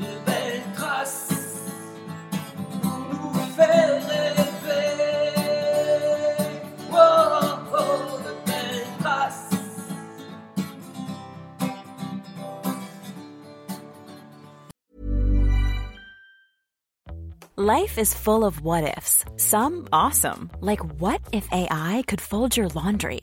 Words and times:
de 0.00 0.18
belles 0.26 0.62
traces 0.74 1.62
pour 2.82 2.98
nous 3.10 3.32
faire 3.56 4.02
rêver. 4.08 4.96
Oh, 6.92 7.58
oh, 7.72 8.20
de 8.24 8.32
belles 8.46 8.86
traces. 9.00 9.54
Life 17.56 17.98
is 17.98 18.14
full 18.14 18.44
of 18.44 18.60
what 18.60 18.84
ifs. 18.96 19.24
Some 19.36 19.88
awesome, 19.92 20.50
like 20.60 20.84
what 21.00 21.20
if 21.32 21.48
AI 21.52 22.04
could 22.06 22.20
fold 22.20 22.56
your 22.56 22.68
laundry? 22.68 23.22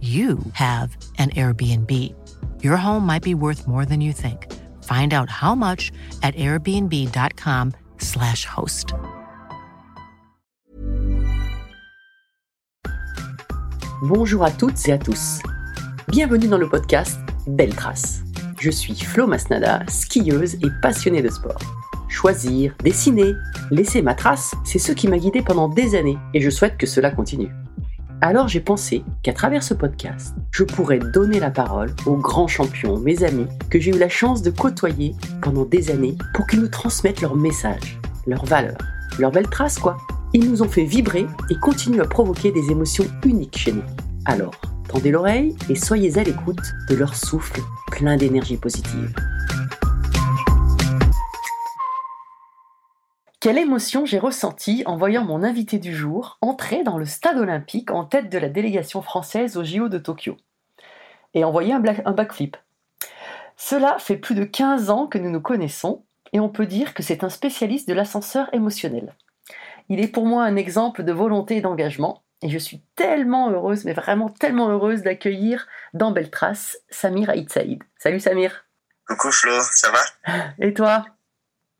you 0.00 0.38
have 0.54 0.96
an 1.18 1.28
Airbnb. 1.30 1.92
Your 2.62 2.78
home 2.78 3.04
might 3.04 3.22
be 3.22 3.34
worth 3.34 3.68
more 3.68 3.84
than 3.84 4.00
you 4.00 4.14
think. 4.14 4.50
Find 4.84 5.12
out 5.12 5.28
how 5.28 5.54
much 5.54 5.92
at 6.22 6.34
airbnb.com/slash 6.36 8.46
host. 8.46 8.94
Bonjour 14.02 14.44
à 14.44 14.50
toutes 14.50 14.88
et 14.88 14.92
à 14.92 14.98
tous. 14.98 15.40
Bienvenue 16.08 16.48
dans 16.48 16.56
le 16.56 16.66
podcast 16.68 17.20
Belle 17.46 17.74
Trace. 17.74 18.22
Je 18.58 18.70
suis 18.70 18.94
Flo 18.94 19.26
Masnada, 19.26 19.82
skieuse 19.88 20.54
et 20.54 20.70
passionnée 20.80 21.20
de 21.20 21.28
sport. 21.28 21.58
Choisir, 22.08 22.74
dessiner, 22.82 23.34
laisser 23.70 24.00
ma 24.02 24.14
trace, 24.14 24.54
c'est 24.64 24.78
ce 24.78 24.92
qui 24.92 25.06
m'a 25.06 25.18
guidée 25.18 25.42
pendant 25.42 25.68
des 25.68 25.94
années 25.94 26.18
et 26.34 26.40
je 26.40 26.50
souhaite 26.50 26.78
que 26.78 26.86
cela 26.86 27.10
continue. 27.10 27.50
Alors 28.22 28.48
j'ai 28.48 28.60
pensé 28.60 29.02
qu'à 29.22 29.32
travers 29.32 29.62
ce 29.62 29.72
podcast, 29.72 30.34
je 30.50 30.64
pourrais 30.64 30.98
donner 30.98 31.40
la 31.40 31.50
parole 31.50 31.90
aux 32.04 32.16
grands 32.16 32.48
champions, 32.48 32.98
mes 32.98 33.24
amis, 33.24 33.46
que 33.70 33.80
j'ai 33.80 33.92
eu 33.92 33.98
la 33.98 34.10
chance 34.10 34.42
de 34.42 34.50
côtoyer 34.50 35.14
pendant 35.40 35.64
des 35.64 35.90
années 35.90 36.18
pour 36.34 36.46
qu'ils 36.46 36.60
nous 36.60 36.68
transmettent 36.68 37.22
leurs 37.22 37.34
messages, 37.34 37.98
leurs 38.26 38.44
valeurs, 38.44 38.76
leurs 39.18 39.30
belles 39.30 39.48
traces 39.48 39.78
quoi. 39.78 39.96
Ils 40.34 40.50
nous 40.50 40.62
ont 40.62 40.68
fait 40.68 40.84
vibrer 40.84 41.26
et 41.48 41.54
continuent 41.56 42.02
à 42.02 42.06
provoquer 42.06 42.52
des 42.52 42.70
émotions 42.70 43.06
uniques 43.24 43.56
chez 43.56 43.72
nous. 43.72 43.84
Alors, 44.26 44.54
tendez 44.86 45.10
l'oreille 45.10 45.56
et 45.70 45.74
soyez 45.74 46.18
à 46.18 46.22
l'écoute 46.22 46.74
de 46.90 46.96
leur 46.96 47.16
souffle 47.16 47.62
plein 47.90 48.18
d'énergie 48.18 48.58
positive. 48.58 49.14
Quelle 53.40 53.56
émotion 53.56 54.04
j'ai 54.04 54.18
ressentie 54.18 54.82
en 54.84 54.98
voyant 54.98 55.24
mon 55.24 55.42
invité 55.42 55.78
du 55.78 55.96
jour 55.96 56.36
entrer 56.42 56.82
dans 56.82 56.98
le 56.98 57.06
stade 57.06 57.38
olympique 57.38 57.90
en 57.90 58.04
tête 58.04 58.28
de 58.28 58.36
la 58.36 58.50
délégation 58.50 59.00
française 59.00 59.56
au 59.56 59.64
JO 59.64 59.88
de 59.88 59.96
Tokyo 59.96 60.36
et 61.32 61.42
envoyer 61.42 61.72
un, 61.72 61.80
backflip. 61.80 62.58
Cela 63.56 63.98
fait 63.98 64.18
plus 64.18 64.34
de 64.34 64.44
15 64.44 64.90
ans 64.90 65.06
que 65.06 65.16
nous 65.16 65.30
nous 65.30 65.40
connaissons 65.40 66.04
et 66.34 66.40
on 66.40 66.50
peut 66.50 66.66
dire 66.66 66.92
que 66.92 67.02
c'est 67.02 67.24
un 67.24 67.30
spécialiste 67.30 67.88
de 67.88 67.94
l'ascenseur 67.94 68.52
émotionnel. 68.52 69.16
Il 69.88 70.00
est 70.00 70.08
pour 70.08 70.26
moi 70.26 70.44
un 70.44 70.56
exemple 70.56 71.02
de 71.02 71.12
volonté 71.12 71.56
et 71.56 71.60
d'engagement 71.62 72.22
et 72.42 72.50
je 72.50 72.58
suis 72.58 72.82
tellement 72.94 73.50
heureuse, 73.50 73.86
mais 73.86 73.94
vraiment 73.94 74.28
tellement 74.28 74.68
heureuse 74.68 75.00
d'accueillir 75.00 75.66
dans 75.94 76.10
Belle 76.10 76.30
Trace 76.30 76.76
Samir 76.90 77.30
Aït 77.30 77.50
Saïd. 77.50 77.82
Salut 77.96 78.20
Samir 78.20 78.66
Coucou 79.06 79.32
Flo, 79.32 79.62
ça 79.62 79.90
va? 79.90 80.44
Et 80.58 80.74
toi? 80.74 81.06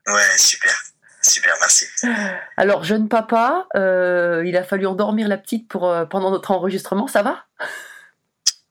Ouais, 0.07 0.39
super. 0.39 0.90
Super, 1.31 1.55
merci. 1.61 1.87
Alors, 2.57 2.83
jeune 2.83 3.09
papa, 3.09 3.69
euh, 3.77 4.43
il 4.45 4.57
a 4.57 4.65
fallu 4.65 4.87
endormir 4.87 5.29
la 5.29 5.39
petite 5.39 5.69
pour, 5.69 5.89
euh, 5.89 6.05
pendant 6.05 6.33
notre 6.33 6.51
enregistrement, 6.51 7.07
ça 7.07 7.23
va? 7.23 7.45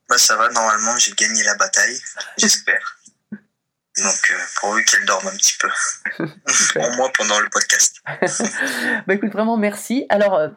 Bah 0.10 0.18
ça 0.18 0.36
va, 0.36 0.50
normalement 0.50 0.98
j'ai 0.98 1.14
gagné 1.14 1.44
la 1.44 1.56
bataille, 1.56 1.98
j'espère. 2.38 2.98
Donc 3.32 4.32
euh, 4.32 4.36
pourvu 4.60 4.84
qu'elle 4.84 5.06
dorme 5.06 5.28
un 5.28 5.38
petit 5.38 5.56
peu. 5.58 5.70
Au 6.80 6.92
moins 6.98 7.10
pendant 7.18 7.40
le 7.40 7.48
podcast. 7.50 8.02
Bah 9.08 9.14
écoute, 9.14 9.32
vraiment 9.32 9.56
merci. 9.56 10.06
Alors, 10.10 10.36
euh, 10.36 10.50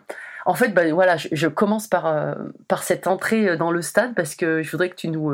en 0.44 0.54
fait, 0.54 0.68
bah, 0.68 0.90
voilà, 0.92 1.16
je, 1.18 1.28
je 1.30 1.46
commence 1.46 1.86
par, 1.86 2.36
par 2.66 2.82
cette 2.82 3.06
entrée 3.06 3.56
dans 3.56 3.70
le 3.70 3.80
stade 3.80 4.16
parce 4.16 4.34
que 4.34 4.64
je 4.64 4.70
voudrais 4.72 4.90
que 4.90 4.96
tu 4.96 5.06
nous, 5.06 5.30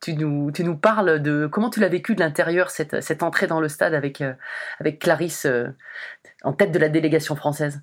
tu 0.00 0.14
nous, 0.14 0.52
tu 0.52 0.64
nous 0.64 0.76
parles 0.76 1.20
de 1.20 1.48
comment 1.50 1.70
tu 1.70 1.80
l'as 1.80 1.88
vécu 1.88 2.14
de 2.14 2.20
l'intérieur, 2.20 2.70
cette, 2.70 3.00
cette 3.02 3.22
entrée 3.22 3.46
dans 3.46 3.60
le 3.60 3.68
stade 3.68 3.94
avec, 3.94 4.20
euh, 4.20 4.34
avec 4.80 5.00
Clarisse 5.00 5.46
euh, 5.46 5.66
en 6.42 6.52
tête 6.52 6.72
de 6.72 6.78
la 6.78 6.88
délégation 6.88 7.34
française? 7.36 7.80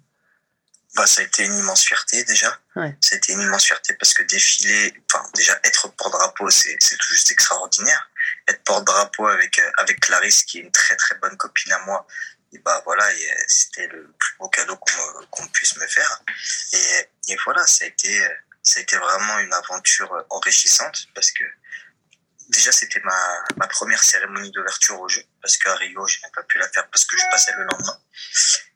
Bah 0.95 1.05
ça 1.05 1.21
a 1.21 1.25
été 1.25 1.43
une 1.43 1.55
immense 1.55 1.83
fierté 1.83 2.23
déjà. 2.23 2.57
Ouais. 2.77 2.95
Ça 3.01 3.15
a 3.15 3.17
été 3.17 3.33
une 3.33 3.41
immense 3.41 3.65
fierté 3.65 3.93
parce 3.95 4.13
que 4.13 4.23
défiler, 4.23 4.93
enfin 5.11 5.27
déjà 5.35 5.59
être 5.65 5.89
porte-drapeau, 5.97 6.49
c'est 6.49 6.77
tout 6.77 7.09
juste 7.09 7.31
extraordinaire. 7.31 8.09
Être 8.47 8.63
porte-drapeau 8.63 9.27
avec 9.27 9.59
euh, 9.59 9.71
avec 9.77 9.99
Clarisse 9.99 10.45
qui 10.45 10.59
est 10.59 10.61
une 10.61 10.71
très 10.71 10.95
très 10.95 11.15
bonne 11.17 11.35
copine 11.35 11.73
à 11.73 11.79
moi. 11.79 12.07
Et 12.53 12.59
bah 12.59 12.81
voilà, 12.85 13.03
c'était 13.47 13.87
le 13.87 14.13
plus 14.17 14.37
beau 14.39 14.47
cadeau 14.47 14.77
qu'on 14.77 15.47
puisse 15.47 15.75
me 15.75 15.85
faire. 15.87 16.23
Et, 16.71 17.33
et 17.33 17.37
voilà, 17.43 17.65
ça 17.67 17.83
a 17.83 17.87
été 17.89 18.17
ça 18.63 18.79
a 18.79 18.83
été 18.83 18.95
vraiment 18.95 19.39
une 19.39 19.51
aventure 19.51 20.25
enrichissante 20.29 21.07
parce 21.13 21.31
que 21.31 21.43
déjà 22.49 22.71
c'était 22.71 23.01
ma 23.03 23.43
ma 23.57 23.67
première 23.67 24.03
cérémonie 24.03 24.51
d'ouverture 24.51 24.99
au 24.99 25.07
jeu 25.07 25.23
parce 25.41 25.57
qu'à 25.57 25.75
Rio 25.75 26.05
je 26.07 26.17
n'ai 26.17 26.31
pas 26.31 26.43
pu 26.43 26.57
la 26.57 26.67
faire 26.69 26.87
parce 26.89 27.05
que 27.05 27.17
je 27.17 27.23
passais 27.31 27.53
le 27.57 27.63
lendemain. 27.63 27.99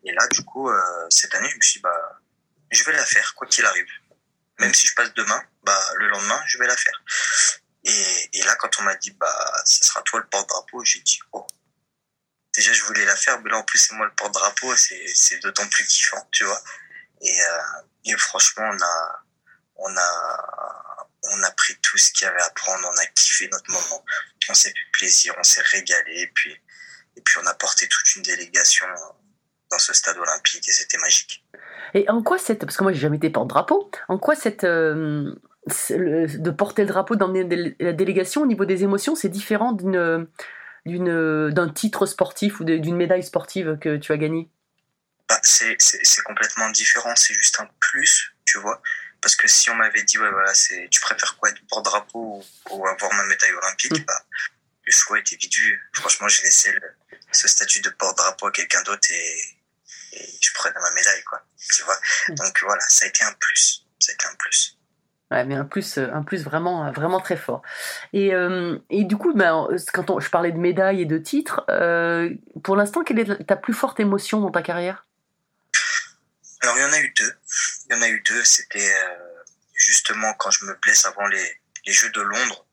Et 0.04 0.12
là 0.13 0.27
du 0.27 0.44
coup 0.44 0.69
euh, 0.69 1.06
cette 1.10 1.33
année 1.36 1.50
je 1.50 1.56
me 1.56 1.62
suis 1.62 1.80
dit, 1.80 1.83
bah 1.83 2.19
je 2.71 2.83
vais 2.83 2.94
la 2.94 3.06
faire 3.06 3.33
quoi 3.36 3.48
qu'il 3.48 3.66
arrive. 3.66 3.88
Même 4.60 4.74
si 4.74 4.88
je 4.88 4.94
passe 4.95 5.13
demain, 5.13 5.42
bah 5.63 5.81
le 5.95 6.07
lendemain 6.10 6.42
je 6.48 6.57
vais 6.57 6.68
la 6.68 6.77
faire. 6.77 7.04
Et, 7.83 8.30
et 8.33 8.44
là 8.44 8.56
quand 8.56 8.80
on 8.80 8.83
m'a 8.83 8.95
dit 8.95 9.12
bah 9.12 9.62
ce 9.66 9.83
sera 9.83 10.01
toi 10.04 10.19
le 10.19 10.27
porte-drapeau, 10.27 10.83
j'ai 10.83 11.00
dit 11.01 11.19
oh. 11.33 11.45
Déjà 12.56 12.74
je 12.74 12.83
voulais 12.83 13.06
la 13.06 13.15
faire, 13.15 13.39
mais 13.42 13.51
là 13.51 13.57
en 13.57 13.63
plus 13.63 13.77
c'est 13.77 13.94
moi 13.94 14.06
le 14.06 14.13
porte-drapeau, 14.15 14.75
c'est 14.75 15.06
c'est 15.15 15.39
d'autant 15.39 15.68
plus 15.68 15.86
kiffant, 15.86 16.27
tu 16.31 16.44
vois. 16.44 16.62
Et, 17.22 17.42
euh, 17.42 17.81
et 18.06 18.18
franchement 18.18 18.69
on 18.74 18.81
a 18.81 19.24
on 19.75 19.98
a 19.98 20.88
on 21.24 21.44
a 21.44 21.51
pris 21.51 21.75
tout 21.81 21.98
ce 21.98 22.12
qu'il 22.12 22.25
y 22.25 22.30
avait 22.30 22.42
à 22.42 22.50
prendre, 22.51 22.88
on 22.92 22.98
a 22.98 23.06
kiffé 23.07 23.50
notre 23.51 23.69
moment, 23.71 24.04
on 24.50 24.54
s'est 24.54 24.69
fait 24.69 24.92
plaisir, 24.94 25.33
on 25.38 25.44
s'est 25.44 25.62
régalé, 25.62 26.21
et 26.21 26.27
puis 26.33 26.54
et 27.18 27.21
puis 27.21 27.36
on 27.44 27.45
a 27.48 27.54
porté 27.54 27.88
toute 27.88 28.16
une 28.16 28.21
délégation 28.21 28.86
dans 29.71 29.80
ce 29.80 29.94
stade 29.94 30.18
olympique 30.18 30.68
et 30.68 30.71
c'était 30.71 30.98
magique. 31.00 31.44
Et 31.94 32.07
en 32.10 32.24
quoi 32.24 32.38
cette. 32.38 32.60
Parce 32.60 32.77
que 32.77 32.83
moi, 32.83 32.94
j'ai 32.94 33.00
jamais 33.00 33.18
été 33.18 33.30
porte-drapeau. 33.30 33.92
En 34.07 34.18
quoi 34.18 34.36
cette. 34.36 34.63
euh, 34.63 35.36
de 35.89 36.50
porter 36.51 36.83
le 36.83 36.88
drapeau, 36.88 37.16
d'emmener 37.16 37.44
dé- 37.44 37.75
la 37.80 37.94
délégation 37.94 38.42
au 38.44 38.45
niveau 38.45 38.65
des 38.65 38.83
émotions, 38.83 39.15
c'est 39.15 39.30
différent 39.30 39.74
d'une 39.74 40.27
d'une 40.86 41.50
d'un 41.51 41.69
titre 41.69 42.06
sportif 42.06 42.60
ou 42.60 42.63
d'une 42.63 42.95
médaille 42.95 43.24
sportive 43.24 43.77
que 43.80 43.98
tu 43.98 44.12
as 44.13 44.18
gagné 44.18 44.50
Bah, 45.27 45.39
c'est 45.44 45.75
c'est- 45.80 46.00
c'est 46.04 46.22
complètement 46.24 46.69
différent, 46.72 47.13
c'est 47.15 47.33
juste 47.33 47.60
un 47.60 47.68
plus, 47.80 48.33
tu 48.45 48.57
vois. 48.60 48.81
Parce 49.21 49.36
que 49.36 49.48
si 49.48 49.69
on 49.69 49.75
m'avait 49.75 50.04
dit, 50.04 50.18
ouais, 50.18 50.30
voilà, 50.31 50.54
c'est, 50.54 50.88
tu 50.89 51.01
préfères 51.01 51.36
quoi, 51.38 51.50
être 51.50 51.62
porte-drapeau 51.69 52.44
ou, 52.69 52.75
ou 52.77 52.88
avoir 52.88 53.13
ma 53.13 53.25
médaille 53.25 53.54
olympique, 53.54 54.00
Mm. 54.00 54.06
bah, 54.06 54.24
le 54.86 54.92
choix 54.92 55.19
était 55.19 55.36
vite 55.36 55.54
vu. 55.56 55.89
Franchement, 55.94 56.27
j'ai 56.27 56.44
laissé 56.44 56.71
le- 56.71 56.95
ce 57.31 57.48
statut 57.48 57.81
de 57.81 57.89
porte-drapeau 57.89 58.48
à 58.48 58.51
quelqu'un 58.51 58.81
d'autre 58.83 59.07
et, 59.12 59.39
et 60.13 60.30
je 60.42 60.51
prenais 60.54 60.80
ma 60.80 60.92
médaille, 60.94 61.24
quoi. 61.24 61.42
Tu 61.74 61.83
vois. 61.83 61.98
Mm. 62.30 62.36
Donc 62.36 62.60
voilà, 62.63 62.81
ça 62.88 63.06
a 63.06 63.10
été 63.10 63.24
un 63.25 63.33
plus. 63.33 63.86
Ça 64.00 64.12
a 64.12 64.16
été 64.16 64.25
un 64.25 64.36
plus. 64.36 64.75
Ouais, 65.31 65.44
mais 65.44 65.54
un 65.56 65.65
plus, 65.65 66.00
euh, 66.00 66.07
un 66.12 66.24
plus 66.24 66.44
vraiment, 66.44 66.92
vraiment 66.92 67.19
très 67.19 67.38
fort. 67.38 67.62
Et, 68.13 68.33
euh, 68.33 68.80
et 68.89 69.04
du 69.04 69.15
coup, 69.15 69.33
ben, 69.33 69.68
quand 69.94 70.10
on- 70.10 70.19
je 70.19 70.30
parlais 70.30 70.51
de 70.51 70.57
médailles 70.57 71.01
et 71.01 71.06
de 71.06 71.19
titres, 71.19 71.65
euh, 71.69 72.33
pour 72.63 72.75
l'instant, 72.75 73.04
quelle 73.04 73.19
est 73.19 73.45
ta 73.45 73.56
plus 73.56 73.75
forte 73.75 74.00
émotion 74.00 74.39
dans 74.42 74.50
ta 74.50 74.63
carrière? 74.63 75.06
Alors, 76.62 76.75
il 76.77 76.81
y 76.81 76.83
en 76.86 76.92
a 76.94 77.00
eu 77.00 77.13
deux. 77.18 77.33
Il 77.89 77.95
y 77.95 78.00
en 78.00 78.01
a 78.01 78.07
eu 78.09 78.19
deux. 78.21 78.44
C'était 78.45 78.94
euh, 78.94 79.15
justement 79.74 80.33
quand 80.36 80.51
je 80.51 80.65
me 80.65 80.74
blesse 80.75 81.06
avant 81.06 81.27
les, 81.27 81.62
les 81.86 81.94
Jeux 81.94 82.09
de 82.12 82.21
Londres, 82.21 82.65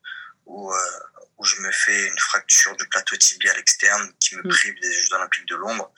où, 0.45 0.73
euh, 0.73 0.99
où 1.37 1.45
je 1.45 1.55
me 1.61 1.71
fais 1.71 2.07
une 2.07 2.19
fracture 2.19 2.75
du 2.77 2.87
plateau 2.87 3.15
tibial 3.15 3.57
externe 3.57 4.11
qui 4.19 4.35
me 4.35 4.43
Mm. 4.43 4.49
prive 4.49 4.79
des 4.79 4.93
Jeux 4.93 5.13
olympiques 5.13 5.47
de 5.47 5.55
Londres, 5.55 5.91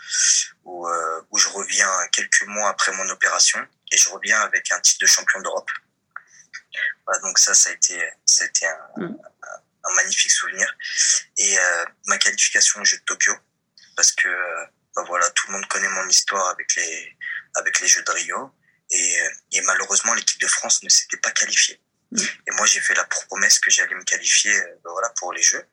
où, 0.64 0.88
euh, 0.88 1.22
où 1.32 1.38
je 1.38 1.50
reviens 1.50 1.92
quelques 2.12 2.44
mois 2.44 2.70
après 2.70 2.92
mon 2.94 3.08
opération 3.10 3.60
et 3.92 3.98
je 3.98 4.10
reviens 4.10 4.40
avec 4.42 4.72
un 4.72 4.80
titre 4.80 5.00
de 5.02 5.08
champion 5.08 5.42
d'Europe. 5.42 5.70
Voilà, 7.06 7.22
donc 7.22 7.40
ça, 7.40 7.54
ça 7.54 7.70
a 7.72 7.74
été, 7.74 8.00
ça 8.26 8.46
a 8.46 8.48
été 8.48 8.66
un, 8.68 8.78
Mm. 8.98 9.18
un- 9.44 9.62
un 9.92 9.94
magnifique 9.96 10.32
souvenir. 10.32 10.72
Et 11.38 11.58
euh, 11.58 11.86
ma 12.08 12.18
qualification 12.18 12.82
aux 12.82 12.86
Jeux 12.86 12.98
de 12.98 13.04
Tokyo, 13.04 13.34
parce 13.96 14.12
que 14.12 14.28
bah 14.96 15.04
voilà, 15.08 15.30
tout 15.32 15.48
le 15.48 15.54
monde 15.54 15.68
connaît 15.68 15.88
mon 15.90 16.08
histoire 16.08 16.48
avec 16.50 16.76
les, 16.76 17.18
avec 17.56 17.80
les 17.80 17.88
Jeux 17.88 18.04
de 18.04 18.12
Rio. 18.12 18.54
Et, 18.92 19.22
euh, 19.22 19.30
et 19.52 19.62
malheureusement, 19.62 20.14
l'équipe 20.14 20.40
de 20.42 20.48
France 20.48 20.84
ne 20.84 20.90
s'était 20.90 21.18
pas 21.18 21.32
qualifiée. 21.32 21.82
Mm. 22.12 22.22
Et 22.22 22.52
moi, 22.52 22.66
j'ai 22.66 22.82
fait 22.82 22.96
la 22.96 23.06
promesse 23.06 23.60
que 23.60 23.70
j'allais 23.70 23.96
me 23.96 24.04
qualifier 24.04 24.56
euh, 24.56 24.76
bah 24.84 24.92
voilà, 24.92 25.10
pour 25.12 25.34
les 25.34 25.42
Jeux. 25.42 25.64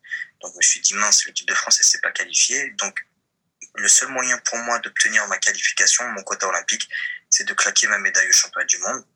Donc, 0.40 0.52
je 0.52 0.58
me 0.58 0.62
suis 0.62 0.80
dit, 0.80 0.94
mince, 0.94 1.26
l'équipe 1.26 1.48
de 1.48 1.54
France, 1.54 1.78
elle 1.80 1.86
s'est 1.86 2.00
pas 2.00 2.12
qualifiée. 2.12 2.70
Donc, 2.78 2.98
le 3.74 3.88
seul 3.88 4.08
moyen 4.08 4.38
pour 4.38 4.58
moi 4.58 4.78
d'obtenir 4.80 5.26
ma 5.28 5.38
qualification, 5.38 6.06
mon 6.08 6.22
quota 6.22 6.46
olympique, 6.48 6.88
c'est 7.30 7.44
de 7.44 7.54
claquer 7.54 7.86
ma 7.88 7.98
médaille 7.98 8.28
au 8.28 8.32
championnat 8.32 8.66
du 8.66 8.78
monde. 8.78 9.06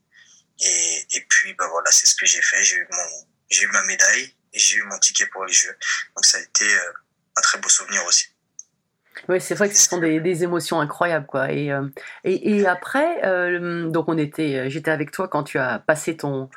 Et, 0.60 1.06
et 1.12 1.26
puis, 1.28 1.54
bah 1.54 1.68
voilà, 1.68 1.90
c'est 1.90 2.06
ce 2.06 2.14
que 2.14 2.26
j'ai 2.26 2.42
fait. 2.42 2.62
J'ai 2.64 2.76
eu 2.76 2.86
mon, 2.90 3.26
j'ai 3.50 3.62
eu 3.62 3.68
ma 3.68 3.82
médaille 3.84 4.34
et 4.52 4.58
j'ai 4.58 4.76
eu 4.76 4.82
mon 4.82 4.98
ticket 4.98 5.26
pour 5.26 5.44
les 5.44 5.52
Jeux. 5.52 5.76
Donc, 6.16 6.24
ça 6.24 6.38
a 6.38 6.40
été 6.40 6.64
euh, 6.64 6.92
un 7.36 7.40
très 7.40 7.58
beau 7.58 7.68
souvenir 7.68 8.04
aussi. 8.04 8.26
Oui, 9.28 9.40
c'est 9.40 9.54
vrai 9.54 9.68
que 9.68 9.74
ce 9.74 9.88
sont 9.88 9.98
des, 9.98 10.20
des 10.20 10.42
émotions 10.44 10.80
incroyables, 10.80 11.26
quoi. 11.26 11.50
Et, 11.52 11.70
euh, 11.70 11.86
et, 12.24 12.56
et 12.58 12.66
après, 12.66 13.24
euh, 13.24 13.88
donc 13.88 14.08
on 14.08 14.18
était, 14.18 14.70
j'étais 14.70 14.90
avec 14.90 15.10
toi 15.10 15.28
quand 15.28 15.42
tu 15.44 15.58
as 15.58 15.78
passé 15.78 16.16
ton, 16.16 16.48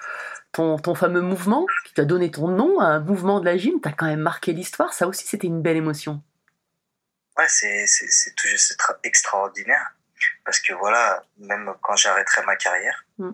ton, 0.51 0.77
ton 0.77 0.95
fameux 0.95 1.21
mouvement, 1.21 1.65
qui 1.86 1.94
t'a 1.94 2.06
donné 2.06 2.31
ton 2.31 2.48
nom, 2.48 2.80
un 2.80 3.00
mouvement 3.00 3.39
de 3.39 3.45
la 3.45 3.57
gym. 3.57 3.80
T'as 3.81 3.92
quand 3.92 4.06
même 4.06 4.19
marqué 4.21 4.54
l'histoire. 4.54 4.94
Ça 4.94 5.07
aussi, 5.07 5.27
c'était 5.27 5.48
une 5.48 5.62
belle 5.62 5.77
émotion. 5.77 6.21
Ouais, 7.38 7.48
c'est 7.50 7.86
tra- 8.77 8.98
extraordinaire 9.04 9.94
parce 10.45 10.59
que 10.59 10.74
voilà, 10.74 11.24
même 11.38 11.74
quand 11.81 11.95
j'arrêterai 11.95 12.45
ma 12.45 12.56
carrière, 12.56 13.06
Mm. 13.18 13.31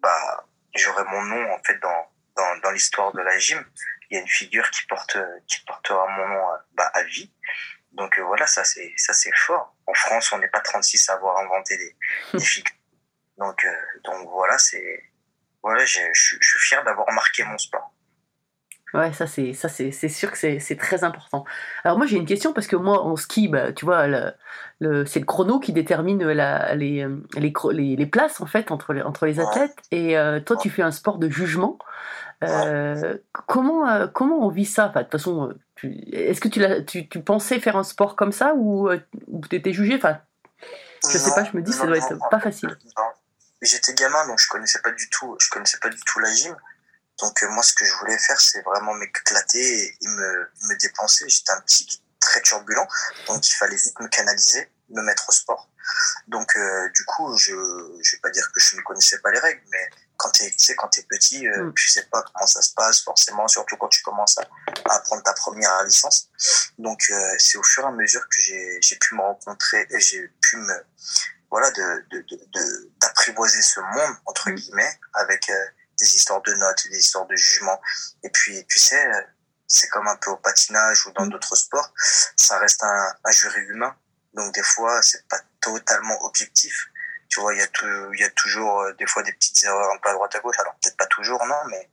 bah 0.00 0.46
j'aurai 0.74 1.04
mon 1.10 1.22
nom 1.22 1.52
en 1.52 1.58
fait 1.64 1.78
dans 1.82 2.06
dans 2.36 2.60
dans 2.62 2.70
l'histoire 2.70 3.12
de 3.12 3.20
la 3.20 3.36
gym. 3.38 3.62
Il 4.10 4.14
y 4.14 4.18
a 4.18 4.22
une 4.22 4.28
figure 4.28 4.70
qui 4.70 4.86
porte 4.86 5.18
qui 5.46 5.60
portera 5.66 6.06
mon 6.16 6.28
nom 6.28 6.36
euh, 6.52 6.56
bah, 6.74 6.90
à 6.94 7.02
vie. 7.02 7.30
Donc 7.92 8.18
euh, 8.18 8.22
voilà, 8.22 8.46
ça 8.46 8.64
c'est 8.64 8.92
ça 8.96 9.12
c'est 9.12 9.34
fort. 9.34 9.74
En 9.86 9.94
France, 9.94 10.32
on 10.32 10.38
n'est 10.38 10.48
pas 10.48 10.60
36 10.60 11.08
à 11.08 11.14
avoir 11.14 11.38
inventé 11.38 11.76
des, 11.78 11.96
des. 12.38 12.44
Donc 13.38 13.64
euh, 13.64 13.68
donc 14.04 14.28
voilà, 14.30 14.58
c'est 14.58 15.02
voilà, 15.62 15.84
je 15.84 15.98
suis- 16.12 16.38
fier 16.40 16.82
d'avoir 16.84 17.10
marqué 17.12 17.44
mon 17.44 17.58
sport. 17.58 17.92
Ouais, 18.94 19.12
ça 19.12 19.26
c'est 19.26 19.52
ça 19.52 19.68
c'est 19.68 19.90
c'est 19.90 20.08
sûr 20.08 20.30
que 20.32 20.38
c'est 20.38 20.60
c'est 20.60 20.76
très 20.76 21.04
important. 21.04 21.44
Alors 21.84 21.98
moi 21.98 22.06
j'ai 22.06 22.16
une 22.16 22.24
question 22.24 22.54
parce 22.54 22.66
que 22.66 22.76
moi 22.76 23.02
en 23.02 23.16
ski, 23.16 23.46
bah, 23.48 23.70
tu 23.72 23.84
vois, 23.84 24.06
le, 24.06 24.32
le- 24.80 25.04
c'est 25.04 25.20
le 25.20 25.26
chrono 25.26 25.60
qui 25.60 25.74
détermine 25.74 26.24
la, 26.26 26.74
les, 26.74 27.04
euh, 27.04 27.16
les, 27.34 27.52
les, 27.72 27.96
les 27.96 28.06
places 28.06 28.40
en 28.40 28.46
fait 28.46 28.70
entre 28.70 28.94
les, 28.94 29.02
entre 29.02 29.26
les 29.26 29.40
athlètes. 29.40 29.76
Et 29.90 30.16
euh, 30.16 30.40
toi 30.40 30.56
tu 30.56 30.70
fais 30.70 30.80
un 30.82 30.90
sport 30.90 31.18
de 31.18 31.28
jugement. 31.28 31.78
Euh, 32.44 33.18
comment 33.46 33.88
euh, 33.88 34.06
comment 34.06 34.38
on 34.46 34.48
vit 34.48 34.64
ça? 34.66 34.86
Enfin, 34.88 35.00
de 35.00 35.04
toute 35.04 35.12
façon, 35.12 35.48
euh, 35.48 35.54
tu- 35.74 35.92
est-ce 36.12 36.40
que 36.40 36.48
tu, 36.48 36.60
tu 36.86 37.08
tu 37.08 37.22
pensais 37.22 37.58
faire 37.58 37.76
un 37.76 37.82
sport 37.84 38.14
comme 38.16 38.32
ça 38.32 38.54
ou 38.54 38.88
ou 39.26 39.40
t'étais 39.48 39.72
jugé? 39.72 39.96
Enfin, 39.96 40.20
je 41.10 41.18
sais 41.18 41.30
Non, 41.30 41.34
pas, 41.34 41.44
je 41.44 41.56
me 41.56 41.62
dis 41.62 41.72
ça 41.72 41.80
non, 41.80 41.86
doit 41.88 41.98
être 41.98 42.18
pas 42.30 42.40
facile. 42.40 42.76
J'étais 43.60 43.92
gamin, 43.94 44.24
donc 44.28 44.38
je 44.38 44.48
connaissais 44.48 44.80
pas 44.80 44.92
du 44.92 45.10
tout, 45.10 45.36
je 45.40 45.50
connaissais 45.50 45.78
pas 45.78 45.88
du 45.88 46.00
tout 46.06 46.20
la 46.20 46.32
gym. 46.32 46.56
Donc 47.20 47.42
euh, 47.42 47.48
moi, 47.50 47.64
ce 47.64 47.72
que 47.72 47.84
je 47.84 47.92
voulais 47.94 48.16
faire, 48.18 48.40
c'est 48.40 48.62
vraiment 48.62 48.94
m'éclater 48.94 49.58
et, 49.58 49.86
et 50.00 50.08
me, 50.08 50.48
me 50.68 50.78
dépenser. 50.78 51.28
J'étais 51.28 51.50
un 51.50 51.60
petit 51.62 52.00
très 52.20 52.40
turbulent, 52.42 52.86
donc 53.26 53.48
il 53.48 53.54
fallait 53.54 53.74
vite 53.76 53.98
me 53.98 54.06
canaliser, 54.06 54.68
me 54.90 55.02
mettre 55.02 55.28
au 55.28 55.32
sport. 55.32 55.68
Donc 56.28 56.56
euh, 56.56 56.88
du 56.90 57.04
coup, 57.04 57.36
je 57.36 57.50
je 58.02 58.16
vais 58.16 58.20
pas 58.20 58.30
dire 58.30 58.48
que 58.52 58.60
je 58.60 58.76
ne 58.76 58.82
connaissais 58.82 59.18
pas 59.20 59.32
les 59.32 59.40
règles, 59.40 59.62
mais 59.72 59.90
quand 60.18 60.30
tu 60.32 60.44
sais 60.58 60.74
quand 60.76 60.88
t'es 60.88 61.04
petit, 61.04 61.46
euh, 61.48 61.64
Mm. 61.64 61.74
tu 61.74 61.88
sais 61.88 62.02
pas 62.12 62.22
comment 62.22 62.46
ça 62.46 62.60
se 62.60 62.74
passe 62.74 63.00
forcément, 63.02 63.46
surtout 63.48 63.76
quand 63.78 63.88
tu 63.88 64.02
commences 64.02 64.36
à, 64.38 64.42
à 64.90 64.96
apprendre 64.96 65.22
ta 65.22 65.32
première 65.32 65.82
licence. 65.84 66.28
Donc 66.78 67.00
euh, 67.10 67.34
c'est 67.38 67.56
au 67.56 67.62
fur 67.62 67.84
et 67.84 67.86
à 67.86 67.90
mesure 67.92 68.22
que 68.28 68.40
j'ai 68.42 68.96
pu 69.00 69.14
me 69.14 69.22
rencontrer 69.22 69.86
et 69.90 70.00
j'ai 70.00 70.28
pu 70.42 70.56
me 70.56 70.74
voilà 71.50 71.70
de 71.70 72.04
de 72.10 72.18
de- 72.30 72.44
de- 72.52 72.90
d'apprivoiser 73.00 73.62
ce 73.62 73.80
monde 73.80 74.16
entre 74.26 74.50
Mm. 74.50 74.54
guillemets 74.56 75.00
avec 75.14 75.48
euh, 75.48 75.54
des 76.00 76.14
histoires 76.16 76.42
de 76.42 76.52
notes, 76.54 76.86
des 76.90 76.98
histoires 76.98 77.26
de 77.26 77.34
jugement. 77.36 77.80
Et 78.22 78.30
puis 78.30 78.64
tu 78.66 78.78
sais, 78.78 79.04
euh, 79.06 79.22
c'est 79.66 79.88
comme 79.88 80.08
un 80.08 80.16
peu 80.16 80.30
au 80.30 80.36
patinage 80.36 81.06
ou 81.06 81.12
dans 81.12 81.26
Mm. 81.26 81.30
d'autres 81.30 81.56
sports, 81.56 81.92
ça 82.36 82.58
reste 82.58 82.82
un, 82.84 83.14
un 83.24 83.30
jury 83.30 83.60
humain. 83.62 83.94
Donc 84.34 84.52
des 84.54 84.62
fois, 84.62 85.00
c'est 85.02 85.26
pas 85.28 85.40
totalement 85.60 86.22
objectif. 86.24 86.86
Tu 87.28 87.40
vois, 87.40 87.54
il 87.54 87.58
y 87.58 87.62
a 87.62 87.66
tout, 87.68 87.86
il 88.14 88.20
y 88.20 88.24
a 88.24 88.30
toujours 88.30 88.80
euh, 88.80 88.92
des 88.94 89.06
fois 89.06 89.22
des 89.22 89.32
petites 89.32 89.62
erreurs 89.64 89.90
un 89.92 89.98
peu 89.98 90.08
à 90.10 90.12
droite 90.14 90.34
à 90.34 90.40
gauche. 90.40 90.58
Alors 90.58 90.74
peut-être 90.82 90.96
pas 90.96 91.06
toujours, 91.06 91.44
non, 91.46 91.62
mais 91.70 91.88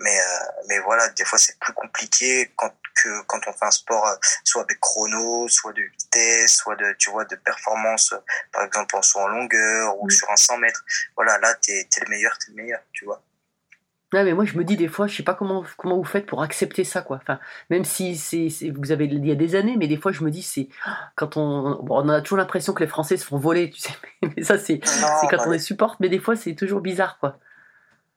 mais 0.00 0.18
euh, 0.18 0.44
mais 0.68 0.78
voilà, 0.80 1.08
des 1.10 1.24
fois 1.24 1.38
c'est 1.38 1.58
plus 1.58 1.72
compliqué 1.72 2.52
quand 2.56 2.74
que 2.94 3.22
quand 3.22 3.40
on 3.46 3.52
fait 3.52 3.64
un 3.64 3.70
sport 3.70 4.06
euh, 4.06 4.16
soit 4.44 4.62
avec 4.62 4.78
chrono, 4.80 5.48
soit 5.48 5.72
de 5.72 5.82
vitesse, 5.82 6.54
soit 6.56 6.76
de 6.76 6.92
tu 6.98 7.10
vois 7.10 7.24
de 7.24 7.36
performance, 7.36 8.12
euh, 8.12 8.18
par 8.52 8.64
exemple 8.64 8.96
en 8.96 9.02
saut 9.02 9.20
en 9.20 9.28
longueur 9.28 9.96
ou 10.00 10.06
Mm. 10.06 10.10
sur 10.10 10.30
un 10.30 10.36
100 10.36 10.58
mètres. 10.58 10.84
Voilà, 11.16 11.38
là 11.38 11.54
t'es 11.54 11.86
t'es 11.90 12.00
le 12.02 12.08
meilleur, 12.10 12.36
t'es 12.38 12.50
le 12.50 12.56
meilleur, 12.56 12.80
tu 12.92 13.04
vois. 13.04 13.22
Ouais, 14.14 14.22
mais 14.22 14.32
moi 14.32 14.44
je 14.44 14.56
me 14.56 14.62
dis 14.64 14.76
des 14.76 14.86
fois, 14.88 15.06
je 15.08 15.16
sais 15.16 15.22
pas 15.24 15.34
comment 15.34 15.64
comment 15.76 15.96
vous 15.96 16.04
faites 16.04 16.24
pour 16.26 16.40
accepter 16.42 16.84
ça 16.84 17.02
quoi. 17.02 17.16
Enfin, 17.20 17.40
même 17.68 17.84
si 17.84 18.16
c'est 18.16 18.48
vous 18.70 18.92
avez 18.92 19.06
il 19.06 19.26
y 19.26 19.32
a 19.32 19.34
des 19.34 19.56
années, 19.56 19.76
mais 19.76 19.88
des 19.88 19.96
fois 19.96 20.12
je 20.12 20.22
me 20.22 20.30
dis 20.30 20.42
c'est 20.42 20.68
quand 21.16 21.36
on 21.36 21.84
on 21.90 22.08
a 22.08 22.20
toujours 22.20 22.38
l'impression 22.38 22.72
que 22.74 22.82
les 22.84 22.88
Français 22.88 23.16
se 23.16 23.24
font 23.26 23.38
voler, 23.38 23.70
tu 23.70 23.80
sais. 23.80 23.90
Mais 24.36 24.44
ça 24.44 24.56
c'est 24.58 24.74
Non, 25.00 25.08
c'est 25.20 25.26
quand 25.28 25.38
non, 25.38 25.48
on 25.48 25.50
les 25.50 25.58
supporte, 25.58 25.98
mais 26.00 26.08
des 26.08 26.20
fois 26.20 26.36
c'est 26.36 26.54
toujours 26.54 26.80
bizarre 26.80 27.18
quoi. 27.18 27.38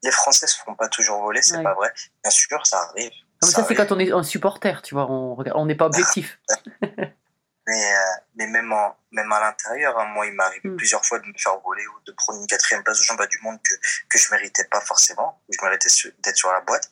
les 0.03 0.11
Français 0.11 0.45
se 0.47 0.57
font 0.63 0.75
pas 0.75 0.87
toujours 0.87 1.19
voler, 1.23 1.41
c'est 1.41 1.57
Ouais. 1.57 1.63
pas 1.63 1.73
vrai. 1.73 1.91
Bien 2.23 2.31
sûr, 2.31 2.63
ça 2.65 2.77
arrive. 2.91 3.09
Non, 3.09 3.47
mais 3.47 3.47
ça 3.49 3.63
c'est 3.63 3.73
quand 3.75 3.91
on 3.91 3.97
est 3.99 4.11
un 4.11 4.23
supporter, 4.23 4.81
tu 4.83 4.93
vois. 4.93 5.09
On 5.09 5.33
regarde- 5.35 5.57
on 5.59 5.65
n'est 5.65 5.75
pas 5.75 5.87
objectif. 5.87 6.39
Mais, 7.67 7.93
euh, 7.93 7.99
mais 8.35 8.47
même, 8.47 8.71
en, 8.71 8.97
même 9.11 9.31
à 9.31 9.39
l'intérieur, 9.41 9.99
hein, 9.99 10.05
moi, 10.05 10.25
il 10.25 10.33
m'est 10.33 10.43
arrivé 10.43 10.67
Mm. 10.67 10.77
plusieurs 10.77 11.05
fois 11.05 11.19
de 11.19 11.25
me 11.25 11.33
faire 11.37 11.57
voler 11.59 11.85
ou 11.87 11.99
de 12.05 12.11
prendre 12.13 12.39
une 12.39 12.47
quatrième 12.47 12.83
place 12.83 12.99
au 12.99 13.03
championnat 13.03 13.27
du 13.27 13.39
monde 13.39 13.59
que, 13.63 13.73
que 14.09 14.17
je 14.17 14.31
méritais 14.31 14.65
pas 14.65 14.81
forcément, 14.81 15.41
je 15.49 15.57
méritais 15.63 15.89
d'être 16.19 16.35
sur 16.35 16.51
la 16.51 16.61
boîte. 16.61 16.89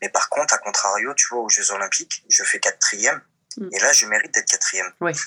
Mais 0.00 0.08
par 0.08 0.28
contre, 0.28 0.54
à 0.54 0.58
contrario, 0.58 1.14
tu 1.14 1.26
vois, 1.30 1.40
aux 1.40 1.48
Jeux 1.48 1.70
Olympiques, 1.72 2.24
je 2.28 2.42
fais 2.44 2.60
quatrième. 2.60 3.20
Mm. 3.56 3.68
Et 3.72 3.78
là, 3.80 3.92
je 3.92 4.06
mérite 4.06 4.32
d'être 4.34 4.48
quatrième. 4.48 4.92
Ouais. 5.00 5.12
Tu 5.12 5.20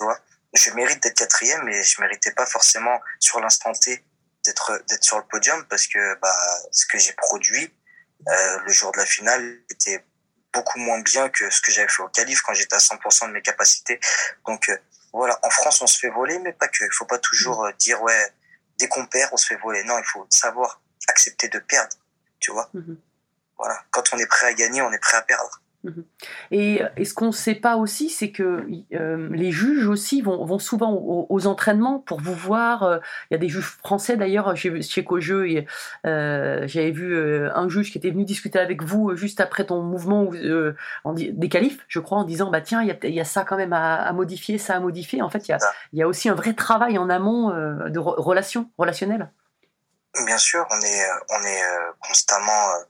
vois 0.00 0.18
Je 0.54 0.70
mérite 0.72 1.02
d'être 1.02 1.16
quatrième, 1.16 1.62
mais 1.64 1.82
je 1.82 2.00
méritais 2.00 2.32
pas 2.32 2.46
forcément 2.46 3.00
sur 3.18 3.40
l'instant 3.40 3.72
T 3.72 4.04
d'être 4.44 4.82
d'être 4.88 5.04
sur 5.04 5.18
le 5.18 5.24
podium 5.24 5.64
parce 5.66 5.86
que 5.88 6.14
bah, 6.20 6.34
ce 6.70 6.86
que 6.86 6.96
j'ai 6.96 7.12
produit 7.12 7.74
euh, 8.28 8.58
le 8.60 8.72
jour 8.72 8.92
de 8.92 8.98
la 8.98 9.06
finale 9.06 9.58
était 9.68 10.04
beaucoup 10.52 10.78
moins 10.78 11.00
bien 11.00 11.28
que 11.28 11.50
ce 11.50 11.60
que 11.60 11.70
j'avais 11.70 11.88
fait 11.88 12.02
au 12.02 12.08
qualif 12.08 12.40
quand 12.42 12.54
j'étais 12.54 12.74
à 12.74 12.78
100% 12.78 13.28
de 13.28 13.32
mes 13.32 13.42
capacités. 13.42 14.00
Donc 14.46 14.68
euh, 14.68 14.76
voilà, 15.12 15.38
en 15.42 15.50
France 15.50 15.82
on 15.82 15.86
se 15.86 15.98
fait 15.98 16.10
voler, 16.10 16.38
mais 16.38 16.52
pas 16.52 16.68
que. 16.68 16.84
Il 16.84 16.92
faut 16.92 17.06
pas 17.06 17.18
toujours 17.18 17.64
euh, 17.64 17.72
dire 17.78 18.02
ouais, 18.02 18.32
dès 18.78 18.88
qu'on 18.88 19.06
perd 19.06 19.30
on 19.32 19.36
se 19.36 19.46
fait 19.46 19.56
voler. 19.56 19.82
Non, 19.84 19.98
il 19.98 20.04
faut 20.04 20.26
savoir 20.30 20.80
accepter 21.08 21.48
de 21.48 21.58
perdre. 21.58 21.96
Tu 22.40 22.52
vois. 22.52 22.68
Mhm. 22.74 22.98
Voilà. 23.56 23.82
Quand 23.90 24.04
on 24.12 24.18
est 24.18 24.26
prêt 24.26 24.46
à 24.46 24.54
gagner, 24.54 24.82
on 24.82 24.92
est 24.92 24.98
prêt 24.98 25.18
à 25.18 25.22
perdre. 25.22 25.60
Et, 26.50 26.82
et 26.96 27.04
ce 27.04 27.14
qu'on 27.14 27.28
ne 27.28 27.32
sait 27.32 27.54
pas 27.54 27.76
aussi, 27.76 28.10
c'est 28.10 28.30
que 28.32 28.66
euh, 28.94 29.28
les 29.32 29.52
juges 29.52 29.86
aussi 29.86 30.20
vont, 30.22 30.44
vont 30.44 30.58
souvent 30.58 30.92
aux, 30.92 31.26
aux 31.30 31.46
entraînements 31.46 32.00
pour 32.00 32.20
vous 32.20 32.34
voir. 32.34 32.82
euh, 32.82 32.98
Il 33.30 33.34
y 33.34 33.36
a 33.36 33.38
des 33.38 33.48
juges 33.48 33.64
français 33.64 34.16
d'ailleurs, 34.16 34.54
chez 34.56 35.04
Cojeux, 35.04 35.48
et, 35.48 35.66
euh, 36.04 36.64
j'avais 36.66 36.90
vu 36.90 37.14
euh, 37.14 37.50
un 37.54 37.68
juge 37.68 37.92
qui 37.92 37.98
était 37.98 38.10
venu 38.10 38.24
discuter 38.24 38.58
avec 38.58 38.82
vous 38.82 39.10
euh, 39.10 39.16
juste 39.16 39.40
après 39.40 39.64
ton 39.64 39.82
mouvement 39.82 40.28
euh, 40.34 40.74
en 41.04 41.12
des 41.14 41.48
qualifs, 41.48 41.84
je 41.88 42.00
crois, 42.00 42.18
en 42.18 42.24
disant 42.24 42.50
bah 42.50 42.60
tiens, 42.60 42.82
il 42.82 42.88
y 42.88 42.92
a, 42.92 42.96
il 43.04 43.14
y 43.14 43.20
a 43.20 43.24
ça 43.24 43.44
quand 43.44 43.56
même 43.56 43.72
à, 43.72 43.96
à 43.96 44.12
modifier, 44.12 44.58
ça 44.58 44.74
à 44.76 44.80
modifier. 44.80 45.22
En 45.22 45.30
fait, 45.30 45.46
il 45.48 45.52
y 45.52 45.54
a, 45.54 45.58
il 45.92 45.98
y 46.00 46.02
a 46.02 46.08
aussi 46.08 46.28
un 46.28 46.34
vrai 46.34 46.54
travail 46.54 46.98
en 46.98 47.08
amont 47.08 47.50
euh, 47.52 47.88
de 47.88 48.00
re- 48.00 48.20
relation, 48.20 48.68
relationnel. 48.78 49.30
Bien 50.26 50.38
sûr, 50.38 50.66
on 50.70 50.80
est, 50.80 51.02
euh, 51.02 51.14
on 51.30 51.42
est 51.44 51.62
euh, 51.62 51.92
constamment 52.00 52.50
euh, 52.50 52.84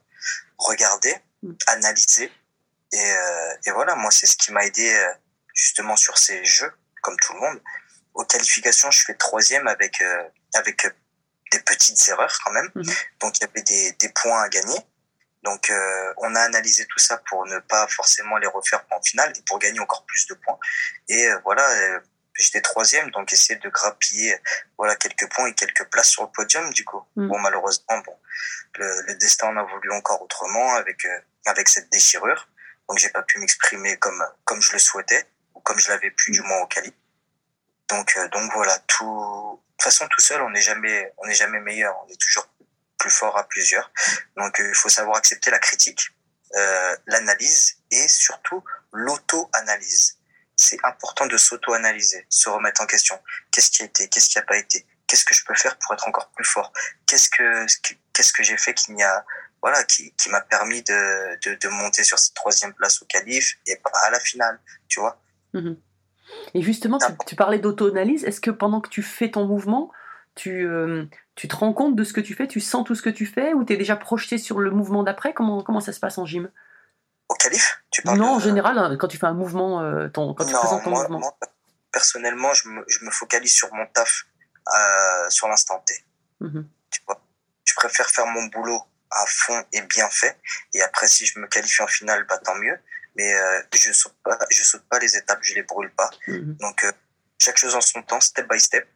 regardé, 0.57 1.13
Mm. 1.41 1.53
analysé. 1.67 2.31
Et, 2.91 3.11
euh, 3.11 3.53
et 3.65 3.71
voilà, 3.71 3.95
moi, 3.95 4.11
c'est 4.11 4.25
ce 4.25 4.35
qui 4.35 4.51
m'a 4.51 4.65
aidé 4.65 4.93
euh, 4.93 5.13
justement 5.53 5.95
sur 5.95 6.17
ces 6.17 6.43
jeux, 6.43 6.71
comme 7.01 7.17
tout 7.17 7.33
le 7.33 7.39
monde. 7.39 7.61
Aux 8.13 8.25
qualifications, 8.25 8.91
je 8.91 9.03
fais 9.03 9.13
troisième 9.15 9.67
avec, 9.67 10.01
euh, 10.01 10.23
avec 10.55 10.87
des 11.51 11.59
petites 11.59 12.09
erreurs 12.09 12.37
quand 12.43 12.51
même. 12.51 12.69
Mhm. 12.75 12.93
Donc, 13.21 13.37
il 13.37 13.41
y 13.41 13.45
avait 13.45 13.63
des, 13.63 13.91
des 13.93 14.09
points 14.09 14.41
à 14.41 14.49
gagner. 14.49 14.79
Donc, 15.43 15.69
euh, 15.69 16.13
on 16.17 16.35
a 16.35 16.41
analysé 16.41 16.85
tout 16.85 16.99
ça 16.99 17.17
pour 17.29 17.45
ne 17.45 17.59
pas 17.59 17.87
forcément 17.87 18.37
les 18.37 18.47
refaire 18.47 18.83
en 18.91 19.01
finale 19.01 19.31
et 19.37 19.41
pour 19.43 19.59
gagner 19.59 19.79
encore 19.79 20.05
plus 20.05 20.27
de 20.27 20.33
points. 20.33 20.59
Et 21.07 21.27
euh, 21.27 21.39
voilà, 21.45 21.65
euh, 21.69 21.99
j'étais 22.39 22.61
troisième, 22.61 23.09
donc 23.11 23.31
essayer 23.33 23.59
de 23.59 23.69
grappiller 23.69 24.37
voilà 24.77 24.95
quelques 24.95 25.29
points 25.31 25.47
et 25.47 25.53
quelques 25.53 25.85
places 25.89 26.09
sur 26.09 26.23
le 26.23 26.29
podium 26.29 26.71
du 26.73 26.85
coup. 26.85 27.01
Mm. 27.15 27.27
Bon 27.27 27.39
malheureusement 27.39 27.97
bon 27.99 28.15
le, 28.75 29.01
le 29.07 29.15
destin 29.15 29.47
en 29.47 29.57
a 29.57 29.63
voulu 29.63 29.91
encore 29.91 30.21
autrement 30.21 30.75
avec 30.75 31.05
euh, 31.05 31.19
avec 31.45 31.69
cette 31.69 31.89
déchirure. 31.91 32.47
Donc 32.89 32.97
j'ai 32.97 33.09
pas 33.09 33.21
pu 33.21 33.37
m'exprimer 33.37 33.97
comme 33.97 34.21
comme 34.43 34.61
je 34.61 34.73
le 34.73 34.79
souhaitais 34.79 35.25
ou 35.53 35.59
comme 35.61 35.79
je 35.79 35.89
l'avais 35.89 36.11
pu 36.11 36.31
du 36.31 36.41
moins 36.41 36.59
au 36.61 36.67
Cali. 36.67 36.93
Donc 37.87 38.17
euh, 38.17 38.27
donc 38.29 38.51
voilà, 38.53 38.77
tout 38.87 39.05
de 39.05 39.71
toute 39.77 39.83
façon 39.83 40.07
tout 40.07 40.21
seul, 40.21 40.41
on 40.41 40.49
n'est 40.49 40.61
jamais 40.61 41.13
on 41.17 41.27
n'est 41.27 41.35
jamais 41.35 41.59
meilleur, 41.59 41.95
on 42.03 42.09
est 42.09 42.19
toujours 42.19 42.49
plus 42.97 43.11
fort 43.11 43.37
à 43.37 43.47
plusieurs. 43.47 43.91
Donc 44.37 44.59
euh, 44.59 44.67
il 44.67 44.75
faut 44.75 44.89
savoir 44.89 45.17
accepter 45.17 45.51
la 45.51 45.59
critique, 45.59 46.09
euh, 46.55 46.95
l'analyse 47.05 47.77
et 47.91 48.07
surtout 48.07 48.63
l'auto-analyse. 48.91 50.17
C'est 50.55 50.79
important 50.83 51.27
de 51.27 51.37
s'auto-analyser, 51.37 52.25
se 52.27 52.49
remettre 52.49 52.81
en 52.81 52.85
question. 52.85 53.21
Qu'est-ce 53.51 53.69
qui 53.71 53.83
a 53.83 53.85
été, 53.85 54.09
qu'est-ce 54.09 54.29
qui 54.29 54.39
a 54.39 54.41
pas 54.41 54.57
été? 54.57 54.85
Qu'est-ce 55.07 55.23
que 55.25 55.33
je 55.33 55.45
peux 55.45 55.55
faire 55.55 55.77
pour 55.77 55.93
être 55.93 56.07
encore 56.07 56.29
plus 56.31 56.45
fort? 56.45 56.73
Qu'est-ce 57.05 57.29
que 57.29 57.65
qu'est-ce 58.13 58.33
que 58.33 58.43
j'ai 58.43 58.57
fait 58.57 58.73
qui 58.73 58.91
n'y 58.91 59.03
a 59.03 59.25
voilà 59.61 59.83
qui, 59.83 60.13
qui 60.13 60.29
m'a 60.29 60.41
permis 60.41 60.81
de, 60.83 61.39
de, 61.49 61.55
de 61.55 61.67
monter 61.69 62.03
sur 62.03 62.17
cette 62.19 62.33
troisième 62.33 62.73
place 62.73 63.01
au 63.01 63.05
qualif 63.05 63.55
et 63.67 63.75
pas 63.77 63.91
à 64.03 64.09
la 64.11 64.19
finale, 64.19 64.59
tu 64.87 64.99
vois 64.99 65.21
Mhm. 65.53 65.77
Et 66.53 66.61
justement, 66.61 66.99
tu, 66.99 67.07
tu 67.25 67.35
parlais 67.35 67.57
d'auto-analyse. 67.57 68.23
Est-ce 68.23 68.39
que 68.39 68.51
pendant 68.51 68.81
que 68.81 68.89
tu 68.89 69.01
fais 69.01 69.31
ton 69.31 69.45
mouvement, 69.45 69.91
tu, 70.35 70.63
euh, 70.67 71.05
tu 71.33 71.47
te 71.47 71.55
rends 71.55 71.73
compte 71.73 71.95
de 71.95 72.03
ce 72.03 72.13
que 72.13 72.21
tu 72.21 72.35
fais, 72.35 72.47
tu 72.47 72.59
sens 72.59 72.85
tout 72.85 72.93
ce 72.93 73.01
que 73.01 73.09
tu 73.09 73.25
fais, 73.25 73.53
ou 73.55 73.63
tu 73.65 73.73
es 73.73 73.77
déjà 73.77 73.95
projeté 73.95 74.37
sur 74.37 74.59
le 74.59 74.69
mouvement 74.69 75.01
d'après? 75.03 75.33
Comment, 75.33 75.63
comment 75.63 75.79
ça 75.79 75.91
se 75.91 75.99
passe 75.99 76.19
en 76.19 76.25
gym? 76.27 76.51
Au 77.29 77.33
qualif? 77.33 77.83
Tu 77.89 78.03
parles 78.03 78.19
Non, 78.19 78.33
en 78.33 78.37
de- 78.37 78.43
général, 78.43 78.77
hein, 78.77 78.95
quand 78.97 79.07
tu 79.07 79.17
fais 79.17 79.25
un 79.25 79.33
mouvement, 79.33 79.81
euh, 79.81 80.07
ton, 80.07 80.35
quand 80.35 80.45
tu 80.45 80.53
présentes 80.53 80.83
ton 80.83 80.91
moi, 80.91 81.01
mouvement. 81.01 81.19
moi, 81.19 81.35
personnellement, 81.91 82.53
je 82.53 82.69
me, 82.69 82.83
je 82.87 83.03
me 83.03 83.09
focalise 83.09 83.53
sur 83.55 83.73
mon 83.73 83.87
taf, 83.87 84.25
euh, 84.67 85.29
sur 85.31 85.47
l'instant 85.47 85.83
T. 85.85 86.05
Mhm. 86.41 86.67
Tu 86.91 87.01
vois? 87.07 87.19
Je 87.65 87.73
préfère 87.73 88.07
faire 88.09 88.27
mon 88.27 88.45
boulot 88.45 88.81
à 89.11 89.25
fond 89.25 89.63
et 89.73 89.81
bien 89.81 90.09
fait. 90.09 90.37
Et 90.73 90.81
après, 90.81 91.07
si 91.07 91.25
je 91.25 91.39
me 91.39 91.47
qualifie 91.47 91.81
en 91.81 91.87
finale, 91.87 92.25
bah, 92.27 92.37
tant 92.39 92.55
mieux. 92.55 92.77
Mais 93.15 93.33
euh, 93.33 93.61
je 93.73 93.91
saute 93.91 94.15
pas, 94.23 94.37
je 94.49 94.63
saute 94.63 94.87
pas 94.87 94.99
les 94.99 95.17
étapes, 95.17 95.39
je 95.41 95.53
les 95.55 95.63
brûle 95.63 95.91
pas. 95.95 96.09
Mhm. 96.27 96.55
Donc, 96.57 96.83
euh, 96.83 96.91
chaque 97.39 97.57
chose 97.57 97.75
en 97.75 97.81
son 97.81 98.01
temps, 98.03 98.21
step 98.21 98.47
by 98.49 98.59
step. 98.59 98.87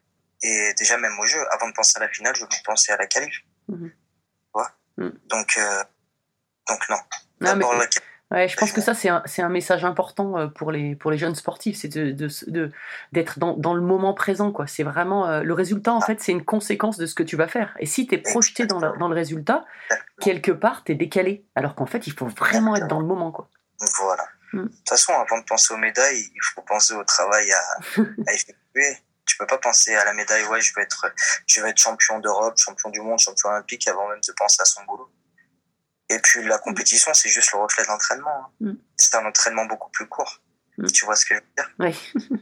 Et 0.41 0.74
déjà, 0.77 0.98
même 0.98 1.17
au 1.20 1.25
jeu, 1.25 1.39
avant 1.51 1.67
de 1.70 1.74
penser 1.74 1.93
à 1.98 2.01
la 2.01 2.10
finale, 2.10 2.36
je 2.36 2.41
veux 2.41 2.50
penser 2.65 2.91
à 2.91 2.98
la 2.98 3.08
qualif. 3.08 3.36
Tu 3.70 3.91
vois? 4.53 4.72
Mhm. 4.98 5.20
Donc, 5.25 5.58
euh, 5.58 5.84
donc 6.67 6.89
non. 6.89 6.96
Non, 6.98 7.01
mais- 7.41 7.48
D'abord 7.48 7.74
la 7.75 7.88
qualif. 7.88 8.10
Ouais, 8.34 8.48
je 8.48 8.58
pense 8.58 8.72
que 8.72 8.82
ça, 8.82 8.94
c'est 8.96 9.10
un, 9.10 9.50
message 9.50 9.86
important 9.86 10.38
euh, 10.38 10.48
pour 10.48 10.72
les, 10.72 10.96
pour 10.96 11.12
les 11.12 11.18
jeunes 11.20 11.36
sportifs, 11.36 11.78
c'est 11.78 11.88
de, 11.88 12.12
de, 12.12 12.28
de- 12.48 12.72
d'être 13.12 13.38
dans, 13.38 13.56
dans 13.56 13.75
le 13.75 13.82
moment 13.82 14.13
présent. 14.16 14.52
quoi. 14.52 14.66
C'est 14.66 14.82
vraiment 14.84 15.28
euh, 15.30 15.44
le 15.44 15.54
résultat, 15.54 15.94
en 15.94 16.02
fait, 16.02 16.20
c'est 16.20 16.32
une 16.32 16.44
conséquence 16.44 16.98
de 16.98 17.06
ce 17.06 17.13
que 17.13 17.22
tu 17.24 17.36
vas 17.36 17.48
faire. 17.48 17.75
Et 17.80 17.86
si 17.86 18.08
tu 18.08 18.16
es 18.16 18.18
projeté 18.18 18.66
dans, 18.66 18.80
le- 18.80 18.98
dans 18.98 19.08
le 19.08 19.16
résultat, 19.16 19.63
quelque 20.20 20.52
part, 20.52 20.84
tu 20.84 20.94
es 20.94 20.96
décalé. 20.96 21.46
Alors 21.56 21.75
qu'en 21.75 21.86
fait, 21.86 22.08
il 22.08 22.13
faut 22.13 22.25
vraiment 22.28 22.75
être 22.75 22.88
dans 22.88 23.00
le 23.00 23.06
moment. 23.06 23.32
quoi. 23.32 23.50
Voilà. 24.00 24.25
Mm. 24.54 24.63
De 24.63 24.68
toute 24.68 24.90
façon, 24.90 25.13
avant 25.13 25.38
de 25.38 25.44
penser 25.46 25.74
aux 25.74 25.78
médailles, 25.78 26.24
il 26.34 26.42
faut 26.56 26.62
penser 26.63 26.94
au 26.96 27.04
travail 27.04 27.52
à, 27.52 28.02
à 28.28 28.34
effectuer. 28.34 28.98
Tu 29.25 29.38
peux 29.38 29.48
pas 29.48 29.58
penser 29.58 29.96
à 29.96 30.04
la 30.06 30.13
médaille, 30.13 30.44
ouais, 30.48 30.60
je 30.60 30.74
vais 30.75 30.82
être, 30.82 31.06
je 31.48 31.62
vais 31.62 31.70
être 31.70 31.78
champion 31.78 32.20
d'Europe, 32.20 32.56
champion 32.58 32.90
du 32.90 33.00
monde, 33.00 33.20
champion 33.20 33.50
olympique 33.50 33.88
avant 33.88 34.10
même 34.10 34.20
de 34.28 34.34
penser 34.34 34.58
à 34.62 34.66
son 34.66 34.84
boulot. 34.86 35.10
Et 36.13 36.20
puis 36.20 36.43
la 36.46 36.58
compétition, 36.60 37.12
c'est 37.13 37.29
juste 37.29 37.51
le 37.53 37.60
reflet 37.60 37.84
de 37.84 37.88
l'entraînement. 37.89 38.29
hein. 38.29 38.48
Mm. 38.60 38.74
C'est 38.98 39.15
un 39.15 39.25
entraînement 39.25 39.65
beaucoup 39.65 39.89
plus 39.91 40.08
court. 40.08 40.41
Mm. 40.77 40.88
Tu 40.88 41.05
vois 41.05 41.15
ce 41.15 41.25
que 41.25 41.36
je 41.36 41.39
veux 41.39 41.46
dire? 41.58 41.70
Oui. 41.79 42.13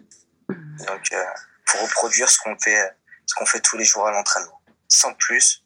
Donc, 0.50 1.04
euh, 1.14 1.24
pour 1.66 1.82
reproduire 1.82 2.30
ce 2.30 2.38
qu'on 2.40 2.58
fait, 2.60 2.98
ce 3.26 3.36
qu'on 3.36 3.46
fait 3.46 3.62
tous 3.62 3.78
les 3.78 3.86
jours 3.86 4.06
à 4.08 4.12
l'entraînement, 4.12 4.62
sans 4.88 5.14
plus 5.14 5.64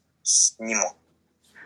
ni 0.60 0.74
moins. 0.74 0.94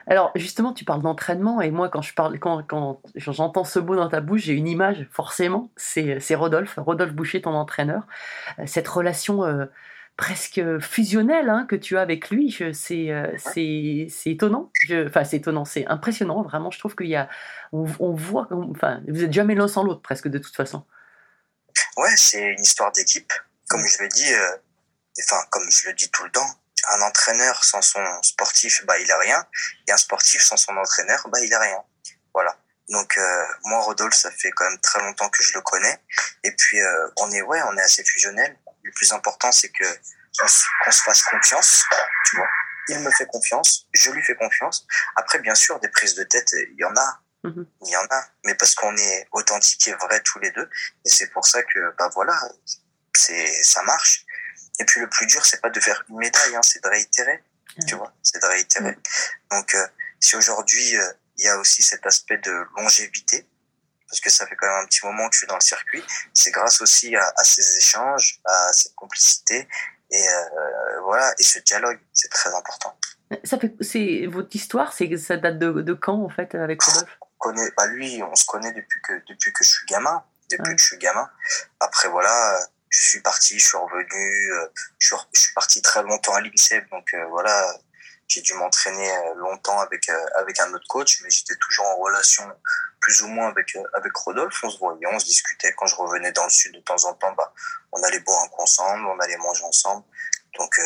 Alors 0.06 0.32
justement, 0.34 0.72
tu 0.72 0.84
parles 0.84 1.02
d'entraînement 1.02 1.60
et 1.60 1.70
moi, 1.70 1.88
quand 1.88 2.02
je 2.02 2.14
parle, 2.14 2.38
quand, 2.38 2.62
quand 2.66 3.00
j'entends 3.14 3.64
ce 3.64 3.78
mot 3.78 3.94
dans 3.94 4.08
ta 4.08 4.20
bouche, 4.20 4.42
j'ai 4.42 4.54
une 4.54 4.66
image 4.66 5.06
forcément. 5.12 5.70
C'est 5.76 6.34
Rodolphe, 6.34 6.74
Rodolphe 6.78 7.12
Boucher, 7.12 7.42
ton 7.42 7.54
entraîneur. 7.54 8.06
Euh, 8.58 8.66
Cette 8.66 8.88
relation 8.88 9.44
euh, 9.44 9.66
presque 10.20 10.60
fusionnelle 10.80 11.48
hein, 11.48 11.64
que 11.66 11.76
tu 11.76 11.96
as 11.96 12.02
avec 12.02 12.28
lui, 12.28 12.54
c'est 12.74 13.10
euh, 13.10 13.34
c'est 13.38 14.06
étonnant. 14.26 14.70
Je- 14.82 15.08
Enfin, 15.08 15.24
c'est 15.24 15.38
étonnant, 15.38 15.64
c'est 15.64 15.86
impressionnant. 15.86 16.42
Vraiment, 16.42 16.70
je 16.70 16.78
trouve 16.78 16.94
qu'il 16.94 17.06
y 17.08 17.16
a, 17.16 17.26
on, 17.72 17.86
on 18.00 18.12
voit, 18.12 18.46
enfin, 18.70 19.00
vous 19.08 19.24
êtes 19.24 19.32
jamais 19.32 19.54
l'un 19.54 19.66
sans 19.66 19.82
l'autre 19.82 20.02
presque 20.02 20.28
de 20.28 20.36
toute 20.36 20.54
façon. 20.54 20.84
Ouais, 21.96 22.14
c'est 22.16 22.42
une 22.42 22.60
histoire 22.60 22.92
d'équipe. 22.92 23.32
Comme 23.70 23.86
je 23.86 24.02
le 24.02 24.08
dis, 24.08 24.30
euh, 24.30 24.56
enfin, 25.22 25.42
comme 25.50 25.66
je 25.70 25.88
le 25.88 25.94
dis 25.94 26.10
tout 26.10 26.24
le 26.24 26.30
temps, 26.30 26.50
un 26.92 27.00
entraîneur 27.00 27.64
sans 27.64 27.80
son 27.80 28.04
sportif, 28.22 28.84
bah, 28.86 28.98
il 28.98 29.08
est 29.08 29.20
rien. 29.26 29.42
Et 29.88 29.92
un 29.92 29.96
sportif 29.96 30.42
sans 30.42 30.58
son 30.58 30.76
entraîneur, 30.76 31.26
bah, 31.32 31.40
il 31.42 31.50
est 31.50 31.56
rien. 31.56 31.82
Voilà. 32.34 32.54
Donc, 32.90 33.16
euh, 33.16 33.44
moi, 33.64 33.80
Rodolphe, 33.80 34.14
ça 34.14 34.30
fait 34.32 34.50
quand 34.50 34.68
même 34.68 34.80
très 34.80 35.00
longtemps 35.00 35.30
que 35.30 35.42
je 35.42 35.52
le 35.54 35.62
connais. 35.62 35.96
Et 36.44 36.50
puis, 36.58 36.78
euh, 36.80 37.08
on 37.16 37.30
est, 37.30 37.40
ouais, 37.40 37.60
on 37.70 37.76
est 37.78 37.82
assez 37.82 38.04
fusionnel. 38.04 38.58
Le 38.82 38.92
plus 38.92 39.12
important, 39.12 39.52
c'est 39.52 39.70
que 39.70 39.84
qu'on 40.38 40.48
se 40.48 41.02
fasse 41.02 41.22
confiance, 41.22 41.84
tu 42.26 42.36
vois. 42.36 42.48
Il 42.88 42.98
me 43.00 43.10
fait 43.10 43.26
confiance, 43.26 43.86
je 43.92 44.10
lui 44.10 44.22
fais 44.22 44.34
confiance. 44.34 44.86
Après, 45.16 45.38
bien 45.38 45.54
sûr, 45.54 45.78
des 45.80 45.88
prises 45.88 46.14
de 46.14 46.24
tête, 46.24 46.52
il 46.52 46.78
y 46.78 46.84
en 46.84 46.96
a. 46.96 47.20
Mhm. 47.44 47.66
Il 47.82 47.90
y 47.90 47.96
en 47.96 48.06
a. 48.10 48.24
Mais 48.44 48.54
parce 48.54 48.74
qu'on 48.74 48.96
est 48.96 49.28
authentiques 49.32 49.88
et 49.88 49.92
vrais 49.94 50.20
tous 50.22 50.38
les 50.40 50.50
deux. 50.50 50.68
Et 51.04 51.10
c'est 51.10 51.28
pour 51.28 51.46
ça 51.46 51.62
que, 51.62 51.94
bah 51.98 52.10
voilà, 52.14 52.38
c'est, 53.14 53.62
ça 53.62 53.82
marche. 53.82 54.24
Et 54.78 54.84
puis 54.84 55.00
le 55.00 55.08
plus 55.08 55.26
dur, 55.26 55.44
c'est 55.44 55.60
pas 55.60 55.70
de 55.70 55.80
faire 55.80 56.02
une 56.08 56.16
médaille, 56.16 56.56
hein, 56.56 56.62
c'est 56.62 56.82
de 56.82 56.88
réitérer. 56.88 57.42
Tu 57.86 57.94
vois, 57.94 58.12
c'est 58.22 58.40
de 58.42 58.46
réitérer. 58.46 58.96
Donc, 59.50 59.74
euh, 59.74 59.86
si 60.18 60.36
aujourd'hui, 60.36 60.96
euh, 60.96 61.12
il 61.38 61.44
y 61.44 61.48
a 61.48 61.56
aussi 61.58 61.82
cet 61.82 62.04
aspect 62.06 62.38
de 62.38 62.66
longévité, 62.76 63.46
parce 64.10 64.20
que 64.20 64.28
ça 64.30 64.46
fait 64.46 64.56
quand 64.56 64.66
même 64.66 64.82
un 64.82 64.86
petit 64.86 65.06
moment 65.06 65.28
que 65.28 65.34
je 65.34 65.38
suis 65.38 65.46
dans 65.46 65.54
le 65.54 65.60
circuit, 65.60 66.02
c'est 66.34 66.50
grâce 66.50 66.80
aussi 66.80 67.14
à, 67.16 67.24
à 67.36 67.44
ces 67.44 67.78
échanges, 67.78 68.40
à 68.44 68.72
cette 68.72 68.94
complicité, 68.96 69.68
et 70.10 70.28
euh, 70.28 71.00
voilà, 71.04 71.32
et 71.38 71.42
ce 71.44 71.60
dialogue, 71.60 72.00
c'est 72.12 72.28
très 72.28 72.52
important. 72.54 72.98
Ça 73.44 73.58
fait, 73.60 73.72
c'est 73.80 74.26
votre 74.26 74.54
histoire, 74.56 74.92
c'est 74.92 75.16
ça 75.16 75.36
date 75.36 75.58
de, 75.58 75.70
de 75.82 75.94
quand 75.94 76.24
en 76.24 76.28
fait 76.28 76.54
avec 76.56 76.82
Rodolphe? 76.82 77.16
On 77.20 77.26
connaît, 77.38 77.70
bah 77.76 77.86
lui, 77.86 78.20
on 78.22 78.34
se 78.34 78.44
connaît 78.44 78.72
depuis 78.72 79.00
que 79.02 79.12
depuis 79.28 79.52
que 79.52 79.62
je 79.64 79.68
suis 79.70 79.86
gamin, 79.86 80.24
depuis 80.50 80.68
Ouais. 80.70 80.74
que 80.74 80.80
je 80.82 80.86
suis 80.86 80.98
gamin. 80.98 81.30
Après 81.78 82.08
voilà, 82.08 82.58
je 82.88 83.02
suis 83.04 83.20
parti, 83.20 83.58
je 83.58 83.64
suis 83.64 83.78
revenu, 83.78 84.52
euh, 84.52 84.66
je 84.98 85.06
suis, 85.06 85.16
re- 85.16 85.28
je 85.32 85.40
suis 85.40 85.54
parti 85.54 85.80
très 85.80 86.02
longtemps 86.02 86.34
à 86.34 86.40
l'INSEP, 86.40 86.90
donc 86.90 87.08
euh, 87.14 87.24
voilà, 87.28 87.72
j'ai 88.30 88.42
dû 88.42 88.54
m'entraîner 88.54 89.10
euh, 89.10 89.34
longtemps 89.34 89.80
avec 89.80 90.08
euh, 90.08 90.26
avec 90.36 90.60
un 90.60 90.72
autre 90.72 90.86
coach, 90.88 91.20
mais 91.22 91.30
j'étais 91.30 91.56
toujours 91.56 91.84
en 91.86 91.96
relation 91.96 92.44
plus 93.00 93.22
ou 93.22 93.26
moins 93.26 93.48
avec 93.48 93.74
euh, 93.74 93.82
avec 93.94 94.16
Rodolphe. 94.16 94.60
On 94.62 94.70
se 94.70 94.78
voyait, 94.78 95.06
on 95.12 95.18
se 95.18 95.26
discutait. 95.26 95.74
Quand 95.76 95.86
je 95.86 95.96
revenais 95.96 96.30
dans 96.30 96.44
le 96.44 96.50
sud 96.50 96.72
de 96.72 96.80
temps 96.80 97.04
en 97.06 97.14
temps, 97.14 97.32
bah 97.32 97.52
on 97.90 98.00
allait 98.04 98.20
boire 98.20 98.40
un 98.44 98.48
coup 98.48 98.62
ensemble, 98.62 99.04
on 99.04 99.18
allait 99.18 99.36
manger 99.38 99.64
ensemble. 99.64 100.04
Donc 100.56 100.78
euh, 100.78 100.82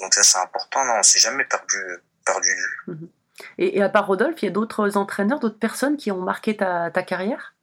donc 0.00 0.14
ça 0.14 0.22
c'est 0.22 0.38
important. 0.38 0.84
Non, 0.84 0.94
on 1.00 1.02
s'est 1.02 1.18
jamais 1.18 1.44
perdu 1.44 1.78
perdu 2.24 2.48
de 2.48 2.92
vue. 2.92 3.08
et, 3.58 3.78
et 3.78 3.82
à 3.82 3.88
part 3.88 4.06
Rodolphe, 4.06 4.40
il 4.42 4.44
y 4.44 4.48
a 4.48 4.52
d'autres 4.52 4.96
entraîneurs, 4.96 5.40
d'autres 5.40 5.58
personnes 5.58 5.96
qui 5.96 6.12
ont 6.12 6.22
marqué 6.22 6.56
ta, 6.56 6.92
ta 6.92 7.02
carrière? 7.02 7.56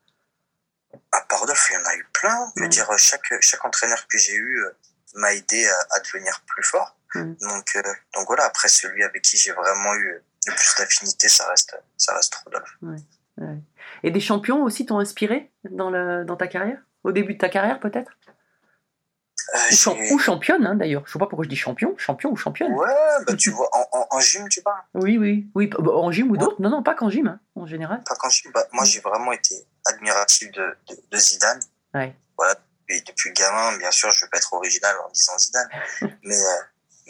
À 1.14 1.22
part 1.22 1.40
Rodolphe, 1.40 1.68
il 1.70 1.74
y 1.76 1.78
en 1.78 1.86
a 1.86 1.96
eu 1.96 2.06
plein. 2.12 2.52
Je 2.58 2.64
veux 2.64 2.68
dire, 2.68 2.86
chaque, 2.98 3.34
chaque 3.40 3.64
entraîneur 3.64 4.06
que 4.10 4.18
j'ai 4.18 4.36
eu 4.36 4.62
m'a 5.16 5.34
aidé 5.34 5.66
à, 5.70 5.80
à 5.96 6.00
devenir 6.02 6.44
plus 6.48 6.64
fort. 6.64 6.98
Mm. 7.16 7.36
Donc, 7.42 7.66
euh, 7.76 7.82
donc 8.16 8.28
voilà, 8.28 8.46
après, 8.46 8.68
celui 8.68 9.04
avec 9.04 9.22
qui 9.22 9.38
j'ai 9.38 9.52
vraiment 9.52 9.94
eu 9.96 10.22
le 10.48 10.54
plus 10.54 10.76
d'affinité, 10.78 11.30
ça 11.30 11.48
reste, 11.50 11.76
ça 11.98 12.16
reste 12.16 12.36
Rodolphe. 12.36 12.78
Ouais. 12.82 12.98
Et 14.04 14.12
des 14.12 14.20
champions 14.20 14.64
aussi 14.64 14.86
t'ont 14.86 15.00
inspiré 15.00 15.52
dans, 15.70 15.90
le, 15.90 16.24
dans 16.26 16.36
ta 16.36 16.48
carrière? 16.48 16.80
Au 17.04 17.12
début 17.12 17.34
de 17.34 17.40
ta 17.40 17.50
carrière, 17.50 17.80
peut-être? 17.80 18.12
Euh, 19.56 20.04
ou, 20.12 20.20
championne, 20.20 20.66
hein, 20.66 20.76
d'ailleurs. 20.76 21.04
Je 21.06 21.12
sais 21.12 21.20
pas 21.20 21.26
pourquoi 21.26 21.44
je 21.44 21.50
dis 21.50 21.56
champion, 21.56 21.96
champion 21.98 22.32
ou 22.32 22.36
championne. 22.36 22.72
Ouais, 22.74 22.88
bah 23.26 23.36
tu 23.36 23.50
vois, 23.50 23.70
en, 23.74 23.86
en, 23.92 24.08
en 24.12 24.20
gym, 24.20 24.48
tu 24.48 24.62
parles? 24.62 24.82
Oui, 24.94 25.18
oui. 25.18 25.50
oui 25.56 25.68
bah, 25.68 25.92
en 25.94 26.12
gym 26.12 26.32
ou 26.32 26.38
d'autres? 26.38 26.62
Non, 26.62 26.70
non, 26.70 26.84
pas 26.84 26.94
qu'en 26.94 27.10
gym, 27.10 27.28
hein, 27.28 27.40
en 27.56 27.66
général. 27.66 28.02
Pas 28.08 28.16
qu'en 28.16 28.30
gym, 28.30 28.52
bah, 28.54 28.66
moi 28.72 28.86
j'ai 28.86 29.00
vraiment 29.00 29.32
été 29.32 29.56
admiratif 29.86 30.52
de, 30.52 30.64
de, 30.90 30.96
de 31.10 31.18
Zidane. 31.18 31.60
Ouais. 31.94 32.16
Voilà, 32.38 32.56
depuis, 32.82 33.02
depuis 33.02 33.34
gamin, 33.34 33.78
bien 33.78 33.92
sûr, 33.92 34.12
je 34.12 34.26
vais 34.26 34.30
pas 34.30 34.38
être 34.38 34.54
original 34.54 34.96
en 35.06 35.10
disant 35.12 35.38
Zidane, 35.38 35.70
mais 36.24 36.40
euh, 36.40 36.62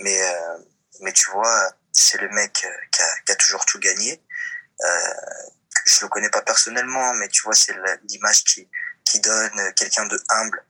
mais 0.03 0.21
euh, 0.21 0.57
mais 1.01 1.13
tu 1.13 1.29
vois, 1.31 1.71
c'est 1.91 2.19
le 2.21 2.29
mec 2.29 2.63
euh, 2.65 2.69
qui 2.91 3.01
a, 3.01 3.07
qui 3.25 3.31
a 3.31 3.35
toujours 3.35 3.65
tout 3.65 3.79
gagné. 3.79 4.21
Euh, 4.83 4.87
je 5.85 6.03
le 6.05 6.09
connais 6.09 6.29
pas 6.29 6.41
personnellement, 6.41 7.13
mais 7.15 7.27
tu 7.29 7.41
vois, 7.43 7.53
c'est 7.53 7.75
l'image 8.09 8.43
qui 8.43 8.69
qui 9.05 9.19
donne 9.19 9.73
quelqu'un 9.75 10.05
de 10.05 10.17
humble, 10.29 10.63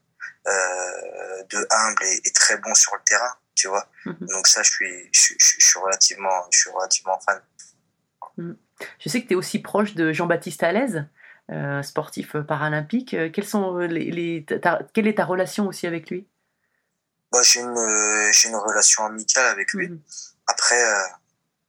euh, 0.47 1.43
de 1.49 1.67
humble 1.69 2.03
et, 2.03 2.21
et 2.25 2.31
très 2.31 2.57
bon 2.57 2.73
sur 2.73 2.95
le 2.95 3.01
terrain, 3.03 3.33
tu 3.55 3.67
vois. 3.67 3.87
Mhm. 4.05 4.27
Donc 4.27 4.47
ça, 4.47 4.63
je 4.63 4.71
suis 4.71 5.09
je, 5.11 5.19
suis- 5.19 5.37
je 5.39 5.65
suis 5.65 5.79
relativement 5.79 6.47
je 6.51 6.59
suis 6.59 6.69
relativement 6.71 7.19
fan. 7.19 7.41
Je 8.99 9.09
sais 9.09 9.21
que 9.21 9.27
tu 9.27 9.33
es 9.33 9.35
aussi 9.35 9.59
proche 9.59 9.93
de 9.93 10.11
Jean-Baptiste 10.11 10.63
Alaise, 10.63 11.05
euh, 11.51 11.83
sportif 11.83 12.35
paralympique. 12.47 13.15
Quelles 13.33 13.45
sont 13.47 13.77
les, 13.77 14.09
les- 14.11 14.45
ta- 14.45 14.81
quelle 14.93 15.07
est 15.07 15.15
ta 15.17 15.25
relation 15.25 15.67
aussi 15.67 15.85
avec 15.85 16.09
lui? 16.09 16.27
Bah, 17.31 17.41
j'ai 17.43 17.61
une 17.61 17.77
euh, 17.77 18.31
j'ai 18.33 18.49
une 18.49 18.55
relation 18.55 19.05
amicale 19.05 19.47
avec 19.47 19.73
lui. 19.73 19.89
Mhm. 19.89 20.01
Après, 20.47 20.83
euh, 20.83 21.03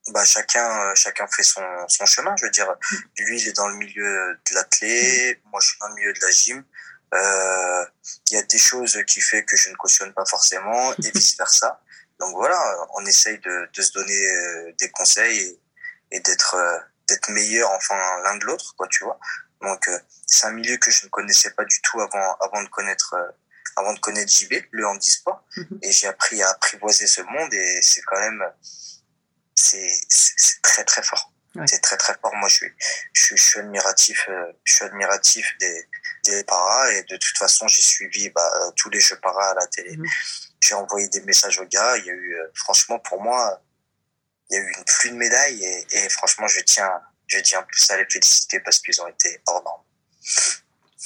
bah, 0.09 0.25
chacun, 0.25 0.69
euh, 0.87 0.95
chacun 0.95 1.27
fait 1.29 1.45
son, 1.45 1.63
son 1.89 2.07
chemin. 2.07 2.35
Je 2.37 2.47
veux 2.47 2.51
dire, 2.51 2.73
lui, 3.19 3.41
il 3.41 3.49
est 3.49 3.53
dans 3.53 3.69
le 3.69 3.77
milieu 3.77 4.39
de 4.51 4.55
l'athlé, 4.55 5.41
moi, 5.47 5.61
je 5.63 5.69
suis 5.69 5.79
dans 5.81 5.89
le 5.89 5.95
milieu 5.95 6.13
de 6.13 6.21
la 6.21 6.31
gym. 6.31 6.65
Euh, 7.15 7.87
Il 8.31 8.35
y 8.35 8.39
a 8.39 8.43
des 8.43 8.59
choses 8.59 8.99
qui 9.07 9.21
fait 9.21 9.45
que 9.45 9.57
je 9.57 9.71
ne 9.71 9.77
cautionne 9.77 10.13
pas 10.15 10.25
forcément 10.27 10.93
et 10.95 11.11
vice 11.15 11.37
versa. 11.37 11.81
Donc 12.19 12.35
voilà, 12.37 12.59
on 12.95 13.05
essaye 13.07 13.39
de, 13.41 13.69
de 13.73 13.83
se 13.83 13.93
donner 13.93 14.75
des 14.79 14.91
conseils 14.91 15.39
et, 16.11 16.17
et 16.17 16.21
d'être 16.21 16.57
d'être 17.09 17.31
meilleur 17.31 17.71
enfin 17.73 17.97
l'un 18.25 18.37
de 18.37 18.45
l'autre, 18.45 18.75
quoi, 18.77 18.87
tu 18.89 19.05
vois. 19.05 19.19
Donc 19.61 19.89
euh, 19.89 19.99
c'est 20.27 20.47
un 20.47 20.53
milieu 20.53 20.77
que 20.77 20.91
je 20.91 21.05
ne 21.05 21.11
connaissais 21.11 21.51
pas 21.53 21.65
du 21.65 21.81
tout 21.83 22.01
avant 22.01 22.37
avant 22.41 22.63
de 22.63 22.69
connaître 22.69 23.15
avant 23.77 23.93
de 23.95 23.99
connaître 24.01 24.31
JB, 24.33 24.53
le 24.71 24.87
handisport, 24.87 25.45
Mhm. 25.57 25.79
et 25.83 25.93
j'ai 25.93 26.07
appris 26.07 26.43
à 26.43 26.51
apprivoiser 26.51 27.07
ce 27.07 27.23
monde 27.23 27.53
et 27.55 27.79
c'est 27.83 28.03
quand 28.03 28.19
même 28.21 28.43
c'est 29.55 30.01
très 30.63 30.85
très 30.85 31.03
fort. 31.03 31.33
Ouais. 31.55 31.67
C'est 31.69 31.81
très 31.81 31.99
très 31.99 32.15
fort. 32.15 32.35
Moi, 32.37 32.49
je 32.49 32.55
suis 32.55 32.73
je 33.13 33.25
suis, 33.25 33.37
je 33.37 33.43
suis 33.43 33.61
admiratif 33.61 34.27
euh, 34.31 34.53
je 34.65 34.75
suis 34.75 34.85
admiratif 34.85 35.47
des 35.61 35.87
des 36.25 36.45
paras 36.45 36.91
et 36.93 37.03
de 37.03 37.17
toute 37.17 37.37
façon, 37.37 37.69
j'ai 37.69 37.83
suivi 37.83 38.31
bah, 38.31 38.51
euh, 38.63 38.71
tous 38.77 38.89
les 38.91 39.01
jeux 39.01 39.19
paras 39.21 39.51
à 39.51 39.55
la 39.55 39.67
télé. 39.67 39.97
Mhm. 39.97 40.07
J'ai 40.61 40.75
envoyé 40.75 41.09
des 41.09 41.21
messages 41.23 41.59
aux 41.59 41.67
gars. 41.67 41.97
Il 41.99 42.07
y 42.07 42.11
a 42.11 42.15
eu 42.15 42.35
euh, 42.37 42.47
franchement 42.55 42.99
pour 43.01 43.21
moi, 43.21 43.63
il 44.51 44.57
y 44.57 44.59
a 44.59 44.63
eu 44.63 44.73
une 44.79 44.85
pluie 44.85 45.11
de 45.11 45.17
médailles 45.17 45.63
et, 45.65 45.87
et 46.05 46.09
franchement, 46.09 46.49
je 46.49 46.61
tiens 46.61 46.91
je 47.27 47.39
tiens 47.41 47.63
plus 47.63 47.91
à 47.91 47.97
les 47.99 48.07
féliciter 48.11 48.61
parce 48.61 48.79
qu'ils 48.79 49.01
ont 49.03 49.07
été 49.09 49.41
hors 49.47 49.63
normes. 49.63 49.85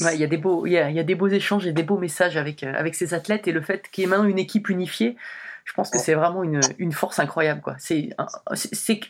Ouais, 0.01 0.15
il 0.15 0.21
y 0.21 0.25
a 0.25 0.27
des 0.27 0.37
beaux, 0.37 0.67
il 0.67 0.73
y 0.73 0.79
a, 0.79 0.91
il 0.91 0.97
y 0.97 1.01
a 1.01 1.05
des 1.05 1.15
beaux 1.15 1.29
échanges 1.29 1.67
et 1.67 1.73
des 1.73 1.83
beaux 1.83 1.99
messages 1.99 2.37
avec 2.37 2.63
euh, 2.63 2.73
avec 2.77 2.95
ces 2.95 3.15
athlètes 3.15 3.49
et 3.49 3.53
le 3.53 3.63
fait 3.63 3.89
qu'il 3.91 4.03
y 4.03 4.07
ait 4.07 4.11
maintenant 4.11 4.27
une 4.27 4.39
équipe 4.39 4.69
unifiée, 4.69 5.17
je 5.65 5.73
pense 5.73 5.91
que 5.91 5.99
c'est 5.99 6.15
vraiment 6.15 6.43
une, 6.43 6.61
une 6.79 6.93
force 6.93 7.19
incroyable 7.19 7.61
quoi. 7.63 7.77
C'est 7.79 8.11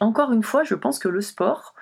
encore 0.01 0.33
une 0.33 0.43
fois, 0.43 0.63
je 0.65 0.75
pense 0.75 0.99
que 0.99 1.09
le 1.09 1.21
sport 1.21 1.75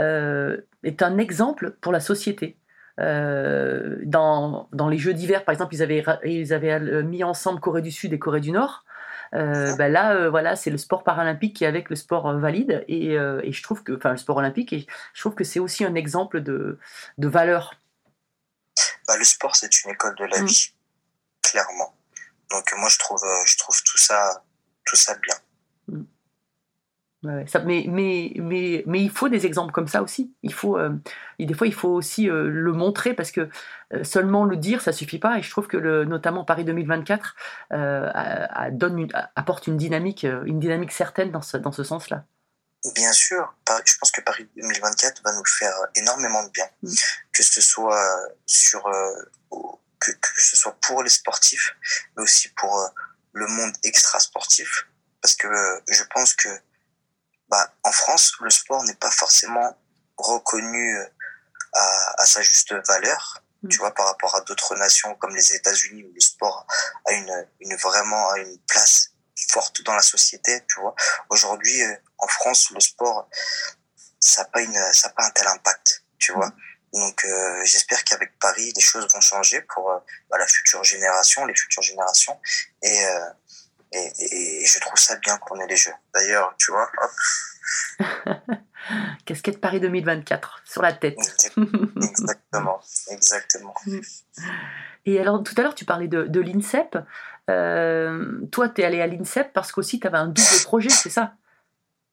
euh, 0.00 0.58
est 0.82 1.02
un 1.02 1.18
exemple 1.18 1.76
pour 1.80 1.92
la 1.92 2.00
société. 2.00 2.56
Euh, 3.00 3.96
dans, 4.04 4.68
dans 4.72 4.88
les 4.88 4.98
Jeux 4.98 5.14
d'hiver, 5.14 5.44
par 5.44 5.52
exemple, 5.52 5.72
ils 5.72 5.82
avaient, 5.84 6.00
ra- 6.00 6.18
ils 6.24 6.52
avaient 6.52 7.02
mis 7.04 7.22
ensemble 7.22 7.60
Corée 7.60 7.80
du 7.80 7.92
Sud 7.92 8.12
et 8.12 8.18
Corée 8.18 8.40
du 8.40 8.50
Nord. 8.50 8.84
Euh, 9.34 9.76
ben 9.76 9.92
là, 9.92 10.16
euh, 10.16 10.30
voilà, 10.30 10.56
c'est 10.56 10.70
le 10.70 10.78
sport 10.78 11.04
paralympique 11.04 11.54
qui 11.54 11.62
est 11.62 11.68
avec 11.68 11.90
le 11.90 11.96
sport 11.96 12.28
euh, 12.28 12.38
valide 12.38 12.84
et, 12.88 13.12
et 13.12 13.52
je 13.52 13.62
trouve 13.62 13.84
que, 13.84 13.92
enfin, 13.94 14.10
le 14.10 14.16
sport 14.16 14.38
olympique, 14.38 14.72
et 14.72 14.86
je 15.14 15.20
trouve 15.20 15.36
que 15.36 15.44
c'est 15.44 15.60
aussi 15.60 15.84
un 15.84 15.94
exemple 15.94 16.40
de, 16.40 16.78
de 17.18 17.28
valeur 17.28 17.74
Bah, 19.06 19.16
le 19.16 19.24
sport, 19.24 19.56
c'est 19.56 19.84
une 19.84 19.90
école 19.90 20.14
de 20.16 20.24
la 20.24 20.40
Mm. 20.42 20.46
vie, 20.46 20.74
clairement. 21.42 21.94
Donc 22.50 22.72
moi, 22.78 22.88
je 22.88 22.98
trouve 22.98 23.22
euh, 23.24 23.42
je 23.46 23.56
trouve 23.58 23.76
tout 23.84 23.98
ça 23.98 24.42
tout 24.84 24.96
ça 24.96 25.14
bien. 25.16 25.34
Ouais. 27.24 27.44
Ça, 27.48 27.58
mais, 27.58 27.84
mais, 27.88 28.32
mais, 28.36 28.84
mais 28.86 29.02
il 29.02 29.10
faut 29.10 29.28
des 29.28 29.44
exemples 29.44 29.72
comme 29.72 29.88
ça 29.88 30.02
aussi. 30.02 30.32
Il 30.44 30.52
faut, 30.54 30.78
euh, 30.78 30.90
et 31.40 31.46
des 31.46 31.54
fois, 31.54 31.66
il 31.66 31.74
faut 31.74 31.88
aussi 31.88 32.30
euh, 32.30 32.48
le 32.48 32.72
montrer 32.72 33.12
parce 33.12 33.32
que 33.32 33.48
euh, 33.92 34.04
seulement 34.04 34.44
le 34.44 34.56
dire, 34.56 34.80
ça 34.82 34.92
suffit 34.92 35.18
pas. 35.18 35.36
Et 35.36 35.42
je 35.42 35.50
trouve 35.50 35.66
que 35.66 35.76
le, 35.76 36.04
notamment 36.04 36.44
Paris 36.44 36.64
2024 36.64 37.34
euh, 37.72 38.08
a- 38.14 38.60
a- 38.62 38.70
donne 38.70 39.00
une- 39.00 39.14
a- 39.14 39.32
apporte 39.34 39.66
une 39.66 39.76
dynamique, 39.76 40.22
une 40.22 40.60
dynamique 40.60 40.92
certaine 40.92 41.32
dans 41.32 41.42
ce, 41.42 41.56
dans 41.56 41.72
ce 41.72 41.82
sens-là. 41.82 42.24
Bien 42.94 43.12
sûr, 43.12 43.54
je 43.84 43.94
pense 43.98 44.10
que 44.12 44.20
Paris 44.20 44.48
2024 44.56 45.22
va 45.24 45.32
nous 45.32 45.44
faire 45.44 45.74
énormément 45.96 46.44
de 46.44 46.50
bien, 46.50 46.68
Mm. 46.82 46.92
que 47.32 47.42
ce 47.42 47.60
soit 47.60 48.00
euh, 48.00 48.28
sur 48.46 48.86
euh, 48.86 49.12
que, 49.98 50.12
que 50.12 50.42
ce 50.42 50.56
soit 50.56 50.76
pour 50.82 51.02
les 51.02 51.10
sportifs, 51.10 51.74
mais 52.16 52.22
aussi 52.22 52.48
pour 52.50 52.78
euh, 52.80 52.88
le 53.32 53.46
monde 53.48 53.74
extra 53.82 54.20
sportif, 54.20 54.86
parce 55.20 55.34
que 55.34 55.48
euh, 55.48 55.80
je 55.88 56.04
pense 56.14 56.34
que 56.34 56.48
bah, 57.48 57.72
en 57.82 57.92
France, 57.92 58.34
le 58.40 58.50
sport 58.50 58.84
n'est 58.84 58.94
pas 58.94 59.10
forcément 59.10 59.76
reconnu 60.16 60.96
euh, 60.98 61.06
à, 61.72 62.22
à 62.22 62.26
sa 62.26 62.42
juste 62.42 62.74
valeur. 62.86 63.42
Mm. 63.62 63.68
Tu 63.70 63.78
vois, 63.78 63.92
par 63.92 64.06
rapport 64.06 64.36
à 64.36 64.40
d'autres 64.42 64.76
nations 64.76 65.16
comme 65.16 65.34
les 65.34 65.52
États-Unis 65.52 66.04
où 66.04 66.12
le 66.14 66.20
sport 66.20 66.64
a 67.06 67.12
une, 67.12 67.48
une 67.60 67.74
vraiment 67.76 68.30
a 68.30 68.38
une 68.38 68.58
place 68.68 69.10
forte 69.50 69.82
dans 69.82 69.94
la 69.94 70.02
société. 70.02 70.62
Tu 70.68 70.80
vois, 70.80 70.94
aujourd'hui 71.30 71.82
euh, 71.82 71.94
en 72.18 72.28
France, 72.28 72.70
le 72.70 72.80
sport 72.80 73.28
ça 74.20 74.42
n'a 74.42 74.48
pas 74.48 74.62
une 74.62 74.92
ça 74.92 75.08
a 75.08 75.12
pas 75.12 75.24
un 75.24 75.30
tel 75.30 75.46
impact. 75.46 76.04
Tu 76.18 76.32
vois. 76.32 76.52
Donc 76.92 77.24
euh, 77.24 77.64
j'espère 77.64 78.02
qu'avec 78.04 78.38
Paris, 78.38 78.72
les 78.74 78.82
choses 78.82 79.06
vont 79.12 79.20
changer 79.20 79.60
pour 79.62 79.90
euh, 79.90 79.98
bah, 80.30 80.38
la 80.38 80.46
future 80.46 80.82
génération, 80.84 81.44
les 81.46 81.54
futures 81.54 81.82
générations. 81.82 82.38
Et, 82.82 83.04
euh, 83.06 83.20
et, 83.92 84.12
et, 84.18 84.62
et 84.62 84.66
je 84.66 84.80
trouve 84.80 84.98
ça 84.98 85.16
bien 85.16 85.36
qu'on 85.38 85.58
ait 85.60 85.66
les 85.66 85.76
jeux. 85.76 85.92
D'ailleurs, 86.14 86.54
tu 86.58 86.72
vois, 86.72 86.90
hop, 87.02 88.06
Casquette 89.26 89.60
Paris 89.60 89.80
2024 89.80 90.62
sur 90.64 90.82
la 90.82 90.92
tête. 90.92 91.18
exactement, 92.02 92.80
exactement. 93.10 93.74
Et 95.04 95.20
alors, 95.20 95.42
tout 95.42 95.54
à 95.56 95.62
l'heure, 95.62 95.74
tu 95.74 95.84
parlais 95.84 96.08
de, 96.08 96.24
de 96.24 96.40
l'INSEP. 96.40 96.98
Euh, 97.48 98.46
toi, 98.52 98.68
tu 98.68 98.82
es 98.82 98.84
allé 98.84 99.00
à 99.00 99.06
l'INSEP 99.06 99.52
parce 99.52 99.72
qu'aussi, 99.72 99.98
tu 100.00 100.06
avais 100.06 100.18
un 100.18 100.26
double 100.28 100.62
projet, 100.64 100.90
c'est 100.90 101.10
ça? 101.10 101.34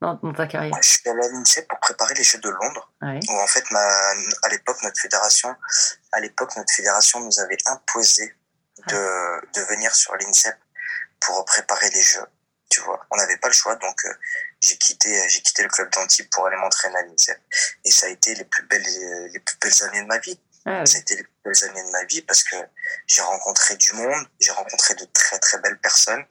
Dans, 0.01 0.15
dans 0.15 0.33
ta 0.33 0.45
carrière. 0.45 0.77
Je 0.81 0.87
suis 0.87 1.09
allé 1.09 1.25
à 1.25 1.29
l'INSEP 1.29 1.67
pour 1.67 1.79
préparer 1.79 2.13
les 2.15 2.23
Jeux 2.23 2.39
de 2.39 2.49
Londres. 2.49 2.93
Ouais. 3.01 3.19
où 3.29 3.39
en 3.39 3.47
fait, 3.47 3.63
ma, 3.71 3.79
à 3.79 4.49
l'époque, 4.49 4.77
notre 4.83 4.99
fédération, 4.99 5.55
à 6.11 6.19
l'époque, 6.19 6.55
notre 6.57 6.71
fédération 6.73 7.19
nous 7.21 7.39
avait 7.39 7.57
imposé 7.65 8.35
de, 8.89 9.51
de 9.53 9.61
venir 9.69 9.95
sur 9.95 10.15
l'INSEP 10.15 10.55
pour 11.19 11.45
préparer 11.45 11.89
les 11.91 12.01
Jeux. 12.01 12.25
Tu 12.69 12.81
vois, 12.81 13.05
on 13.11 13.15
n'avait 13.15 13.37
pas 13.37 13.47
le 13.47 13.53
choix, 13.53 13.75
donc 13.75 14.03
euh, 14.05 14.13
j'ai 14.61 14.75
quitté, 14.77 15.29
j'ai 15.29 15.41
quitté 15.41 15.63
le 15.63 15.69
club 15.69 15.89
d'Antibes 15.93 16.27
pour 16.31 16.47
aller 16.47 16.57
m'entraîner 16.57 16.97
à 16.97 17.03
l'INSEP. 17.03 17.39
Et 17.85 17.91
ça 17.91 18.07
a 18.07 18.09
été 18.09 18.35
les 18.35 18.43
plus 18.45 18.63
belles, 18.67 18.83
les 19.31 19.39
plus 19.39 19.57
belles 19.61 19.83
années 19.83 20.01
de 20.01 20.07
ma 20.07 20.17
vie. 20.17 20.39
Ah, 20.65 20.79
ouais. 20.79 20.85
Ça 20.85 20.97
a 20.97 21.01
été 21.01 21.15
les 21.15 21.25
belles 21.43 21.63
années 21.69 21.83
de 21.83 21.91
ma 21.91 22.03
vie 22.05 22.21
parce 22.23 22.43
que 22.43 22.55
j'ai 23.07 23.21
rencontré 23.21 23.75
du 23.77 23.93
monde, 23.93 24.27
j'ai 24.39 24.51
rencontré 24.51 24.95
de 24.95 25.05
très 25.05 25.37
très 25.39 25.59
belles 25.59 25.79
personnes 25.79 26.23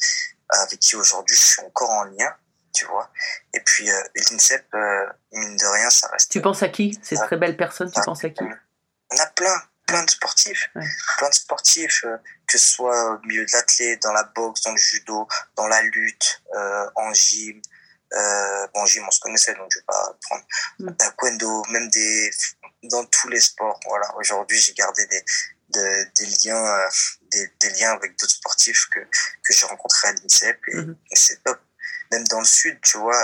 avec 0.49 0.79
qui 0.81 0.97
aujourd'hui 0.97 1.37
je 1.37 1.43
suis 1.43 1.63
encore 1.63 1.91
en 1.91 2.05
lien, 2.05 2.35
tu 2.75 2.85
vois. 2.87 3.11
Et 3.53 3.61
puis 3.61 3.91
euh, 3.91 4.03
l'INSEP, 4.17 4.67
euh, 4.75 5.07
mine 5.33 5.57
de 5.57 5.67
rien, 5.67 5.89
ça 5.91 6.09
reste. 6.09 6.31
Tu 6.31 6.41
penses 6.43 6.63
à 6.63 6.69
qui? 6.69 6.99
Ces 7.03 7.17
très 7.17 7.37
belles 7.37 7.57
personnes, 7.57 7.91
tu 7.93 8.01
penses 8.03 8.25
à 8.25 8.31
qui? 8.31 8.43
On 9.11 9.17
a 9.19 9.27
plein, 9.27 9.63
plein 9.87 10.03
de 10.03 10.11
sportifs, 10.11 10.69
Ouais. 10.75 10.83
plein 11.19 11.29
de 11.29 11.35
sportifs, 11.35 12.05
euh, 12.05 12.17
que 12.49 12.59
ce 12.59 12.67
soit 12.67 13.15
au 13.15 13.19
milieu 13.27 13.45
de 13.47 13.51
l'athlète, 13.53 14.03
dans 14.03 14.13
la 14.13 14.25
boxe, 14.25 14.63
dans 14.63 14.73
le 14.73 14.79
judo, 14.79 15.29
dans 15.57 15.69
la 15.69 15.81
lutte, 15.83 16.43
euh, 16.57 16.91
en 16.97 17.13
gym. 17.15 17.61
Euh, 18.13 18.67
bon, 18.75 18.85
gym, 18.87 19.05
on 19.07 19.11
se 19.11 19.19
connaissait, 19.21 19.55
donc 19.55 19.67
je 19.73 19.79
vais 19.79 19.85
pas 19.87 20.17
prendre 20.23 20.45
Mm. 20.79 20.97
taekwondo, 20.97 21.63
même 21.71 21.89
des, 21.91 22.31
dans 22.89 23.05
tous 23.07 23.29
les 23.29 23.41
sports. 23.41 23.79
Voilà, 23.87 24.15
aujourd'hui, 24.17 24.59
j'ai 24.59 24.73
gardé 24.75 25.07
des, 25.07 25.25
de- 25.71 26.05
des 26.19 26.27
liens, 26.49 26.65
euh, 26.65 26.89
des, 27.31 27.53
des 27.61 27.71
liens 27.71 27.93
avec 27.93 28.19
d'autres 28.19 28.33
sportifs 28.33 28.87
que, 28.93 29.01
que 29.01 29.53
j'ai 29.53 29.67
rencontrés 29.67 30.09
à 30.09 30.13
l'INSEP 30.13 30.59
et, 30.69 30.77
Mhm. 30.77 30.97
et 31.11 31.17
c'est 31.17 31.43
top. 31.43 31.59
Même 32.13 32.25
dans 32.29 32.39
le 32.41 32.45
sud, 32.47 32.79
tu 32.83 32.99
vois, 32.99 33.21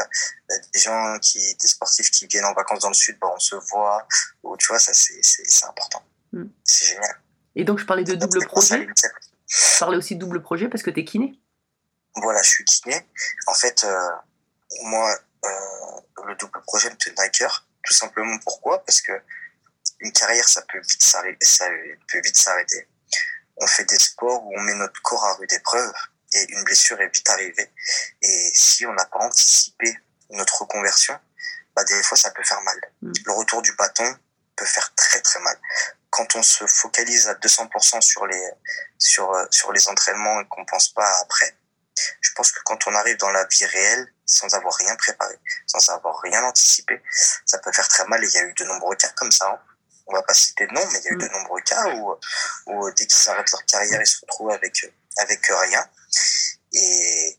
euh, 0.51 0.55
des 0.73 0.81
gens 0.81 1.18
qui, 1.20 1.55
des 1.57 1.68
sportifs 1.68 2.11
qui 2.11 2.27
viennent 2.27 2.46
en 2.46 2.55
vacances 2.55 2.81
dans 2.81 2.88
le 2.88 2.94
sud, 2.94 3.18
bah, 3.20 3.29
on 3.35 3.38
se 3.38 3.55
voit, 3.70 4.07
ou 4.42 4.57
tu 4.57 4.68
vois, 4.68 4.79
ça, 4.79 4.92
c'est, 4.94 5.23
c'est, 5.23 5.44
c'est 5.49 5.66
important. 5.66 6.03
Mm. 6.33 6.44
C'est 6.64 6.87
génial. 6.87 7.20
Et 7.57 7.64
donc, 7.64 7.79
je 7.79 7.85
parlais 7.85 8.05
de 8.05 8.14
double 8.14 8.44
projet. 8.46 8.87
Je 9.49 9.79
parlais 9.79 9.96
aussi 9.99 10.14
de 10.14 10.20
double 10.20 10.42
projet 10.42 10.68
parce 10.68 10.83
que 10.83 10.90
tu 10.90 11.01
es 11.01 11.05
kiné. 11.05 11.38
Voilà, 12.16 12.42
je 12.42 12.51
suis 12.51 12.64
kiné. 12.64 13.07
En 13.46 13.55
fait, 13.55 13.85
euh, 13.85 14.09
moi, 14.83 15.14
euh, 15.44 15.51
le 16.27 16.35
double 16.37 16.61
projet 16.62 16.88
me 16.90 16.96
tenait 16.96 17.20
à 17.20 17.29
cœur. 17.29 17.66
Tout 17.83 17.94
simplement 17.94 18.38
pourquoi? 18.44 18.85
Parce 18.85 19.01
que 19.01 19.12
une 20.01 20.13
carrière, 20.13 20.49
ça 20.49 20.63
peut 20.63 20.81
vite 20.81 21.03
s'arrêter. 21.03 21.45
Ça 21.45 21.67
peut 22.11 22.21
vite 22.23 22.37
s'arrêter. 22.37 22.89
On 23.57 23.67
fait 23.67 23.85
des 23.85 23.99
sports 23.99 24.45
où 24.45 24.53
on 24.57 24.61
met 24.63 24.75
notre 24.75 25.01
corps 25.03 25.25
à 25.25 25.35
rude 25.35 25.53
épreuve 25.53 25.93
et 26.33 26.47
une 26.53 26.65
blessure 26.65 27.01
est 27.01 27.09
vite 27.15 27.29
arrivée. 27.29 27.71
Et 28.23 28.51
si 28.55 28.87
on 28.87 28.93
n'a 28.93 29.05
pas 29.05 29.19
anticipé 29.19 29.97
notre 30.31 30.63
reconversion, 30.63 31.19
bah 31.75 31.85
des 31.85 32.03
fois 32.03 32.17
ça 32.17 32.31
peut 32.31 32.45
faire 32.45 32.61
mal. 32.63 32.81
Mm. 33.03 33.13
Le 33.27 33.33
retour 33.33 33.63
du 33.63 33.73
bâton 33.75 34.17
peut 34.57 34.65
faire 34.65 34.95
très 34.95 35.21
très 35.21 35.41
mal. 35.41 35.59
Quand 36.11 36.35
on 36.37 36.43
se 36.43 36.67
focalise 36.67 37.29
à 37.29 37.35
200% 37.35 38.01
sur 38.01 38.27
les 38.27 38.51
sur 38.99 39.31
euh, 39.33 39.45
sur 39.51 39.73
les 39.73 39.89
entraînements 39.89 40.41
et 40.41 40.49
qu'on 40.49 40.65
pense 40.65 40.89
pas 40.91 41.11
après, 41.23 41.57
je 42.21 42.33
pense 42.35 42.51
que 42.53 42.61
quand 42.65 42.87
on 42.87 42.95
arrive 42.95 43.17
dans 43.19 43.31
la 43.31 43.45
vie 43.47 43.67
réelle 43.67 44.13
sans 44.25 44.55
avoir 44.55 44.75
rien 44.75 44.95
préparé, 44.97 45.37
sans 45.67 45.91
avoir 45.91 46.21
rien 46.21 46.43
anticipé, 46.45 47.03
ça 47.45 47.59
peut 47.59 47.73
faire 47.73 47.89
très 47.89 48.07
mal. 48.07 48.23
Et 48.25 48.29
il 48.29 48.33
y 48.33 48.39
a 48.39 48.45
eu 48.45 48.55
de 48.55 48.65
nombreux 48.65 48.97
cas 48.97 49.11
comme 49.17 49.33
ça. 49.33 49.49
hein. 49.51 49.61
On 50.11 50.14
va 50.14 50.23
pas 50.23 50.35
citer 50.35 50.66
de 50.66 50.73
nom, 50.73 50.81
mais 50.92 50.99
il 50.99 51.05
y 51.05 51.09
a 51.09 51.12
eu 51.12 51.16
de 51.16 51.29
nombreux 51.29 51.61
cas 51.61 51.94
où, 51.94 52.16
où 52.66 52.90
dès 52.96 53.07
qu'ils 53.07 53.29
arrêtent 53.29 53.51
leur 53.53 53.64
carrière, 53.64 54.01
ils 54.01 54.07
se 54.07 54.20
retrouvent 54.23 54.51
avec 54.51 54.92
avec 55.18 55.40
rien. 55.46 55.85
Et 56.73 57.38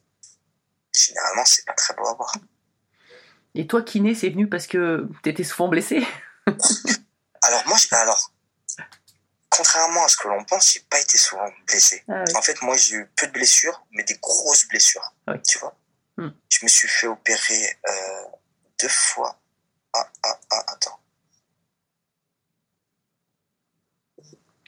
généralement, 0.93 1.45
c'est 1.45 1.65
pas 1.65 1.73
très 1.73 1.93
beau 1.95 2.07
à 2.07 2.13
voir. 2.13 2.33
Et 3.55 3.67
toi, 3.67 3.81
kiné, 3.81 4.15
c'est 4.15 4.29
venu 4.29 4.47
parce 4.47 4.67
que 4.67 5.05
t'étais 5.23 5.43
souvent 5.43 5.67
blessé? 5.67 6.07
Alors 7.43 7.63
moi, 7.67 7.77
alors 7.91 8.31
contrairement 9.51 10.05
à 10.05 10.07
ce 10.07 10.17
que 10.17 10.27
l'on 10.27 10.43
pense, 10.45 10.73
j'ai 10.73 10.79
pas 10.89 10.99
été 10.99 11.17
souvent 11.17 11.47
blessé. 11.67 12.03
Ah 12.07 12.23
oui. 12.25 12.35
En 12.35 12.41
fait, 12.41 12.61
moi, 12.61 12.75
j'ai 12.77 12.95
eu 12.95 13.05
peu 13.15 13.27
de 13.27 13.31
blessures, 13.31 13.85
mais 13.91 14.03
des 14.03 14.15
grosses 14.15 14.67
blessures. 14.67 15.13
Ah 15.27 15.33
oui. 15.33 15.41
Tu 15.47 15.59
vois. 15.59 15.75
Hmm. 16.17 16.29
Je 16.49 16.59
me 16.63 16.69
suis 16.69 16.87
fait 16.87 17.07
opérer 17.07 17.77
euh, 17.87 18.23
deux 18.81 18.89
fois. 18.89 19.39
Ah, 19.93 20.07
ah, 20.23 20.39
ah, 20.51 20.63
attends. 20.67 20.99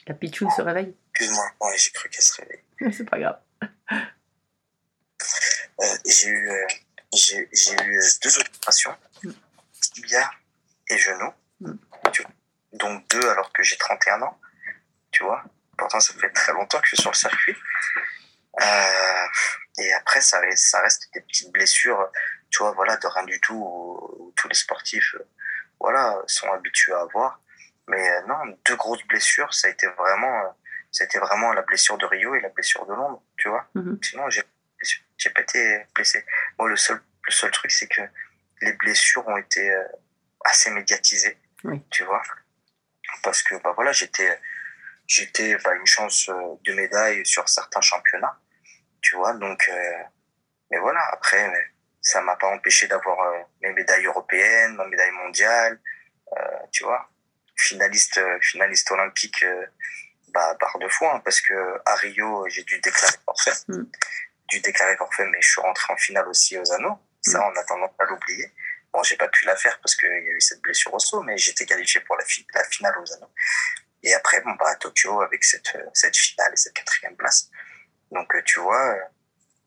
La 0.06 0.14
pitchoune 0.14 0.50
se 0.50 0.62
réveille 0.62 0.94
Excuse-moi. 1.10 1.44
Ouais, 1.60 1.78
j'ai 1.78 1.90
cru 1.90 2.08
qu'elle 2.10 2.22
se 2.22 2.40
réveille. 2.42 2.62
C'est 2.92 3.08
pas 3.08 3.18
grave. 3.18 3.38
Euh, 5.80 5.96
j'ai 6.04 6.28
eu, 6.28 6.50
euh, 6.50 6.66
j'ai, 7.14 7.48
j'ai 7.52 7.72
eu 7.72 7.98
euh, 7.98 8.06
deux 8.22 8.38
opérations, 8.38 8.96
tibia 9.80 10.30
et 10.88 10.98
genou, 10.98 11.32
Mm. 11.60 11.72
tu- 12.12 12.26
donc 12.72 13.08
deux 13.08 13.28
alors 13.28 13.52
que 13.52 13.62
j'ai 13.62 13.76
31 13.76 14.22
ans, 14.22 14.40
tu 15.12 15.22
vois. 15.24 15.42
Pourtant, 15.78 16.00
ça 16.00 16.12
fait 16.14 16.30
très 16.30 16.52
longtemps 16.52 16.78
que 16.80 16.86
je 16.86 16.96
suis 16.96 17.02
sur 17.02 17.10
le 17.12 17.16
circuit. 17.16 17.56
Euh, 18.60 19.26
et 19.78 19.92
après, 19.94 20.20
ça 20.20 20.40
reste, 20.40 20.66
ça 20.66 20.80
reste 20.80 21.08
des 21.14 21.20
petites 21.20 21.52
blessures, 21.52 22.10
tu 22.50 22.58
vois, 22.58 22.72
voilà, 22.72 22.96
de 22.96 23.06
rien 23.06 23.24
du 23.24 23.40
tout, 23.40 23.54
où, 23.54 24.24
où 24.26 24.32
tous 24.36 24.48
les 24.48 24.54
sportifs, 24.54 25.14
voilà, 25.80 26.20
sont 26.26 26.50
habitués 26.52 26.92
à 26.92 27.00
avoir. 27.00 27.40
Mais 27.88 28.08
euh, 28.10 28.22
non, 28.26 28.36
deux 28.66 28.76
grosses 28.76 29.04
blessures, 29.06 29.52
ça 29.52 29.68
a 29.68 29.70
été 29.70 29.86
vraiment, 29.88 30.40
euh, 30.44 31.04
été 31.04 31.18
vraiment 31.18 31.52
la 31.52 31.62
blessure 31.62 31.98
de 31.98 32.06
Rio 32.06 32.34
et 32.34 32.40
la 32.40 32.48
blessure 32.48 32.86
de 32.86 32.94
Londres, 32.94 33.22
tu 33.36 33.48
vois. 33.48 33.66
Mhm. 33.74 33.98
Sinon, 34.02 34.30
j'ai 34.30 34.42
j'ai 35.16 35.30
pas 35.30 35.42
été 35.42 35.86
blessé. 35.94 36.24
Moi, 36.58 36.68
le 36.68 36.76
seul, 36.76 37.00
le 37.26 37.32
seul 37.32 37.50
truc, 37.50 37.70
c'est 37.70 37.86
que 37.88 38.02
les 38.60 38.72
blessures 38.74 39.26
ont 39.26 39.36
été 39.36 39.70
euh, 39.70 39.84
assez 40.44 40.70
médiatisées, 40.70 41.38
Oui. 41.62 41.82
tu 41.90 42.04
vois. 42.04 42.22
Parce 43.22 43.42
que, 43.42 43.54
bah 43.62 43.72
voilà, 43.74 43.92
j'étais, 43.92 44.38
j'étais, 45.06 45.56
bah, 45.64 45.74
une 45.74 45.86
chance 45.86 46.28
euh, 46.28 46.56
de 46.64 46.72
médaille 46.74 47.24
sur 47.24 47.48
certains 47.48 47.80
championnats, 47.80 48.38
tu 49.00 49.16
vois. 49.16 49.32
Donc, 49.34 49.66
euh, 49.68 50.02
mais 50.70 50.78
voilà, 50.78 51.00
après, 51.12 51.48
mais 51.48 51.66
ça 52.00 52.20
m'a 52.20 52.36
pas 52.36 52.48
empêché 52.48 52.86
d'avoir 52.86 53.18
euh, 53.20 53.42
mes 53.62 53.72
médailles 53.72 54.04
européennes, 54.04 54.74
ma 54.74 54.86
médaille 54.86 55.12
mondiale, 55.12 55.80
euh, 56.36 56.58
tu 56.72 56.84
vois. 56.84 57.08
Finaliste, 57.56 58.18
euh, 58.18 58.38
finaliste 58.40 58.90
olympique, 58.90 59.42
euh, 59.44 59.66
bah, 60.28 60.56
par 60.58 60.78
deux 60.78 60.88
fois, 60.88 61.14
hein, 61.14 61.20
parce 61.24 61.40
que 61.40 61.54
à 61.86 61.94
Rio, 61.96 62.46
j'ai 62.48 62.64
dû 62.64 62.78
déclarer 62.80 63.16
forfait. 63.24 63.52
Mm. 63.68 63.84
Dû 64.48 64.60
déclarer 64.60 64.96
forfait, 64.96 65.26
mais 65.26 65.40
je 65.40 65.48
suis 65.48 65.60
rentré 65.60 65.92
en 65.92 65.96
finale 65.96 66.28
aussi 66.28 66.58
aux 66.58 66.72
anneaux. 66.72 66.98
Ça, 67.22 67.40
on 67.46 67.56
a 67.58 67.64
tendance 67.64 67.92
à 67.98 68.04
l'oublier. 68.04 68.52
Bon, 68.92 69.02
j'ai 69.02 69.16
pas 69.16 69.28
pu 69.28 69.44
la 69.46 69.56
faire 69.56 69.80
parce 69.80 69.96
qu'il 69.96 70.08
y 70.08 70.28
a 70.28 70.32
eu 70.32 70.40
cette 70.40 70.60
blessure 70.60 70.92
au 70.92 70.98
saut, 70.98 71.22
mais 71.22 71.38
j'étais 71.38 71.64
qualifié 71.64 72.00
pour 72.02 72.16
la, 72.16 72.24
fi- 72.24 72.46
la 72.54 72.64
finale 72.64 72.98
aux 72.98 73.12
anneaux. 73.14 73.32
Et 74.02 74.12
après, 74.14 74.40
bon, 74.42 74.50
bah, 74.52 74.68
à 74.68 74.76
Tokyo, 74.76 75.22
avec 75.22 75.42
cette, 75.42 75.74
euh, 75.76 75.86
cette 75.94 76.16
finale 76.16 76.52
et 76.52 76.56
cette 76.56 76.74
quatrième 76.74 77.16
place. 77.16 77.50
Donc, 78.10 78.30
tu 78.44 78.60
vois, 78.60 78.94
euh, 78.94 79.00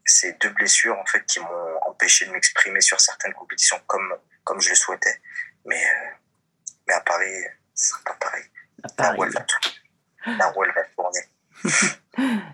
ces 0.06 0.34
deux 0.34 0.50
blessures, 0.50 0.98
en 1.00 1.06
fait, 1.06 1.26
qui 1.26 1.40
m'ont 1.40 1.80
empêché 1.88 2.26
de 2.26 2.32
m'exprimer 2.32 2.80
sur 2.82 3.00
certaines 3.02 3.34
compétitions 3.34 3.80
comme, 3.88 4.16
comme 4.44 4.62
je 4.62 4.70
le 4.70 4.76
souhaitais. 4.76 5.20
Mais, 5.66 5.84
euh, 5.84 6.10
mais 6.88 6.94
à 6.94 7.02
Paris, 7.02 7.44
pas 8.06 8.14
pareil. 8.20 8.44
Là 8.84 8.90
Paris. 8.96 9.18
où 9.18 9.24
elle 9.24 9.32
va 9.32 9.42
tourner. 9.42 10.38
Là 10.38 10.54
où 10.56 10.64
elle 10.64 10.74
va 10.74 10.84
tourner. 10.96 11.22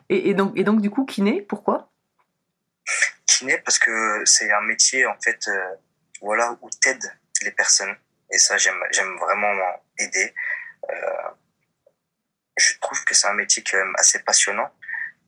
Et, 0.10 0.30
et 0.30 0.34
donc, 0.34 0.54
et 0.58 0.64
donc, 0.64 0.82
du 0.82 0.90
coup, 0.90 1.06
kiné, 1.06 1.42
pourquoi? 1.42 1.92
Kiné 3.26 3.58
parce 3.60 3.80
que 3.80 4.22
c'est 4.26 4.52
un 4.52 4.62
métier 4.62 5.06
en 5.06 5.16
fait 5.20 5.48
euh, 5.48 5.76
voilà 6.22 6.58
où 6.62 6.70
t'aides 6.82 7.12
les 7.42 7.52
personnes 7.52 7.96
et 8.30 8.38
ça 8.38 8.58
j'aime 8.58 8.80
j'aime 8.92 9.18
vraiment 9.18 9.54
aider 9.98 10.34
euh, 10.90 11.30
je 12.58 12.74
trouve 12.80 13.04
que 13.06 13.16
c'est 13.16 13.28
un 13.28 13.34
métier 13.34 13.64
quand 13.64 13.78
même 13.78 13.94
assez 13.98 14.20
passionnant 14.20 14.70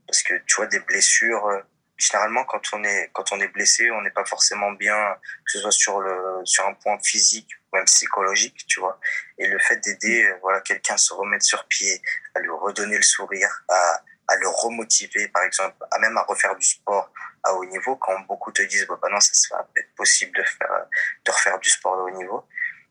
parce 0.08 0.22
que 0.24 0.34
tu 0.46 0.56
vois 0.58 0.68
des 0.68 0.80
blessures 0.82 1.46
euh, 1.48 1.62
généralement 1.98 2.44
quand 2.46 2.62
on 2.74 2.84
est 2.84 3.10
quand 3.14 3.32
on 3.32 3.40
est 3.40 3.48
blessé 3.48 3.90
on 3.92 4.02
n'est 4.02 4.12
pas 4.12 4.26
forcément 4.26 4.72
bien 4.72 5.16
que 5.46 5.52
ce 5.52 5.60
soit 5.60 5.72
sur 5.72 6.00
le 6.02 6.42
sur 6.44 6.66
un 6.68 6.74
point 6.74 6.98
physique 7.00 7.50
ou 7.72 7.78
même 7.78 7.86
psychologique 7.86 8.66
tu 8.68 8.80
vois. 8.80 9.00
Et 9.38 9.48
le 9.48 9.60
fait 9.60 9.78
d'aider 9.78 10.24
euh, 10.24 10.38
voilà 10.42 10.62
quelqu'un 10.62 10.96
à 10.96 10.98
se 10.98 11.14
remettre 11.14 11.46
sur 11.46 11.66
pied 11.68 12.02
à 12.36 12.40
lui 12.40 12.50
redonner 12.50 12.98
le 12.98 13.04
sourire 13.04 13.64
à 13.70 14.02
à 14.28 14.36
le 14.38 14.48
remotiver 14.48 15.28
par 15.30 15.44
exemple 15.44 15.78
à 15.92 16.00
même 16.00 16.18
à 16.18 16.24
refaire 16.24 16.56
du 16.56 16.66
sport 16.66 17.12
à 17.44 17.54
haut 17.54 17.66
niveau 17.66 17.96
quand 17.96 18.20
beaucoup 18.22 18.52
te 18.52 18.64
disent 18.64 18.88
bah, 18.88 18.98
bah 19.02 19.10
non 19.12 19.20
ça 19.20 19.34
sera 19.34 19.64
peut-être 19.74 19.94
possible 19.96 20.36
de 20.38 20.44
faire 20.44 20.88
de 21.26 21.32
refaire 21.32 21.60
du 21.60 21.70
sport 21.70 21.96
de 21.98 22.02
haut 22.02 22.18
niveau 22.18 22.48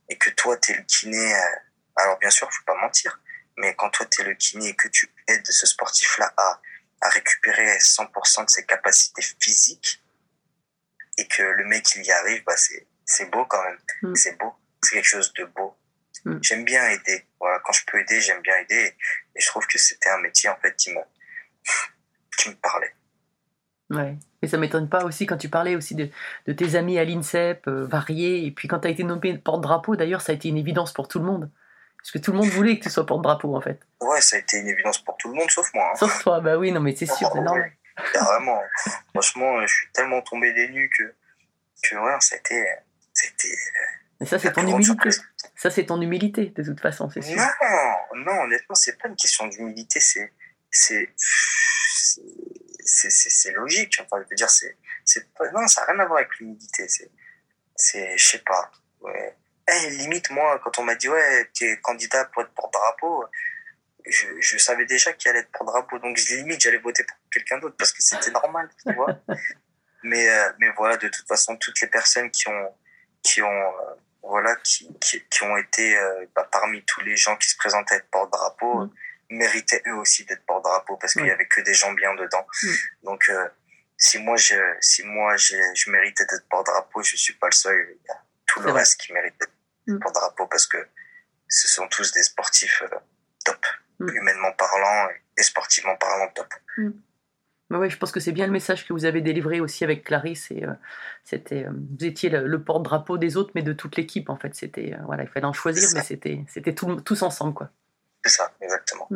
et 0.08 0.16
que 0.16 0.30
toi 0.30 0.56
t'es 0.56 0.74
le 0.74 0.82
kiné 0.82 1.34
euh, 1.34 1.38
alors 1.96 2.18
bien 2.18 2.30
sûr 2.30 2.50
faut 2.50 2.64
pas 2.64 2.80
mentir 2.80 3.20
mais 3.56 3.74
quand 3.74 3.90
toi 3.90 4.06
t'es 4.06 4.22
le 4.22 4.34
kiné 4.34 4.68
et 4.68 4.76
que 4.76 4.88
tu 4.88 5.08
aides 5.28 5.46
ce 5.46 5.66
sportif 5.66 6.18
là 6.18 6.32
à 6.36 6.60
à 7.04 7.08
récupérer 7.10 7.78
100% 7.78 8.44
de 8.46 8.50
ses 8.50 8.64
capacités 8.66 9.22
physiques 9.40 10.02
et 11.18 11.28
que 11.28 11.42
le 11.42 11.64
mec 11.66 11.84
il 11.94 12.04
y 12.04 12.10
arrive 12.10 12.42
bah 12.44 12.56
c'est 12.56 12.86
c'est 13.04 13.30
beau 13.30 13.44
quand 13.46 13.62
même 13.62 13.78
Mm. 14.02 14.14
c'est 14.16 14.36
beau 14.38 14.52
c'est 14.82 14.96
quelque 14.96 15.12
chose 15.16 15.32
de 15.34 15.44
beau 15.44 15.76
Mm. 16.24 16.38
j'aime 16.42 16.64
bien 16.64 16.88
aider 16.88 17.26
voilà 17.38 17.58
quand 17.64 17.72
je 17.72 17.84
peux 17.86 18.00
aider 18.00 18.20
j'aime 18.20 18.40
bien 18.42 18.56
aider 18.56 18.74
et, 18.74 18.96
et 19.36 19.40
je 19.40 19.46
trouve 19.46 19.66
que 19.66 19.78
c'était 19.78 20.08
un 20.08 20.20
métier 20.20 20.48
en 20.48 20.56
fait 20.56 20.74
qui 20.76 20.90
me 20.94 21.00
qui 22.38 22.48
me 22.50 22.54
parlait 22.56 22.94
Ouais. 23.90 24.16
Et 24.40 24.48
ça 24.48 24.56
m'étonne 24.56 24.88
pas 24.88 25.04
aussi 25.04 25.26
quand 25.26 25.36
tu 25.36 25.50
parlais 25.50 25.76
aussi 25.76 25.94
de, 25.94 26.08
de 26.46 26.52
tes 26.54 26.74
amis 26.74 26.98
à 26.98 27.04
l'INSEP, 27.04 27.68
euh, 27.68 27.84
variés, 27.86 28.46
et 28.46 28.50
puis 28.50 28.66
quand 28.66 28.80
tu 28.80 28.88
as 28.88 28.90
été 28.90 29.04
nommé 29.04 29.36
porte-drapeau, 29.36 29.94
d'ailleurs, 29.94 30.22
ça 30.22 30.32
a 30.32 30.34
été 30.34 30.48
une 30.48 30.56
évidence 30.56 30.94
pour 30.94 31.06
tout 31.06 31.18
le 31.18 31.26
monde. 31.26 31.50
Parce 32.04 32.12
que 32.12 32.18
tout 32.18 32.32
le 32.32 32.36
monde 32.36 32.50
voulait 32.50 32.78
que 32.78 32.82
tu 32.84 32.90
sois 32.90 33.06
porte-drapeau, 33.06 33.56
en 33.56 33.62
fait. 33.62 33.80
Ouais, 34.02 34.20
ça 34.20 34.36
a 34.36 34.38
été 34.40 34.58
une 34.58 34.68
évidence 34.68 34.98
pour 35.02 35.16
tout 35.16 35.28
le 35.30 35.36
monde, 35.36 35.50
sauf 35.50 35.72
moi. 35.72 35.88
hein. 35.90 35.96
Sauf 35.96 36.22
toi, 36.22 36.38
bah 36.40 36.58
oui, 36.58 36.70
non, 36.70 36.80
mais 36.80 36.94
c'est 36.94 37.06
sûr, 37.06 37.30
c'est 37.32 37.40
normal. 37.40 37.72
Vraiment, 38.12 38.60
franchement, 39.14 39.66
je 39.66 39.72
suis 39.74 39.90
tellement 39.92 40.20
tombé 40.20 40.52
des 40.52 40.68
nues 40.68 40.90
que, 40.98 41.02
que 41.82 41.96
ouais, 41.96 42.12
ça 42.20 42.34
a 42.36 42.38
été, 42.40 42.62
c'était 43.14 43.54
Mais 44.20 44.26
ça, 44.26 44.38
c'est 44.38 44.52
ton 44.52 44.60
humilité. 44.62 44.84
surprise. 44.84 45.24
Ça, 45.56 45.70
c'est 45.70 45.86
ton 45.86 45.98
humilité, 46.02 46.46
de 46.54 46.62
toute 46.62 46.80
façon, 46.80 47.08
c'est 47.08 47.22
sûr. 47.22 47.36
Non, 47.36 48.22
non, 48.26 48.42
honnêtement, 48.42 48.74
c'est 48.74 48.98
pas 49.00 49.08
une 49.08 49.16
question 49.16 49.46
d'humilité, 49.46 49.98
c'est, 50.00 50.30
c'est, 50.70 51.08
c'est, 51.16 52.20
c'est, 53.10 53.30
c'est 53.30 53.52
logique. 53.52 53.98
Enfin, 54.02 54.22
je 54.22 54.28
veux 54.28 54.36
dire, 54.36 54.50
c'est, 54.50 54.76
c'est 55.06 55.32
pas, 55.32 55.50
non, 55.52 55.66
ça 55.68 55.86
n'a 55.86 55.92
rien 55.92 56.00
à 56.00 56.06
voir 56.06 56.18
avec 56.18 56.36
l'humilité. 56.38 56.86
C'est, 56.86 57.10
c'est, 57.76 58.18
je 58.18 58.26
sais 58.26 58.38
pas. 58.40 58.70
Ouais. 59.00 59.34
Eh, 59.66 59.90
limite, 59.90 60.30
moi, 60.30 60.60
quand 60.62 60.78
on 60.78 60.82
m'a 60.84 60.94
dit, 60.94 61.08
ouais, 61.08 61.50
t'es 61.58 61.78
candidat 61.80 62.26
pour 62.26 62.42
être 62.42 62.52
porte-drapeau, 62.54 63.24
je, 64.06 64.26
je 64.38 64.58
savais 64.58 64.84
déjà 64.84 65.12
qu'il 65.14 65.30
allait 65.30 65.40
être 65.40 65.52
porte-drapeau. 65.52 65.98
Donc, 65.98 66.18
limite, 66.18 66.60
j'allais 66.60 66.78
voter 66.78 67.04
pour 67.04 67.16
quelqu'un 67.32 67.58
d'autre 67.58 67.76
parce 67.78 67.92
que 67.92 68.02
c'était 68.02 68.30
normal, 68.30 68.68
tu 68.86 68.92
vois. 68.94 69.18
mais, 70.02 70.28
euh, 70.28 70.52
mais 70.58 70.68
voilà, 70.76 70.96
de 70.98 71.08
toute 71.08 71.26
façon, 71.26 71.56
toutes 71.56 71.80
les 71.80 71.88
personnes 71.88 72.30
qui 72.30 72.48
ont, 72.48 72.74
qui 73.22 73.40
ont, 73.42 73.48
euh, 73.80 73.94
voilà, 74.22 74.54
qui, 74.56 74.88
qui, 75.00 75.24
qui 75.30 75.42
ont 75.44 75.56
été 75.56 75.96
euh, 75.96 76.26
bah, 76.34 76.46
parmi 76.52 76.84
tous 76.84 77.00
les 77.00 77.16
gens 77.16 77.36
qui 77.36 77.48
se 77.48 77.56
présentaient 77.56 77.94
à 77.94 77.98
être 77.98 78.10
porte-drapeau, 78.10 78.90
Mm. 79.30 79.36
méritaient 79.38 79.82
eux 79.86 79.94
aussi 79.94 80.26
d'être 80.26 80.44
porte-drapeau 80.44 80.98
parce 80.98 81.14
qu'il 81.14 81.22
Oui. 81.22 81.28
y 81.28 81.32
avait 81.32 81.46
que 81.46 81.62
des 81.62 81.72
gens 81.72 81.92
bien 81.92 82.14
dedans. 82.14 82.46
Mm. 82.62 82.68
Donc, 83.04 83.28
euh, 83.30 83.48
si 83.96 84.18
moi, 84.18 84.36
je, 84.36 84.54
si 84.80 85.02
moi, 85.02 85.36
je, 85.38 85.56
je 85.74 85.90
méritais 85.90 86.26
d'être 86.26 86.46
porte-drapeau, 86.50 87.02
je 87.02 87.16
suis 87.16 87.32
pas 87.34 87.46
le 87.46 87.54
seul. 87.54 87.96
Il 88.04 88.06
y 88.06 88.10
a 88.10 88.22
tout 88.54 88.60
le 88.60 88.72
reste 88.72 89.00
qui 89.00 89.12
mérite 89.12 89.34
d'être 89.40 89.52
Mm. 89.86 89.98
porte-drapeau 89.98 90.46
parce 90.46 90.66
que 90.66 90.78
ce 91.48 91.68
sont 91.68 91.86
tous 91.88 92.12
des 92.12 92.22
sportifs 92.22 92.82
euh, 92.90 92.96
top, 93.44 93.58
Mm. 94.00 94.08
humainement 94.16 94.52
parlant 94.52 95.08
et, 95.36 95.42
sportivement 95.42 95.94
parlant 95.96 96.28
top. 96.34 96.46
Mais 97.70 97.76
ouais, 97.78 97.90
je 97.90 97.96
pense 97.98 98.12
que 98.12 98.20
c'est 98.20 98.32
bien 98.32 98.46
le 98.46 98.52
message 98.52 98.86
que 98.86 98.92
vous 98.92 99.04
avez 99.04 99.20
délivré 99.20 99.60
aussi 99.60 99.84
avec 99.84 100.04
Clarisse. 100.04 100.50
Et, 100.50 100.64
euh, 100.64 100.72
c'était, 101.24 101.64
euh, 101.64 101.70
vous 101.70 102.04
étiez 102.06 102.28
le, 102.30 102.46
le 102.46 102.62
porte-drapeau 102.62 103.18
des 103.18 103.36
autres, 103.36 103.50
mais 103.54 103.62
de 103.62 103.72
toute 103.72 103.96
l'équipe 103.96 104.28
en 104.30 104.36
fait. 104.36 104.54
C'était, 104.54 104.94
euh, 104.94 105.02
voilà, 105.04 105.22
il 105.24 105.28
fallait 105.28 105.46
en 105.46 105.52
choisir, 105.52 105.88
mais 105.94 106.02
c'était, 106.02 106.44
c'était 106.48 106.74
tout- 106.74 107.00
tous 107.00 107.22
ensemble 107.22 107.54
quoi. 107.54 107.70
C'est 108.24 108.32
ça, 108.32 108.52
exactement. 108.60 109.08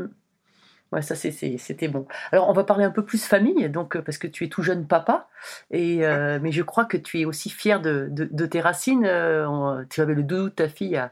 Ouais, 0.91 1.03
ça 1.03 1.15
c'était 1.15 1.89
bon. 1.89 2.07
Alors 2.33 2.49
on 2.49 2.55
va 2.55 2.65
parler 2.65 2.85
un 2.85 2.91
peu 2.91 3.05
plus 3.05 3.23
famille, 3.25 3.69
donc 3.69 3.95
euh, 3.97 4.01
parce 4.03 4.17
que 4.17 4.27
tu 4.27 4.45
es 4.45 4.49
tout 4.49 4.63
jeune 4.63 4.87
papa, 4.87 5.29
et 5.71 6.07
euh, 6.07 6.39
mais 6.41 6.51
je 6.51 6.63
crois 6.63 6.87
que 6.87 6.97
tu 6.97 7.21
es 7.21 7.25
aussi 7.27 7.51
fier 7.51 7.81
de, 7.81 8.07
de, 8.11 8.25
de 8.31 8.47
tes 8.47 8.63
racines. 8.63 9.05
Euh, 9.05 9.85
tu 9.91 10.01
avais 10.01 10.15
le 10.15 10.23
doudou 10.23 10.45
de 10.49 10.55
ta 10.55 10.69
fille 10.71 10.97
à, 10.97 11.11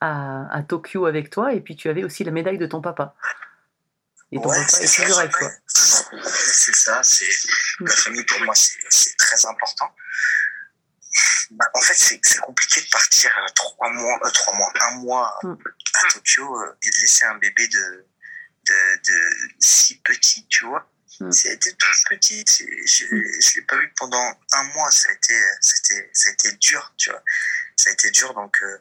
à, 0.00 0.46
à 0.56 0.62
Tokyo 0.62 1.06
avec 1.06 1.30
toi, 1.30 1.52
et 1.54 1.60
puis 1.60 1.74
tu 1.74 1.88
avais 1.88 2.04
aussi 2.04 2.22
la 2.22 2.30
médaille 2.30 2.58
de 2.58 2.66
ton 2.66 2.80
papa. 2.80 3.16
Et 4.30 4.40
ton 4.40 4.48
Ouais, 4.48 4.64
papa 4.64 4.78
est 4.84 4.96
toujours 5.02 5.18
avec 5.18 5.32
toi. 5.32 5.50
C'est 5.66 6.76
ça, 6.76 7.00
c'est 7.02 7.26
la 7.80 7.90
famille 7.90 8.24
pour 8.24 8.40
moi, 8.44 8.54
c'est 8.54 9.16
très 9.16 9.44
important. 9.46 9.90
Bah, 11.50 11.64
en 11.74 11.80
fait, 11.80 11.94
c'est 12.22 12.40
compliqué 12.40 12.80
de 12.80 12.88
partir 12.90 13.30
trois 13.54 13.90
mois, 13.90 14.18
euh, 14.24 14.30
trois 14.30 14.54
mois, 14.56 14.72
un 14.82 14.96
mois 14.98 15.34
Mm. 15.42 15.54
à 15.94 16.12
Tokyo 16.12 16.62
et 16.82 16.90
de 16.90 17.00
laisser 17.00 17.24
un 17.26 17.38
bébé 17.38 17.66
de 17.68 18.04
de, 18.66 18.96
de 19.08 19.30
si 19.60 19.98
petit, 20.00 20.46
tu 20.48 20.64
vois. 20.66 20.90
C'était 21.30 21.72
tout 21.72 21.86
petit. 22.10 22.44
Je, 22.48 22.64
je 22.64 23.54
l'ai 23.54 23.62
pas 23.66 23.76
vu 23.78 23.90
pendant 23.96 24.40
un 24.52 24.62
mois. 24.74 24.90
Ça 24.90 25.08
a 25.08 25.12
été, 25.12 25.34
c'était, 25.60 26.10
ça 26.12 26.28
a 26.28 26.32
été 26.34 26.52
dur, 26.52 26.92
tu 26.98 27.10
vois. 27.10 27.22
Ça 27.76 27.88
a 27.90 27.92
été 27.94 28.10
dur, 28.10 28.34
donc 28.34 28.54
euh, 28.62 28.78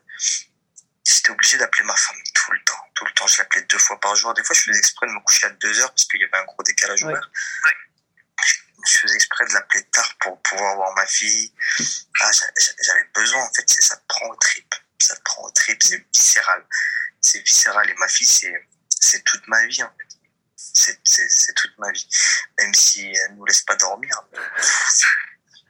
j'étais 1.06 1.30
obligé 1.32 1.58
d'appeler 1.58 1.86
ma 1.86 1.96
femme 1.96 2.18
tout 2.34 2.52
le 2.52 2.60
temps, 2.66 2.84
tout 2.96 3.06
le 3.06 3.12
temps. 3.12 3.28
Je 3.28 3.38
l'appelais 3.38 3.62
deux 3.64 3.78
fois 3.78 3.98
par 4.02 4.16
jour. 4.18 4.34
Des 4.34 4.44
fois, 4.44 4.54
je 4.56 4.62
faisais 4.62 4.78
exprès 4.80 5.08
de 5.08 5.12
me 5.14 5.20
coucher 5.22 5.48
à 5.48 5.50
deux 5.52 5.80
heures 5.80 5.90
parce 5.92 6.06
qu'il 6.06 6.20
y 6.20 6.26
avait 6.26 6.38
un 6.38 6.46
gros 6.46 6.64
décalage 6.64 7.04
Ouais. 7.04 7.12
horaire. 7.14 7.32
Je 8.88 8.98
faisais 9.00 9.16
exprès 9.16 9.46
de 9.48 9.54
l'appeler 9.54 9.84
tard 9.86 10.16
pour 10.20 10.40
pouvoir 10.44 10.76
voir 10.76 10.94
ma 10.96 11.06
fille. 11.08 11.52
Ah, 12.22 12.32
j'a- 12.32 12.52
j'a- 12.58 12.74
j'avais 12.84 13.06
besoin, 13.16 13.42
en 13.44 13.54
fait, 13.54 13.64
c'est 13.68 13.82
ça 13.82 13.96
te 13.98 14.06
prend 14.08 14.28
au 14.28 14.36
trip. 14.36 14.76
Ça 15.00 15.16
te 15.16 15.22
prend 15.24 15.44
au 15.44 15.52
trip, 15.52 15.82
c'est 15.82 16.06
viscéral. 16.14 16.66
C'est 17.22 17.40
viscéral. 17.40 17.90
Et 17.90 17.94
ma 17.96 18.08
fille, 18.08 18.28
c'est, 18.28 18.54
c'est 19.06 19.24
toute 19.24 19.48
ma 19.48 19.66
vie, 19.68 19.84
en 19.84 19.92
fait. 19.98 20.18
C'est, 20.56 21.54
toute 21.56 21.78
ma 21.78 21.92
vie. 21.92 22.08
Même 22.58 22.74
si 22.74 23.06
elle 23.06 23.36
nous 23.36 23.46
laisse 23.46 23.62
pas 23.62 23.76
dormir. 23.76 24.22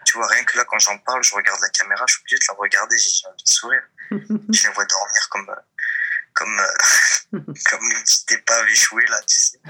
Tu 0.06 0.18
vois, 0.18 0.28
rien 0.28 0.44
que 0.44 0.58
là, 0.58 0.66
quand 0.66 0.80
j'en 0.80 0.98
parle, 1.00 1.24
je 1.24 1.36
regarde 1.36 1.60
la 1.62 1.70
caméra, 1.70 2.06
je 2.08 2.14
suis 2.14 2.22
obligé 2.22 2.38
de 2.38 2.46
la 2.48 2.54
regarder, 2.56 2.98
j'ai 2.98 3.28
envie 3.28 3.44
de 3.44 3.48
sourire. 3.48 3.84
Je 4.12 4.68
la 4.68 4.74
vois 4.74 4.86
dormir 4.86 5.30
comme, 5.30 5.56
comme, 6.34 6.62
comme 7.70 7.92
une 7.92 8.04
petite 8.04 8.32
épave 8.32 8.68
échouée, 8.68 9.06
là, 9.08 9.22
tu 9.24 9.38
sais. 9.38 9.60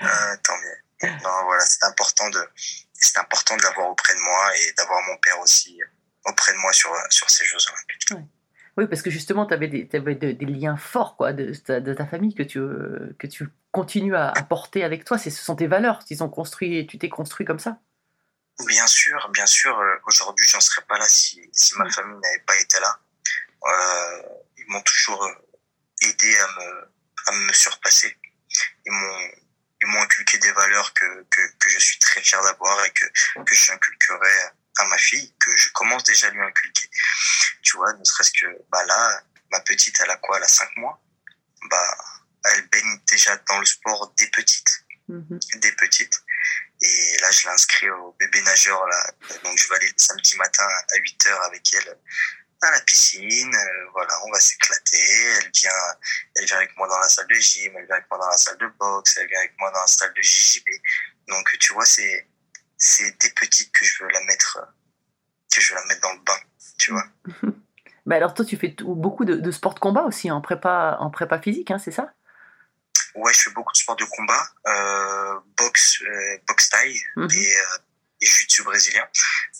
Euh, 0.00 0.36
tant 0.44 0.56
mieux. 0.58 1.10
Non, 1.24 1.44
voilà, 1.44 1.66
c'est 1.66 1.84
important 1.84 2.30
de, 2.30 2.48
c'est 2.92 3.18
important 3.18 3.56
de 3.56 3.62
l'avoir 3.62 3.88
auprès 3.88 4.14
de 4.14 4.20
moi 4.20 4.56
et 4.56 4.72
d'avoir 4.74 5.02
mon 5.02 5.16
père 5.16 5.40
aussi 5.40 5.76
auprès 6.24 6.52
de 6.52 6.58
moi 6.58 6.72
sur, 6.72 6.94
sur 7.10 7.28
ces 7.28 7.44
Jeux 7.44 7.58
Olympiques. 7.72 8.12
Oui, 8.78 8.86
parce 8.86 9.02
que 9.02 9.10
justement, 9.10 9.44
tu 9.44 9.52
avais, 9.54 9.66
des, 9.66 9.84
de- 9.84 10.32
des 10.32 10.46
liens 10.46 10.76
forts 10.76 11.16
quoi, 11.16 11.32
de, 11.32 11.52
ta- 11.52 11.80
de 11.80 11.92
ta 11.92 12.06
famille 12.06 12.32
que 12.32 12.44
tu, 12.44 12.60
euh, 12.60 13.12
que 13.18 13.26
tu 13.26 13.48
continues 13.72 14.14
à, 14.14 14.30
à 14.30 14.42
porter 14.44 14.84
avec 14.84 15.04
toi. 15.04 15.18
Ce 15.18 15.30
sont 15.30 15.56
tes 15.56 15.66
valeurs. 15.66 15.98
Ils 16.10 16.22
ont 16.22 16.28
construit, 16.28 16.86
tu 16.86 16.96
t'es 16.96 17.08
construit 17.08 17.44
comme 17.44 17.58
ça. 17.58 17.80
Bien 18.68 18.86
sûr, 18.86 19.30
bien 19.32 19.46
sûr, 19.46 19.76
euh, 19.76 19.96
aujourd'hui, 20.06 20.46
j'en 20.48 20.60
serais 20.60 20.82
pas 20.88 20.96
là 20.96 21.06
si, 21.08 21.42
si 21.52 21.76
ma 21.76 21.90
famille 21.90 22.18
n'avait 22.22 22.44
pas 22.46 22.56
été 22.60 22.78
là. 22.78 23.00
Euh, 23.66 24.22
ils 24.58 24.66
m'ont 24.68 24.82
toujours 24.82 25.28
aidé 26.02 26.36
à 26.36 26.46
me, 26.46 26.88
à 27.26 27.32
me 27.48 27.52
surpasser. 27.52 28.16
Ils 28.86 28.92
m'ont, 28.92 29.28
ils 29.82 29.88
m'ont 29.88 30.02
inculqué 30.02 30.38
des 30.38 30.52
valeurs 30.52 30.94
que, 30.94 31.22
que, 31.30 31.40
que 31.58 31.68
je 31.68 31.80
suis 31.80 31.98
très 31.98 32.20
fier 32.20 32.40
d'avoir 32.42 32.84
et 32.84 32.90
que, 32.90 33.04
que 33.42 33.54
j'inculquerai 33.56 34.52
à 34.78 34.84
ma 34.86 34.98
fille, 34.98 35.34
que 35.40 35.56
je 35.56 35.68
commence 35.72 36.04
déjà 36.04 36.28
à 36.28 36.30
lui 36.30 36.42
inculquer. 36.42 36.88
Tu 37.62 37.76
vois, 37.76 37.92
ne 37.92 38.04
serait-ce 38.04 38.32
que, 38.32 38.46
bah 38.70 38.84
là, 38.86 39.22
ma 39.50 39.60
petite, 39.60 39.96
elle 40.00 40.10
a 40.10 40.16
quoi? 40.16 40.36
Elle 40.38 40.44
a 40.44 40.48
cinq 40.48 40.68
mois? 40.76 41.00
Bah, 41.70 41.98
elle 42.54 42.66
baigne 42.68 43.00
déjà 43.10 43.36
dans 43.48 43.58
le 43.58 43.66
sport 43.66 44.12
dès 44.16 44.28
petite 44.30 44.84
Mhm. 45.08 45.38
des 45.56 45.72
petites. 45.72 46.22
Et 46.82 47.16
là, 47.22 47.30
je 47.30 47.44
l'ai 47.44 47.48
inscrit 47.54 47.88
au 47.90 48.12
bébé 48.20 48.42
nageur. 48.42 48.86
Là. 48.86 49.10
Donc, 49.42 49.56
je 49.58 49.68
vais 49.68 49.76
aller 49.76 49.88
le 49.88 49.94
samedi 49.96 50.36
matin 50.36 50.68
à 50.68 50.96
8 50.98 51.26
heures 51.28 51.42
avec 51.44 51.62
elle 51.74 51.98
à 52.60 52.70
la 52.72 52.80
piscine. 52.82 53.54
Euh, 53.54 53.86
voilà, 53.94 54.12
on 54.26 54.30
va 54.30 54.38
s'éclater. 54.38 54.98
Elle 54.98 55.50
vient, 55.54 55.70
elle 56.36 56.44
vient 56.44 56.58
avec 56.58 56.76
moi 56.76 56.86
dans 56.88 56.98
la 57.00 57.08
salle 57.08 57.26
de 57.26 57.34
gym, 57.34 57.72
elle 57.76 57.86
vient 57.86 57.96
avec 57.96 58.08
moi 58.10 58.18
dans 58.18 58.28
la 58.28 58.36
salle 58.36 58.58
de 58.58 58.66
boxe, 58.78 59.16
elle 59.16 59.28
vient 59.28 59.38
avec 59.38 59.54
moi 59.58 59.70
dans 59.70 59.80
la 59.80 59.86
salle 59.86 60.12
de 60.14 60.20
JJB. 60.22 60.68
Donc, 61.28 61.56
tu 61.58 61.72
vois, 61.72 61.86
c'est, 61.86 62.28
c'est 62.78 63.20
des 63.20 63.30
petites 63.30 63.72
que 63.72 63.84
je 63.84 64.02
veux 64.02 64.10
la 64.10 64.20
mettre, 64.24 64.58
que 65.54 65.60
je 65.60 65.74
veux 65.74 65.80
la 65.80 65.86
mettre 65.86 66.00
dans 66.00 66.12
le 66.14 66.20
bain, 66.20 66.38
tu 66.78 66.92
vois. 66.92 67.04
Mais 68.06 68.16
alors, 68.16 68.34
toi, 68.34 68.44
tu 68.44 68.56
fais 68.56 68.74
beaucoup 68.80 69.24
de, 69.24 69.34
de 69.34 69.50
sport 69.50 69.74
de 69.74 69.80
combat 69.80 70.02
aussi 70.02 70.30
en 70.30 70.40
prépa, 70.40 70.96
en 71.00 71.10
prépa 71.10 71.40
physique, 71.40 71.70
hein, 71.70 71.78
c'est 71.78 71.90
ça? 71.90 72.12
Ouais, 73.14 73.32
je 73.34 73.42
fais 73.42 73.50
beaucoup 73.50 73.72
de 73.72 73.78
sports 73.78 73.96
de 73.96 74.04
combat, 74.04 74.48
euh, 74.68 75.40
boxe, 75.56 76.00
euh, 76.02 76.38
boxe 76.46 76.68
taille 76.70 77.00
Mhm. 77.16 77.28
et, 77.32 77.56
euh, 77.56 77.78
et 78.20 78.26
jiu-jitsu 78.26 78.62
brésilien. 78.62 79.06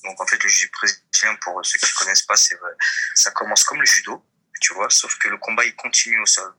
Donc 0.04 0.20
en 0.20 0.26
fait, 0.26 0.40
le 0.42 0.48
jiu-jitsu 0.48 0.70
brésilien, 0.72 1.34
pour 1.42 1.60
ceux 1.64 1.78
qui 1.78 1.92
connaissent 1.94 2.22
pas, 2.22 2.36
c'est 2.36 2.54
euh, 2.54 2.74
ça 3.14 3.30
commence 3.32 3.64
comme 3.64 3.80
le 3.80 3.86
judo, 3.86 4.24
tu 4.60 4.74
vois, 4.74 4.90
sauf 4.90 5.18
que 5.18 5.28
le 5.28 5.38
combat 5.38 5.64
il 5.64 5.74
continue 5.74 6.20
au 6.20 6.26
sol. 6.26 6.54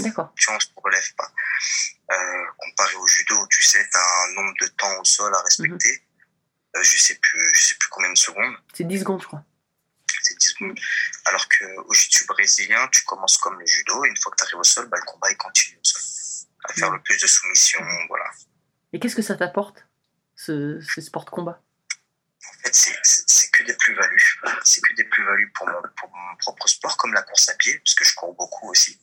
D'accord. 0.00 0.32
Tu 0.36 0.46
vois, 0.46 0.56
on 0.56 0.60
se 0.60 0.66
relève 0.76 1.14
pas. 1.14 1.30
Euh, 2.10 2.44
comparé 2.58 2.94
au 2.96 3.06
judo, 3.06 3.34
où 3.42 3.48
tu 3.48 3.62
sais, 3.62 3.86
t'as 3.90 3.98
un 4.24 4.32
nombre 4.34 4.54
de 4.60 4.66
temps 4.68 5.00
au 5.00 5.04
sol 5.04 5.34
à 5.34 5.40
respecter. 5.40 6.02
Euh, 6.76 6.82
je 6.82 6.98
sais 6.98 7.14
plus, 7.14 7.52
je 7.54 7.60
sais 7.62 7.74
plus 7.76 7.88
combien 7.88 8.12
de 8.12 8.18
secondes. 8.18 8.56
C'est 8.74 8.84
10 8.84 8.98
secondes, 9.00 9.22
je 9.22 9.26
crois. 9.26 9.42
C'est 10.22 10.36
10 10.38 10.46
secondes. 10.50 10.78
Alors 11.24 11.48
que 11.48 11.64
au 11.86 11.92
jiu-jitsu 11.94 12.26
brésilien, 12.26 12.86
tu 12.88 13.04
commences 13.04 13.38
comme 13.38 13.58
le 13.58 13.66
judo. 13.66 14.04
Et 14.04 14.08
une 14.08 14.16
fois 14.18 14.32
que 14.32 14.36
tu 14.36 14.44
arrives 14.44 14.58
au 14.58 14.64
sol, 14.64 14.86
bah, 14.88 14.98
le 14.98 15.04
combat 15.10 15.30
il 15.30 15.36
continue 15.38 15.76
au 15.78 15.84
sol. 15.84 16.02
À 16.68 16.72
faire 16.74 16.90
le 16.90 17.00
plus 17.02 17.20
de 17.20 17.26
soumission, 17.26 17.80
voilà. 18.08 18.24
Et 18.92 18.98
qu'est-ce 19.00 19.16
que 19.16 19.22
ça 19.22 19.36
t'apporte, 19.36 19.86
ce, 20.36 20.80
ce 20.82 21.00
sport 21.00 21.24
de 21.24 21.30
combat? 21.30 21.62
En 22.46 22.62
fait, 22.64 22.74
c'est- 22.74 23.50
que 23.52 23.62
des 23.62 23.74
plus-values. 23.76 24.40
C'est 24.64 24.80
que 24.80 24.94
des 24.94 25.04
plus-values 25.04 25.50
pour 25.54 25.68
mon, 25.68 25.80
pour 25.96 26.10
mon 26.10 26.36
propre 26.38 26.66
sport, 26.68 26.96
comme 26.96 27.14
la 27.14 27.22
course 27.22 27.48
à 27.48 27.54
pied, 27.54 27.78
parce 27.78 27.94
que 27.94 28.04
je 28.04 28.14
cours 28.16 28.34
beaucoup 28.34 28.68
aussi. 28.68 28.98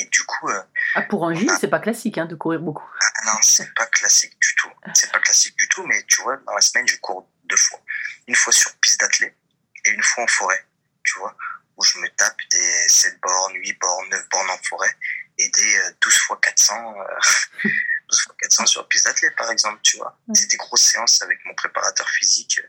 Et 0.00 0.04
du 0.06 0.22
coup, 0.24 0.48
euh, 0.48 0.62
Ah, 0.94 1.02
pour 1.02 1.26
un 1.26 1.34
gym, 1.34 1.50
c'est 1.60 1.66
pas 1.68 1.80
classique 1.80 2.18
hein, 2.18 2.26
de 2.26 2.36
courir 2.36 2.60
beaucoup. 2.60 2.88
ah 3.00 3.26
non, 3.26 3.38
c'est 3.42 3.72
pas 3.74 3.86
classique 3.86 4.38
du 4.40 4.54
tout. 4.54 4.70
C'est 4.94 5.10
pas 5.10 5.18
classique 5.18 5.56
du 5.56 5.68
tout, 5.68 5.84
mais 5.86 6.02
tu 6.06 6.22
vois, 6.22 6.36
dans 6.46 6.54
la 6.54 6.60
semaine, 6.60 6.86
je 6.86 6.96
cours 6.98 7.28
deux 7.44 7.56
fois. 7.56 7.80
Une 8.28 8.34
fois 8.36 8.52
sur 8.52 8.72
piste 8.76 9.00
d'athlète 9.00 9.36
et 9.84 9.90
une 9.90 10.02
fois 10.02 10.22
en 10.24 10.26
forêt, 10.28 10.64
tu 11.02 11.18
vois, 11.18 11.36
où 11.76 11.82
je 11.82 11.98
me 11.98 12.08
tape 12.16 12.36
des 12.50 12.88
7 12.88 13.18
bornes, 13.20 13.54
8 13.56 13.78
bornes, 13.80 14.08
9 14.10 14.28
bornes 14.30 14.50
en 14.50 14.58
forêt 14.68 14.94
et 15.38 15.48
des 15.48 15.76
euh, 15.78 15.90
12 16.00 16.14
fois 16.18 16.38
400, 16.40 16.94
euh, 17.00 17.04
12 18.08 18.20
fois 18.22 18.34
400 18.40 18.66
sur 18.66 18.86
piste 18.88 19.06
d'athlète, 19.06 19.34
par 19.36 19.50
exemple, 19.50 19.80
tu 19.82 19.96
vois. 19.96 20.16
Ouais. 20.28 20.34
C'est 20.34 20.46
des 20.48 20.56
grosses 20.58 20.82
séances 20.84 21.20
avec 21.22 21.38
mon 21.44 21.54
préparateur 21.54 22.08
physique, 22.10 22.60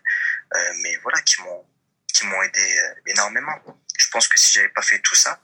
euh, 0.55 0.73
mais 0.81 0.95
voilà, 1.03 1.21
qui 1.21 1.41
m'ont 1.43 1.65
qui 2.11 2.25
m'ont 2.25 2.41
aidé 2.41 2.59
euh, 2.79 2.93
énormément. 3.05 3.55
Je 3.97 4.09
pense 4.09 4.27
que 4.27 4.37
si 4.39 4.53
j'avais 4.53 4.69
pas 4.69 4.81
fait 4.81 4.99
tout 4.99 5.15
ça, 5.15 5.39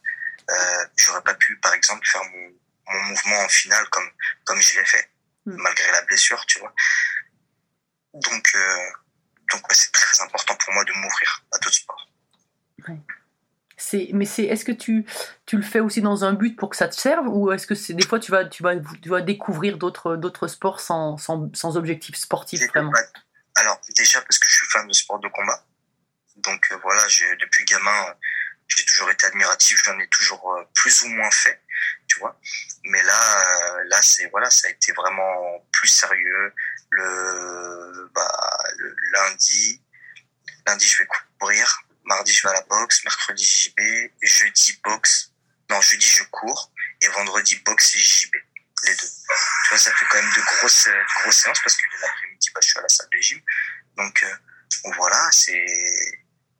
euh, 0.49 0.85
j'aurais 0.95 1.23
pas 1.23 1.33
pu, 1.35 1.57
par 1.57 1.73
exemple, 1.73 2.05
faire 2.07 2.23
mon, 2.23 2.93
mon 2.93 3.03
mouvement 3.03 3.39
en 3.39 3.49
finale 3.49 3.87
comme 3.89 4.09
comme 4.43 4.61
je 4.61 4.77
l'ai 4.79 4.85
fait, 4.85 5.09
Mm. 5.45 5.57
malgré 5.61 5.91
la 5.91 6.01
blessure, 6.03 6.43
tu 6.47 6.59
vois. 6.59 6.73
Donc, 8.13 8.51
euh, 8.55 8.89
donc 9.51 9.61
ouais, 9.67 9.75
c'est 9.75 9.91
très 9.91 10.21
important 10.23 10.55
pour 10.55 10.73
moi 10.73 10.83
de 10.83 10.91
m'ouvrir 10.93 11.43
à 11.53 11.57
d'autres 11.59 11.75
sports. 11.75 12.09
C'est, 13.77 14.09
mais 14.13 14.25
c'est, 14.25 14.45
est-ce 14.45 14.63
que 14.63 14.71
tu, 14.71 15.05
tu 15.45 15.57
le 15.57 15.61
fais 15.61 15.81
aussi 15.81 16.01
dans 16.01 16.23
un 16.23 16.33
but 16.33 16.55
pour 16.55 16.69
que 16.69 16.77
ça 16.77 16.87
te 16.87 16.95
serve 16.95 17.27
ou 17.27 17.51
est-ce 17.51 17.67
que 17.67 17.75
c'est 17.75 17.93
des 17.93 18.05
fois 18.05 18.19
tu 18.19 18.31
vas, 18.31 18.45
tu 18.45 18.63
vas, 18.63 18.75
tu 18.77 19.09
vas 19.09 19.21
découvrir 19.21 19.77
d'autres, 19.77 20.15
d'autres 20.15 20.47
sports 20.47 20.79
sans, 20.79 21.17
sans, 21.17 21.53
sans 21.53 21.75
objectif 21.77 22.15
sportif 22.15 22.61
vraiment? 22.69 22.91
Alors, 23.55 23.79
déjà 23.97 24.21
parce 24.21 24.39
que 24.39 24.49
je 24.49 24.55
suis 24.55 24.67
fan 24.67 24.87
de 24.87 24.93
sport 24.93 25.19
de 25.19 25.27
combat. 25.27 25.63
Donc 26.37 26.67
euh, 26.71 26.77
voilà, 26.81 27.07
j'ai, 27.07 27.35
depuis 27.35 27.65
gamin, 27.65 28.15
j'ai 28.67 28.85
toujours 28.85 29.09
été 29.11 29.25
admiratif, 29.27 29.81
j'en 29.83 29.99
ai 29.99 30.07
toujours 30.07 30.53
euh, 30.53 30.63
plus 30.73 31.03
ou 31.03 31.07
moins 31.09 31.31
fait, 31.31 31.61
tu 32.07 32.19
vois. 32.19 32.39
Mais 32.85 33.01
là, 33.03 33.77
euh, 33.77 33.83
là, 33.87 34.01
c'est 34.01 34.27
voilà, 34.27 34.49
ça 34.49 34.67
a 34.67 34.71
été 34.71 34.91
vraiment 34.93 35.67
plus 35.71 35.87
sérieux. 35.89 36.53
Le, 36.91 38.09
bah, 38.13 38.63
le 38.77 38.95
lundi, 39.13 39.81
lundi 40.65 40.87
je 40.87 40.97
vais 40.97 41.07
courir, 41.39 41.83
mardi 42.05 42.33
je 42.33 42.43
vais 42.43 42.49
à 42.49 42.53
la 42.53 42.61
boxe, 42.61 43.03
mercredi 43.03 43.73
et 43.77 44.11
jeudi 44.21 44.79
boxe. 44.83 45.31
Non, 45.69 45.81
jeudi 45.81 46.07
je 46.07 46.23
cours 46.25 46.71
et 47.01 47.07
vendredi 47.09 47.55
boxe 47.65 47.95
et 47.95 47.99
JJB, 47.99 48.35
les 48.83 48.95
deux. 48.95 49.07
Tu 49.07 49.69
vois, 49.69 49.77
ça 49.79 49.91
fait 49.93 50.05
quand 50.09 50.21
même 50.21 50.31
de 50.31 50.41
grosses, 50.41 50.87
grosses 51.21 51.41
séances 51.41 51.61
parce 51.61 51.75
que 51.75 51.83
l'après-midi, 52.01 52.49
bah, 52.53 52.59
je 52.61 52.67
suis 52.69 52.79
à 52.79 52.81
la 52.81 52.89
salle 52.89 53.09
de 53.11 53.17
gym. 53.19 53.41
Donc, 53.97 54.23
euh, 54.23 54.91
voilà, 54.97 55.29
c'est, 55.31 55.65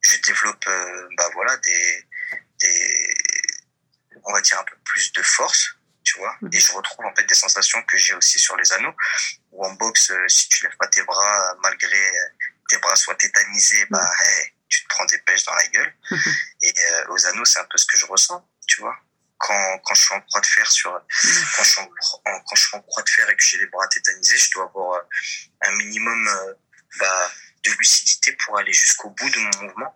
je 0.05 0.21
développe, 0.21 0.67
euh, 0.67 1.07
bah 1.17 1.29
voilà, 1.33 1.57
des, 1.57 2.07
des, 2.61 3.13
on 4.23 4.33
va 4.33 4.41
dire 4.41 4.59
un 4.59 4.63
peu 4.63 4.75
plus 4.83 5.11
de 5.13 5.21
force, 5.21 5.75
tu 6.03 6.17
vois. 6.17 6.35
Mhm. 6.41 6.49
Et 6.53 6.59
je 6.59 6.71
retrouve 6.71 7.05
en 7.05 7.15
fait 7.15 7.25
des 7.25 7.35
sensations 7.35 7.81
que 7.83 7.97
j'ai 7.97 8.13
aussi 8.13 8.39
sur 8.39 8.55
les 8.57 8.71
anneaux. 8.73 8.95
Ou 9.51 9.65
en 9.65 9.73
boxe, 9.73 10.11
euh, 10.11 10.27
si 10.27 10.49
tu 10.49 10.65
lèves 10.65 10.77
pas 10.77 10.87
tes 10.87 11.03
bras, 11.03 11.51
euh, 11.51 11.55
malgré 11.63 12.11
tes 12.69 12.77
bras 12.77 12.95
soient 12.95 13.15
tétanisés, 13.15 13.85
bah, 13.89 14.09
hey, 14.19 14.53
tu 14.69 14.83
te 14.83 14.87
prends 14.89 15.05
des 15.05 15.19
pêches 15.19 15.43
dans 15.45 15.55
la 15.55 15.67
gueule. 15.67 15.93
Mhm. 16.11 16.33
Et 16.61 16.73
euh, 16.77 17.05
aux 17.09 17.25
anneaux, 17.27 17.45
c'est 17.45 17.59
un 17.59 17.65
peu 17.65 17.77
ce 17.77 17.85
que 17.85 17.97
je 17.97 18.05
ressens, 18.05 18.47
tu 18.67 18.81
vois. 18.81 18.95
Quand, 19.37 19.79
quand 19.79 19.93
je 19.95 20.01
suis 20.01 20.15
en 20.15 20.21
croix 20.21 20.41
de 20.41 20.45
fer 20.45 20.71
sur, 20.71 20.91
quand 20.91 21.63
je 21.63 21.69
suis 21.69 21.81
en, 21.81 21.89
quand 22.23 22.55
je 22.55 22.65
suis 22.65 22.77
en 22.77 22.81
croix 22.81 23.03
de 23.03 23.09
fer 23.09 23.29
et 23.29 23.35
que 23.35 23.43
j'ai 23.43 23.57
les 23.57 23.67
bras 23.67 23.85
tétanisés, 23.89 24.37
je 24.37 24.51
dois 24.51 24.63
avoir 24.63 25.01
un 25.61 25.71
minimum 25.75 26.27
euh, 26.27 26.53
bah, 26.99 27.31
de 27.65 27.71
lucidité 27.77 28.35
pour 28.45 28.57
aller 28.57 28.73
jusqu'au 28.73 29.09
bout 29.09 29.29
de 29.29 29.39
mon 29.39 29.65
mouvement. 29.67 29.93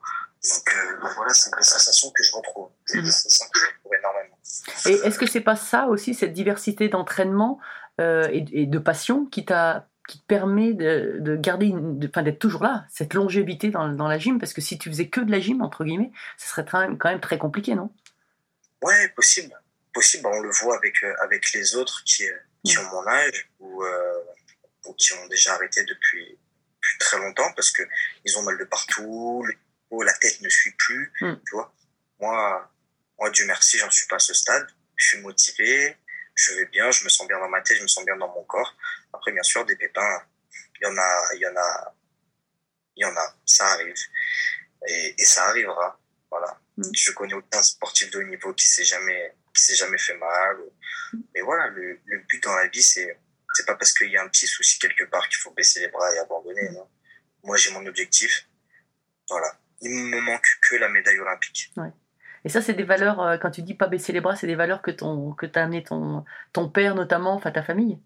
Donc 0.49 0.73
euh, 0.73 1.07
voilà, 1.15 1.33
c'est 1.33 1.53
des 1.55 1.63
sensations 1.63 2.11
que 2.11 2.23
je 2.23 2.31
retrouve. 2.33 2.69
C'est 2.85 2.97
Mhm. 2.97 3.03
des 3.05 3.11
sensations 3.11 3.45
que 3.53 3.59
je 3.59 3.65
retrouve 3.65 3.91
énormément. 3.99 4.37
Et 4.85 4.93
est-ce 5.07 5.19
que 5.19 5.25
c'est 5.25 5.41
pas 5.41 5.55
ça 5.55 5.87
aussi, 5.87 6.13
cette 6.15 6.33
diversité 6.33 6.87
d'entraînement 6.89 7.59
euh, 7.99 8.27
et, 8.31 8.45
et 8.61 8.65
de 8.65 8.79
passion 8.79 9.25
qui 9.25 9.45
t'a 9.45 9.85
qui 10.07 10.19
te 10.21 10.25
permet 10.25 10.73
de, 10.73 11.17
de 11.19 11.35
garder, 11.35 11.67
une- 11.67 11.99
de- 11.99 12.07
enfin 12.07 12.23
d'être 12.23 12.39
toujours 12.39 12.63
là, 12.63 12.87
cette 12.89 13.13
longévité 13.13 13.69
dans, 13.69 13.89
dans 13.89 14.07
la 14.07 14.17
gym? 14.17 14.39
Parce 14.39 14.53
que 14.53 14.61
si 14.61 14.79
tu 14.79 14.89
faisais 14.89 15.07
que 15.07 15.21
de 15.21 15.29
la 15.29 15.39
gym, 15.39 15.61
entre 15.61 15.83
guillemets, 15.83 16.11
ça 16.37 16.47
serait 16.47 16.65
quand 16.65 16.79
même, 16.79 16.97
quand 16.97 17.09
même 17.09 17.19
très 17.19 17.37
compliqué, 17.37 17.75
non? 17.75 17.93
Ouais, 18.81 19.09
possible. 19.09 19.53
Possible, 19.93 20.25
on 20.25 20.39
le 20.39 20.49
voit 20.49 20.77
avec, 20.77 21.03
euh, 21.03 21.13
avec 21.21 21.51
les 21.53 21.75
autres 21.75 22.03
qui, 22.05 22.23
qui 22.63 22.75
ont 22.79 22.89
mon 22.91 23.05
âge 23.07 23.51
ou, 23.59 23.83
ou 24.87 24.93
qui 24.93 25.13
ont 25.13 25.27
déjà 25.27 25.53
arrêté 25.53 25.83
depuis, 25.83 26.39
depuis 26.89 26.97
très 26.99 27.17
longtemps 27.17 27.51
parce 27.53 27.71
que 27.71 27.83
ils 28.25 28.37
ont 28.37 28.43
mal 28.43 28.57
de 28.57 28.63
partout, 28.65 29.43
le- 29.45 30.03
la 30.05 30.13
tête 30.13 30.41
ne 30.41 30.49
suit 30.49 30.71
plus, 30.73 31.11
Mm. 31.21 31.33
tu 31.45 31.55
vois. 31.55 31.73
Moi, 32.19 32.71
moi, 33.17 33.29
Dieu 33.31 33.45
merci, 33.45 33.77
j'en 33.77 33.89
suis 33.89 34.07
pas 34.07 34.17
à 34.17 34.19
ce 34.19 34.33
stade. 34.33 34.67
Je 34.95 35.07
suis 35.09 35.21
motivé, 35.21 35.95
je 36.35 36.53
vais 36.53 36.65
bien, 36.65 36.91
je 36.91 37.03
me 37.03 37.09
sens 37.09 37.27
bien 37.27 37.39
dans 37.39 37.49
ma 37.49 37.61
tête, 37.61 37.77
je 37.77 37.83
me 37.83 37.87
sens 37.87 38.05
bien 38.05 38.15
dans 38.17 38.27
mon 38.33 38.43
corps. 38.43 38.75
Après, 39.13 39.31
bien 39.31 39.43
sûr, 39.43 39.65
des 39.65 39.75
pépins, 39.75 40.21
il 40.79 40.83
y 40.83 40.85
en 40.87 40.97
a, 40.97 41.29
il 41.35 41.39
y 41.41 41.47
en 41.47 41.55
a, 41.55 41.95
il 42.95 43.01
y 43.01 43.05
en 43.05 43.15
a, 43.15 43.35
ça 43.45 43.65
arrive. 43.67 43.95
Et, 44.87 45.15
et 45.21 45.25
ça 45.25 45.45
arrivera, 45.45 45.99
voilà. 46.29 46.59
Mm. 46.77 46.83
Je 46.93 47.11
connais 47.11 47.33
aucun 47.33 47.61
sportif 47.63 48.09
de 48.11 48.19
haut 48.19 48.23
niveau 48.23 48.53
qui 48.53 48.67
s'est 48.67 48.85
jamais, 48.85 49.35
qui 49.55 49.63
s'est 49.63 49.75
jamais 49.75 49.97
fait 49.97 50.17
mal. 50.17 50.57
Mais 51.33 51.41
voilà, 51.41 51.67
le, 51.67 51.99
le 52.05 52.19
but 52.19 52.43
dans 52.43 52.55
la 52.55 52.67
vie, 52.67 52.83
c'est 52.83 53.19
pas 53.71 53.77
parce 53.77 53.93
qu'il 53.93 54.09
y 54.09 54.17
a 54.17 54.23
un 54.23 54.27
petit 54.27 54.47
souci 54.47 54.79
quelque 54.79 55.03
part 55.05 55.27
qu'il 55.29 55.37
faut 55.37 55.51
baisser 55.51 55.79
les 55.81 55.87
bras 55.89 56.13
et 56.15 56.19
abandonner, 56.19 56.69
non. 56.71 56.87
Moi, 57.43 57.57
j'ai 57.57 57.71
mon 57.71 57.85
objectif. 57.85 58.47
Voilà. 59.29 59.59
Il 59.81 59.91
me 59.91 60.19
manque 60.19 60.47
que 60.61 60.75
la 60.75 60.89
médaille 60.89 61.19
olympique. 61.19 61.71
Et 62.45 62.49
ça, 62.49 62.61
c'est 62.61 62.73
des 62.73 62.83
valeurs, 62.83 63.21
euh, 63.21 63.37
quand 63.37 63.51
tu 63.51 63.61
dis 63.61 63.75
pas 63.75 63.87
baisser 63.87 64.11
les 64.11 64.21
bras, 64.21 64.35
c'est 64.35 64.47
des 64.47 64.55
valeurs 64.55 64.81
que 64.81 64.91
ton 64.91 65.33
que 65.33 65.45
t'as 65.45 65.63
amené 65.63 65.83
ton, 65.83 66.25
ton 66.53 66.69
père 66.69 66.95
notamment, 66.95 67.33
enfin 67.33 67.51
ta 67.51 67.63
famille? 67.63 67.99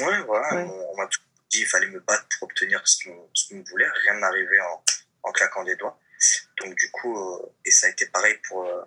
Ouais, 0.00 0.22
voilà. 0.22 0.54
Ouais. 0.54 0.62
On, 0.62 0.92
on 0.92 0.96
m'a 0.96 1.06
tout 1.06 1.20
dit, 1.50 1.60
il 1.60 1.66
fallait 1.66 1.88
me 1.88 2.00
battre 2.00 2.26
pour 2.38 2.48
obtenir 2.48 2.86
ce 2.86 3.04
qu'on, 3.04 3.16
qu'on 3.48 3.62
voulait. 3.70 3.88
Rien 4.02 4.14
n'arrivait 4.18 4.60
en, 4.60 4.84
en 5.22 5.32
claquant 5.32 5.64
des 5.64 5.76
doigts. 5.76 5.98
Donc, 6.62 6.74
du 6.74 6.90
coup, 6.90 7.16
euh, 7.16 7.52
et 7.64 7.70
ça 7.70 7.86
a 7.86 7.90
été 7.90 8.06
pareil 8.06 8.36
pour, 8.48 8.64
euh, 8.64 8.82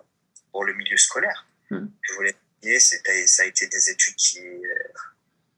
pour 0.52 0.64
le 0.64 0.74
milieu 0.74 0.96
scolaire. 0.96 1.46
Mhm. 1.70 1.90
Je 2.02 2.12
voulais 2.14 2.36
ça 2.78 3.42
a 3.42 3.46
été 3.46 3.66
des 3.68 3.90
études 3.90 4.16
qui, 4.16 4.40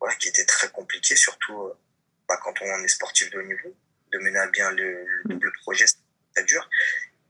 voilà, 0.00 0.14
qui 0.16 0.28
étaient 0.28 0.44
très 0.46 0.70
compliquées, 0.70 1.16
surtout 1.16 1.62
euh, 1.62 1.74
bah, 2.28 2.38
quand 2.42 2.54
on 2.62 2.82
est 2.84 2.88
sportif 2.88 3.30
de 3.30 3.38
haut 3.38 3.42
niveau. 3.46 3.76
De 4.12 4.18
mener 4.18 4.38
à 4.40 4.48
bien 4.48 4.70
le, 4.72 5.04
le 5.04 5.22
Mhm. 5.26 5.32
double 5.34 5.52
projet, 5.62 5.84
c'est 6.34 6.44
dur. 6.44 6.68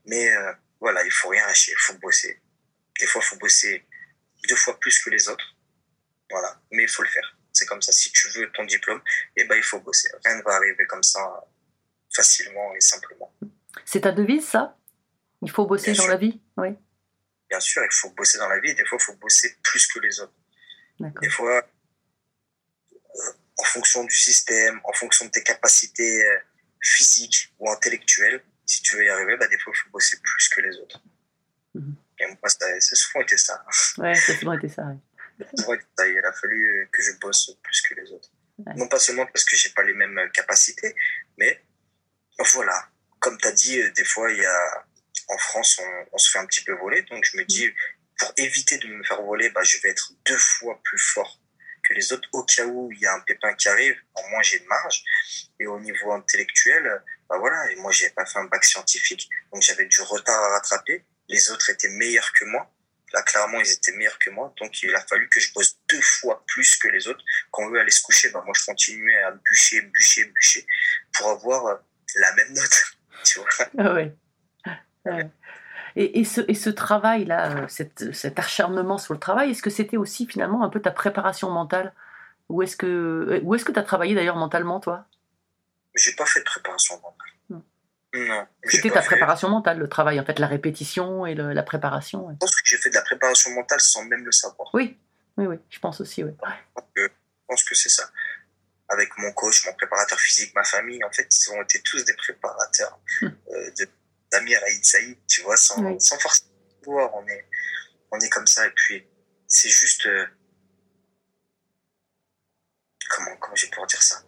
Mais 0.05 0.31
euh, 0.35 0.51
voilà, 0.79 1.03
il 1.05 1.11
faut 1.11 1.29
rien 1.29 1.45
lâcher, 1.45 1.71
il 1.73 1.77
faut 1.77 1.93
bosser. 1.99 2.41
Des 2.99 3.05
fois, 3.05 3.21
il 3.23 3.27
faut 3.27 3.35
bosser 3.37 3.85
deux 4.49 4.55
fois 4.55 4.79
plus 4.79 4.97
que 5.03 5.11
les 5.11 5.29
autres. 5.29 5.55
Voilà, 6.31 6.59
mais 6.71 6.83
il 6.83 6.89
faut 6.89 7.03
le 7.03 7.09
faire. 7.09 7.37
C'est 7.53 7.65
comme 7.67 7.81
ça. 7.83 7.91
Si 7.91 8.11
tu 8.11 8.29
veux 8.29 8.51
ton 8.53 8.63
diplôme, 8.65 9.01
eh 9.35 9.43
ben, 9.43 9.55
il 9.55 9.61
faut 9.63 9.79
bosser. 9.79 10.09
Rien 10.25 10.37
ne 10.37 10.41
va 10.43 10.55
arriver 10.55 10.87
comme 10.87 11.03
ça 11.03 11.43
facilement 12.13 12.73
et 12.75 12.81
simplement. 12.81 13.31
C'est 13.85 14.01
ta 14.01 14.11
devise, 14.11 14.47
ça? 14.47 14.77
Il 15.43 15.51
faut 15.51 15.65
bosser 15.65 15.91
Bien 15.91 15.97
dans 15.99 16.03
sûr. 16.03 16.11
la 16.11 16.17
vie? 16.17 16.41
Oui. 16.57 16.69
Bien 17.49 17.59
sûr, 17.59 17.83
il 17.83 17.91
faut 17.93 18.09
bosser 18.11 18.37
dans 18.39 18.47
la 18.49 18.59
vie. 18.59 18.73
Des 18.73 18.85
fois, 18.85 18.97
il 18.99 19.03
faut 19.03 19.15
bosser 19.15 19.55
plus 19.61 19.85
que 19.87 19.99
les 19.99 20.19
autres. 20.19 20.33
Des 21.21 21.29
fois, 21.29 21.67
en 23.61 23.63
fonction 23.63 24.03
du 24.03 24.15
système, 24.15 24.81
en 24.83 24.93
fonction 24.93 25.25
de 25.25 25.31
tes 25.31 25.43
capacités 25.43 26.23
euh, 26.23 26.39
physiques 26.81 27.53
ou 27.59 27.69
intellectuelles, 27.69 28.43
si 28.65 28.81
tu 28.81 28.95
veux 28.95 29.05
y 29.05 29.09
arriver, 29.09 29.37
bah, 29.37 29.47
des 29.47 29.59
fois, 29.59 29.71
il 29.75 29.79
faut 29.79 29.89
bosser 29.91 30.17
plus 30.21 30.49
que 30.49 30.61
les 30.61 30.75
autres. 30.77 30.99
Mhm. 31.75 31.95
Et 32.19 32.25
moi, 32.25 32.37
a 32.45 32.79
souvent 32.81 33.21
été 33.21 33.37
ça. 33.37 33.63
Ouais, 33.97 34.11
a 34.11 34.15
souvent 34.15 34.53
été 34.53 34.67
ça. 34.67 34.83
ouais. 34.83 34.97
Ça 35.39 35.45
a 35.45 35.57
souvent 35.57 35.73
été 35.73 35.85
ça. 35.97 36.07
Il 36.07 36.25
a 36.25 36.33
fallu 36.33 36.81
euh, 36.81 36.85
que 36.91 37.01
je 37.01 37.11
bosse 37.19 37.55
plus 37.63 37.81
que 37.81 37.95
les 37.95 38.11
autres. 38.11 38.29
Ouais. 38.59 38.73
Non 38.75 38.87
pas 38.87 38.99
seulement 38.99 39.25
parce 39.25 39.43
que 39.43 39.55
j'ai 39.55 39.69
pas 39.69 39.83
les 39.83 39.93
mêmes 39.93 40.17
euh, 40.17 40.27
capacités, 40.29 40.95
mais 41.37 41.63
voilà. 42.53 42.89
Comme 43.19 43.37
tu 43.37 43.47
as 43.47 43.51
dit, 43.51 43.91
des 43.91 44.03
fois, 44.03 44.31
il 44.31 44.37
y 44.37 44.45
a, 44.45 44.85
en 45.29 45.37
France, 45.37 45.79
on, 45.81 46.05
on 46.13 46.17
se 46.17 46.31
fait 46.31 46.39
un 46.39 46.45
petit 46.45 46.63
peu 46.63 46.73
voler. 46.73 47.03
Donc, 47.03 47.23
je 47.25 47.37
me 47.37 47.45
dis, 47.45 47.71
pour 48.17 48.33
éviter 48.37 48.77
de 48.77 48.87
me 48.87 49.03
faire 49.03 49.21
voler, 49.21 49.49
bah, 49.49 49.63
je 49.63 49.77
vais 49.79 49.89
être 49.89 50.13
deux 50.25 50.37
fois 50.37 50.79
plus 50.83 50.99
fort 50.99 51.39
les 51.93 52.13
autres 52.13 52.27
au 52.33 52.43
cas 52.43 52.65
où 52.65 52.91
il 52.91 52.99
y 52.99 53.05
a 53.05 53.13
un 53.13 53.19
pépin 53.21 53.53
qui 53.53 53.69
arrive. 53.69 53.95
Au 54.15 54.27
moins, 54.29 54.41
j'ai 54.41 54.59
de 54.59 54.65
marge. 54.65 55.03
Et 55.59 55.67
au 55.67 55.79
niveau 55.79 56.11
intellectuel, 56.11 57.03
bah 57.29 57.37
voilà. 57.37 57.71
Et 57.71 57.75
moi, 57.75 57.91
j'ai 57.91 58.09
pas 58.09 58.25
fait 58.25 58.39
un 58.39 58.45
bac 58.45 58.63
scientifique. 58.63 59.29
Donc, 59.53 59.61
j'avais 59.61 59.85
du 59.85 60.01
retard 60.01 60.41
à 60.43 60.49
rattraper. 60.49 61.05
Les 61.27 61.49
autres 61.51 61.69
étaient 61.69 61.89
meilleurs 61.89 62.31
que 62.33 62.45
moi. 62.45 62.71
Là, 63.13 63.21
clairement, 63.23 63.59
ils 63.59 63.71
étaient 63.71 63.91
meilleurs 63.93 64.19
que 64.19 64.29
moi. 64.29 64.53
Donc, 64.59 64.81
il 64.83 64.95
a 64.95 65.01
fallu 65.05 65.27
que 65.29 65.39
je 65.39 65.51
bosse 65.53 65.77
deux 65.89 66.01
fois 66.01 66.43
plus 66.47 66.77
que 66.77 66.87
les 66.87 67.07
autres. 67.07 67.23
Quand 67.51 67.69
eux 67.69 67.79
allaient 67.79 67.91
se 67.91 68.01
coucher, 68.01 68.29
bah, 68.29 68.41
moi, 68.45 68.53
je 68.57 68.65
continuais 68.65 69.17
à 69.23 69.31
bûcher, 69.31 69.81
bûcher, 69.81 70.25
bûcher 70.25 70.65
pour 71.13 71.29
avoir 71.29 71.81
la 72.15 72.33
même 72.35 72.53
note. 72.53 72.81
Tu 73.23 73.39
vois? 73.39 73.49
Ah 73.77 73.93
ouais. 73.93 74.15
Ouais. 75.05 75.29
Et, 75.95 76.19
et, 76.19 76.23
ce, 76.23 76.41
et 76.47 76.53
ce 76.55 76.69
travail-là, 76.69 77.63
euh, 77.63 77.67
cet 77.67 78.39
acharnement 78.39 78.97
sur 78.97 79.13
le 79.13 79.19
travail, 79.19 79.51
est-ce 79.51 79.61
que 79.61 79.69
c'était 79.69 79.97
aussi 79.97 80.25
finalement 80.27 80.63
un 80.63 80.69
peu 80.69 80.81
ta 80.81 80.91
préparation 80.91 81.49
mentale? 81.49 81.93
Ou 82.49 82.61
est-ce 82.63 82.75
que 82.77 83.39
où 83.43 83.55
est-ce 83.55 83.63
que 83.65 83.71
tu 83.71 83.79
as 83.79 83.83
travaillé 83.83 84.13
d'ailleurs 84.15 84.35
mentalement, 84.35 84.79
toi? 84.79 85.05
J'ai 85.95 86.13
pas 86.15 86.25
fait 86.25 86.39
de 86.39 86.45
préparation 86.45 86.95
mentale. 86.95 87.27
Non. 87.49 87.63
Non. 88.13 88.47
C'était 88.65 88.89
ta 88.89 89.01
fait. 89.01 89.07
préparation 89.07 89.49
mentale, 89.49 89.79
le 89.79 89.87
travail, 89.87 90.19
en 90.19 90.25
fait, 90.25 90.37
la 90.39 90.47
répétition 90.47 91.25
et 91.25 91.33
le- 91.35 91.53
la 91.53 91.63
préparation. 91.63 92.27
ouais. 92.27 92.33
Je 92.33 92.37
pense 92.39 92.55
que 92.55 92.61
j'ai 92.65 92.77
fait 92.77 92.89
de 92.89 92.95
la 92.95 93.01
préparation 93.03 93.51
mentale 93.51 93.79
sans 93.79 94.03
même 94.05 94.23
le 94.25 94.31
savoir. 94.31 94.69
Oui, 94.73 94.97
oui, 95.37 95.45
oui, 95.47 95.55
je 95.69 95.79
pense 95.79 96.01
aussi, 96.01 96.23
oui. 96.23 96.31
Je 96.95 97.07
pense 97.47 97.63
que 97.63 97.75
c'est 97.75 97.89
ça. 97.89 98.03
Avec 98.89 99.09
mon 99.17 99.31
coach, 99.33 99.65
mon 99.65 99.73
préparateur 99.73 100.19
physique, 100.19 100.53
ma 100.55 100.63
famille, 100.65 101.01
en 101.05 101.11
fait, 101.11 101.27
ils 101.29 101.51
ont 101.53 101.61
été 101.61 101.81
tous 101.81 102.03
des 102.03 102.13
préparateurs 102.15 102.99
Hmm. 103.21 103.27
euh, 103.27 103.71
de 103.79 103.87
d'Amir 104.31 104.59
Aïd 104.65 104.83
Saïd, 104.85 105.17
tu 105.27 105.41
vois, 105.41 105.57
sans, 105.57 105.81
Oui. 105.83 105.99
sans 105.99 106.17
forcément 106.19 106.49
pouvoir. 106.83 107.13
On 107.15 107.27
est, 107.27 107.47
on 108.11 108.19
est 108.19 108.29
comme 108.29 108.47
ça. 108.47 108.65
Et 108.67 108.71
puis, 108.71 109.07
c'est 109.47 109.69
juste. 109.69 110.05
euh, 110.05 110.25
comment, 113.09 113.35
comment 113.37 113.55
je 113.55 113.65
vais 113.65 113.69
pouvoir 113.71 113.87
dire 113.87 114.01
ça? 114.01 114.23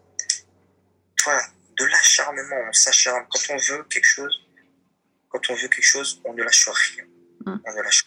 Voilà, 1.23 1.43
de 1.77 1.85
l'acharnement. 1.85 2.55
On 2.69 2.73
s'acharne. 2.73 3.25
Quand 3.29 3.53
on 3.53 3.57
veut 3.57 3.83
quelque 3.85 4.05
chose, 4.05 4.35
quand 5.29 5.49
on 5.49 5.55
veut 5.55 5.67
quelque 5.69 5.83
chose, 5.85 6.21
on 6.25 6.33
ne 6.33 6.43
lâche 6.43 6.67
rien. 6.67 7.05
Hmm. 7.45 7.57
On 7.65 7.73
ne 7.73 7.81
lâche 7.81 8.05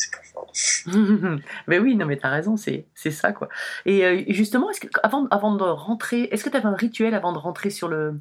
C'est 0.00 0.10
pas 0.12 0.22
fort. 0.22 0.50
mais 1.66 1.78
oui, 1.78 1.94
non, 1.94 2.06
mais 2.06 2.16
t'as 2.16 2.30
raison, 2.30 2.56
c'est 2.56 2.86
c'est 2.94 3.10
ça, 3.10 3.32
quoi. 3.32 3.50
Et 3.84 4.04
euh, 4.06 4.22
justement, 4.28 4.70
est-ce 4.70 4.80
que, 4.80 4.88
avant, 5.02 5.26
avant 5.30 5.54
de 5.54 5.62
rentrer, 5.64 6.22
est-ce 6.32 6.42
que 6.42 6.48
tu 6.48 6.56
avais 6.56 6.66
un 6.66 6.74
rituel 6.74 7.14
avant 7.14 7.34
de 7.34 7.38
rentrer 7.38 7.68
sur 7.68 7.86
le 7.88 8.18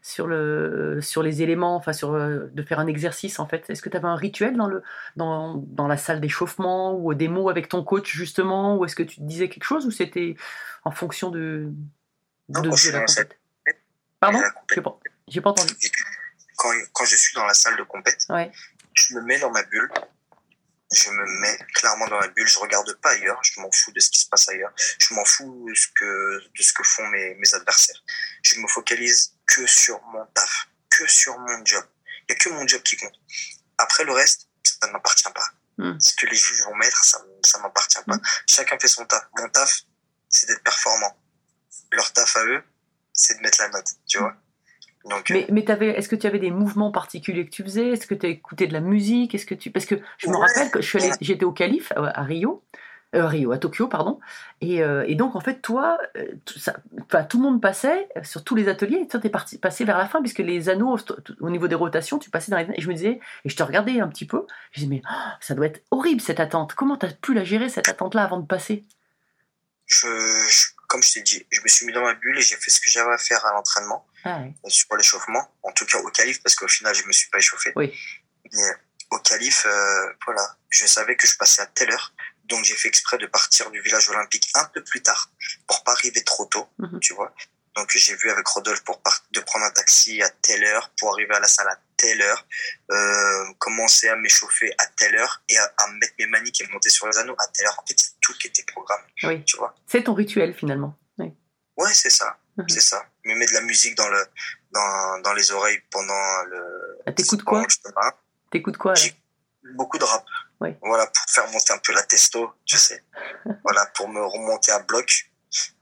sur 0.00 0.28
le 0.28 1.00
sur 1.02 1.24
les 1.24 1.42
éléments, 1.42 1.74
enfin 1.74 1.92
sur 1.92 2.14
euh, 2.14 2.46
de 2.52 2.62
faire 2.62 2.78
un 2.78 2.86
exercice 2.86 3.40
en 3.40 3.46
fait? 3.48 3.68
Est-ce 3.68 3.82
que 3.82 3.88
tu 3.88 3.96
avais 3.96 4.06
un 4.06 4.14
rituel 4.14 4.56
dans 4.56 4.68
le 4.68 4.84
dans, 5.16 5.54
dans 5.56 5.88
la 5.88 5.96
salle 5.96 6.20
d'échauffement 6.20 6.94
ou 6.96 7.12
des 7.14 7.26
mots 7.26 7.48
avec 7.50 7.68
ton 7.68 7.82
coach 7.82 8.14
justement, 8.14 8.76
ou 8.76 8.84
est-ce 8.84 8.94
que 8.94 9.02
tu 9.02 9.16
te 9.16 9.22
disais 9.22 9.48
quelque 9.48 9.64
chose 9.64 9.86
ou 9.86 9.90
c'était 9.90 10.36
en 10.84 10.92
fonction 10.92 11.30
de 11.30 11.72
Non, 12.48 12.60
de, 12.60 12.68
quand 12.70 12.76
je 12.76 12.90
de 12.90 12.92
la 12.96 13.04
compète? 13.06 13.38
Pardon, 14.20 14.38
j'ai 14.72 14.80
pas 14.82 14.98
j'ai 15.26 15.40
pas 15.40 15.50
entendu. 15.50 15.74
quand, 16.56 16.70
quand 16.92 17.04
je 17.06 17.16
suis 17.16 17.34
dans 17.34 17.44
la 17.44 17.54
salle 17.54 17.76
de 17.76 17.82
compète, 17.82 18.24
Ouais. 18.28 18.52
je 18.94 19.14
me 19.16 19.22
mets 19.22 19.40
dans 19.40 19.50
ma 19.50 19.64
bulle. 19.64 19.90
Je 20.90 21.10
me 21.10 21.40
mets 21.40 21.58
clairement 21.74 22.06
dans 22.08 22.18
ma 22.18 22.28
bulle. 22.28 22.48
Je 22.48 22.58
regarde 22.58 22.92
pas 23.00 23.10
ailleurs. 23.10 23.38
Je 23.42 23.60
m'en 23.60 23.70
fous 23.70 23.92
de 23.92 24.00
ce 24.00 24.10
qui 24.10 24.20
se 24.20 24.28
passe 24.28 24.48
ailleurs. 24.48 24.72
Je 24.98 25.14
m'en 25.14 25.24
fous 25.24 25.66
de 25.68 25.74
ce 25.74 25.88
que, 25.88 26.40
de 26.56 26.62
ce 26.62 26.72
que 26.72 26.82
font 26.82 27.06
mes, 27.08 27.34
mes 27.34 27.54
adversaires. 27.54 28.02
Je 28.42 28.58
me 28.60 28.68
focalise 28.68 29.34
que 29.46 29.66
sur 29.66 30.00
mon 30.04 30.24
taf, 30.26 30.68
que 30.90 31.06
sur 31.06 31.38
mon 31.38 31.64
job. 31.64 31.84
Il 32.28 32.32
y 32.32 32.36
a 32.36 32.38
que 32.38 32.48
mon 32.50 32.66
job 32.66 32.82
qui 32.82 32.96
compte. 32.96 33.14
Après 33.76 34.04
le 34.04 34.12
reste, 34.12 34.48
ça 34.62 34.86
ne 34.86 34.92
m'appartient 34.92 35.32
pas. 35.34 35.50
Hmm. 35.78 35.98
Ce 36.00 36.14
que 36.14 36.26
les 36.26 36.36
juges 36.36 36.62
vont 36.64 36.74
mettre, 36.76 37.04
ça, 37.04 37.22
ça 37.44 37.58
m'appartient 37.58 38.02
pas. 38.06 38.16
Hmm. 38.16 38.22
Chacun 38.46 38.78
fait 38.78 38.88
son 38.88 39.04
taf. 39.04 39.24
Mon 39.36 39.48
taf, 39.50 39.82
c'est 40.28 40.46
d'être 40.46 40.62
performant. 40.62 41.16
Leur 41.92 42.12
taf 42.12 42.36
à 42.36 42.44
eux, 42.44 42.62
c'est 43.12 43.36
de 43.36 43.40
mettre 43.40 43.60
la 43.60 43.68
note, 43.68 43.88
tu 44.06 44.18
vois. 44.18 44.34
Donc, 45.08 45.30
Mais, 45.30 45.46
mais 45.50 45.64
t'avais, 45.64 45.88
est-ce 45.90 46.08
que 46.08 46.16
tu 46.16 46.26
avais 46.26 46.38
des 46.38 46.50
mouvements 46.50 46.90
particuliers 46.90 47.44
que 47.44 47.50
tu 47.50 47.62
faisais? 47.62 47.88
Est-ce 47.90 48.06
que 48.06 48.14
tu 48.14 48.26
écouté 48.26 48.66
de 48.66 48.72
la 48.72 48.80
musique? 48.80 49.34
Est-ce 49.34 49.46
que 49.46 49.54
tu, 49.54 49.70
parce 49.70 49.86
que 49.86 49.94
je 50.18 50.28
me 50.28 50.34
Ouais. 50.34 50.46
rappelle 50.46 50.70
que 50.70 50.80
je 50.82 50.86
suis 50.88 50.98
allée- 51.02 51.12
j'étais 51.20 51.44
au 51.44 51.52
Calife 51.52 51.92
à, 51.96 52.20
à 52.20 52.22
Rio, 52.22 52.62
euh, 53.14 53.22
à 53.22 53.28
Rio, 53.28 53.52
à 53.52 53.58
Tokyo, 53.58 53.88
pardon. 53.88 54.20
Et, 54.60 54.82
euh, 54.82 55.04
et 55.06 55.14
donc 55.14 55.34
en 55.34 55.40
fait, 55.40 55.62
toi, 55.62 55.98
euh, 56.16 56.26
tout, 56.44 56.58
ça, 56.58 56.76
enfin, 57.02 57.24
tout 57.24 57.38
le 57.38 57.44
monde 57.44 57.62
passait 57.62 58.08
euh, 58.16 58.22
sur 58.22 58.44
tous 58.44 58.54
les 58.54 58.68
ateliers. 58.68 58.98
Et 59.02 59.08
toi, 59.08 59.18
t'es 59.18 59.30
parti, 59.30 59.56
passé 59.58 59.84
vers 59.84 59.96
la 59.96 60.06
fin 60.06 60.20
puisque 60.20 60.40
les 60.40 60.68
anneaux, 60.68 60.96
au 61.40 61.50
niveau 61.50 61.68
des 61.68 61.74
rotations, 61.74 62.18
tu 62.18 62.28
passais 62.30 62.50
dans 62.50 62.58
les. 62.58 62.66
Et 62.74 62.80
je 62.82 62.88
me 62.88 62.94
disais, 62.94 63.20
et 63.44 63.48
je 63.48 63.56
te 63.56 63.62
regardais 63.62 64.00
un 64.00 64.08
petit 64.08 64.26
peu. 64.26 64.46
Je 64.72 64.80
disais 64.80 64.90
mais 64.90 65.02
oh, 65.10 65.30
ça 65.40 65.54
doit 65.54 65.66
être 65.66 65.82
horrible 65.90 66.20
cette 66.20 66.40
attente. 66.40 66.74
Comment 66.74 66.96
t'as 66.96 67.08
pu 67.12 67.32
la 67.34 67.44
gérer 67.44 67.68
cette 67.70 67.88
attente-là 67.88 68.24
avant 68.24 68.38
de 68.40 68.46
passer? 68.46 68.84
Je, 69.86 70.06
je- 70.06 70.66
comme 70.86 71.02
je 71.02 71.14
t'ai 71.14 71.22
dit, 71.22 71.46
je 71.50 71.60
me 71.62 71.68
suis 71.68 71.86
mis 71.86 71.92
dans 71.92 72.02
ma 72.02 72.14
bulle 72.14 72.36
et 72.38 72.42
j'ai 72.42 72.56
fait 72.56 72.70
ce 72.70 72.80
que 72.80 72.90
j'avais 72.90 73.12
à 73.12 73.18
faire 73.18 73.44
à 73.46 73.52
l'entraînement, 73.52 74.04
ah, 74.24 74.40
euh, 74.42 74.68
sur 74.68 74.94
l'échauffement. 74.96 75.54
En 75.62 75.72
tout 75.72 75.86
cas 75.86 75.98
au 75.98 76.10
calife, 76.10 76.42
parce 76.42 76.54
qu'au 76.54 76.68
final, 76.68 76.94
je 76.94 77.04
me 77.04 77.12
suis 77.12 77.28
pas 77.30 77.38
échauffé. 77.38 77.72
Oui. 77.76 77.92
Mais 78.52 78.70
au 79.10 79.18
calife, 79.18 79.64
euh, 79.66 80.12
voilà, 80.24 80.56
je 80.70 80.86
savais 80.86 81.16
que 81.16 81.26
je 81.26 81.36
passais 81.36 81.62
à 81.62 81.66
telle 81.66 81.90
heure. 81.90 82.12
Donc 82.44 82.64
j'ai 82.64 82.74
fait 82.76 82.88
exprès 82.88 83.18
de 83.18 83.26
partir 83.26 83.70
du 83.70 83.80
village 83.82 84.08
olympique 84.08 84.48
un 84.54 84.64
peu 84.66 84.82
plus 84.82 85.02
tard 85.02 85.30
pour 85.66 85.84
pas 85.84 85.92
arriver 85.92 86.22
trop 86.24 86.46
tôt, 86.46 86.66
Mhm. 86.78 87.00
tu 87.00 87.12
vois. 87.14 87.34
Donc 87.76 87.90
j'ai 87.94 88.16
vu 88.16 88.30
avec 88.30 88.46
Rodolphe 88.48 88.82
pour 88.84 89.00
de 89.30 89.40
prendre 89.40 89.64
un 89.66 89.70
taxi 89.70 90.20
à 90.22 90.30
telle 90.30 90.64
heure 90.64 90.90
pour 90.98 91.12
arriver 91.12 91.34
à 91.34 91.40
la 91.40 91.46
salle 91.46 91.68
à 91.68 91.78
telle 91.96 92.20
heure, 92.22 92.46
euh, 92.90 93.52
commencer 93.58 94.08
à 94.08 94.16
m'échauffer 94.16 94.72
à 94.78 94.86
telle 94.86 95.14
heure 95.16 95.42
et 95.48 95.58
à, 95.58 95.72
à 95.78 95.88
mettre 95.92 96.14
mes 96.18 96.26
maniques 96.26 96.60
et 96.60 96.66
monter 96.68 96.88
sur 96.90 97.06
les 97.06 97.18
anneaux 97.18 97.36
à 97.38 97.46
telle 97.48 97.66
heure. 97.66 97.78
En 97.78 97.86
fait, 97.86 97.94
c'est 97.98 98.18
tout 98.20 98.32
qui 98.38 98.46
était 98.48 98.64
programmé, 98.64 99.04
Oui. 99.24 99.44
tu 99.44 99.56
vois. 99.58 99.74
C'est 99.86 100.02
ton 100.04 100.14
rituel 100.14 100.54
finalement. 100.54 100.98
Oui. 101.18 101.32
Ouais, 101.76 101.92
c'est 101.94 102.10
ça, 102.10 102.38
Mhm. 102.56 102.68
c'est 102.68 102.80
ça. 102.80 103.06
Me 103.28 103.34
mettre 103.38 103.52
de 103.52 103.58
la 103.58 103.64
musique 103.64 103.94
dans 103.96 104.08
le 104.08 104.24
dans, 104.72 105.20
dans 105.22 105.32
les 105.34 105.52
oreilles 105.52 105.80
pendant 105.90 106.42
le. 106.44 106.98
Ah, 107.06 107.12
T'écoutes 107.12 107.44
quoi. 107.44 107.64
T'écoutes 108.50 108.76
quoi 108.78 108.94
beaucoup 109.74 109.98
de 109.98 110.04
rap. 110.04 110.24
Oui. 110.60 110.74
Voilà, 110.82 111.06
pour 111.06 111.24
faire 111.28 111.46
monter 111.50 111.72
un 111.74 111.78
peu 111.78 111.92
la 111.92 112.02
testo, 112.02 112.50
tu 112.64 112.76
sais. 112.86 113.04
voilà, 113.62 113.84
pour 113.94 114.08
me 114.08 114.20
remonter 114.24 114.72
à 114.72 114.78
bloc. 114.80 115.30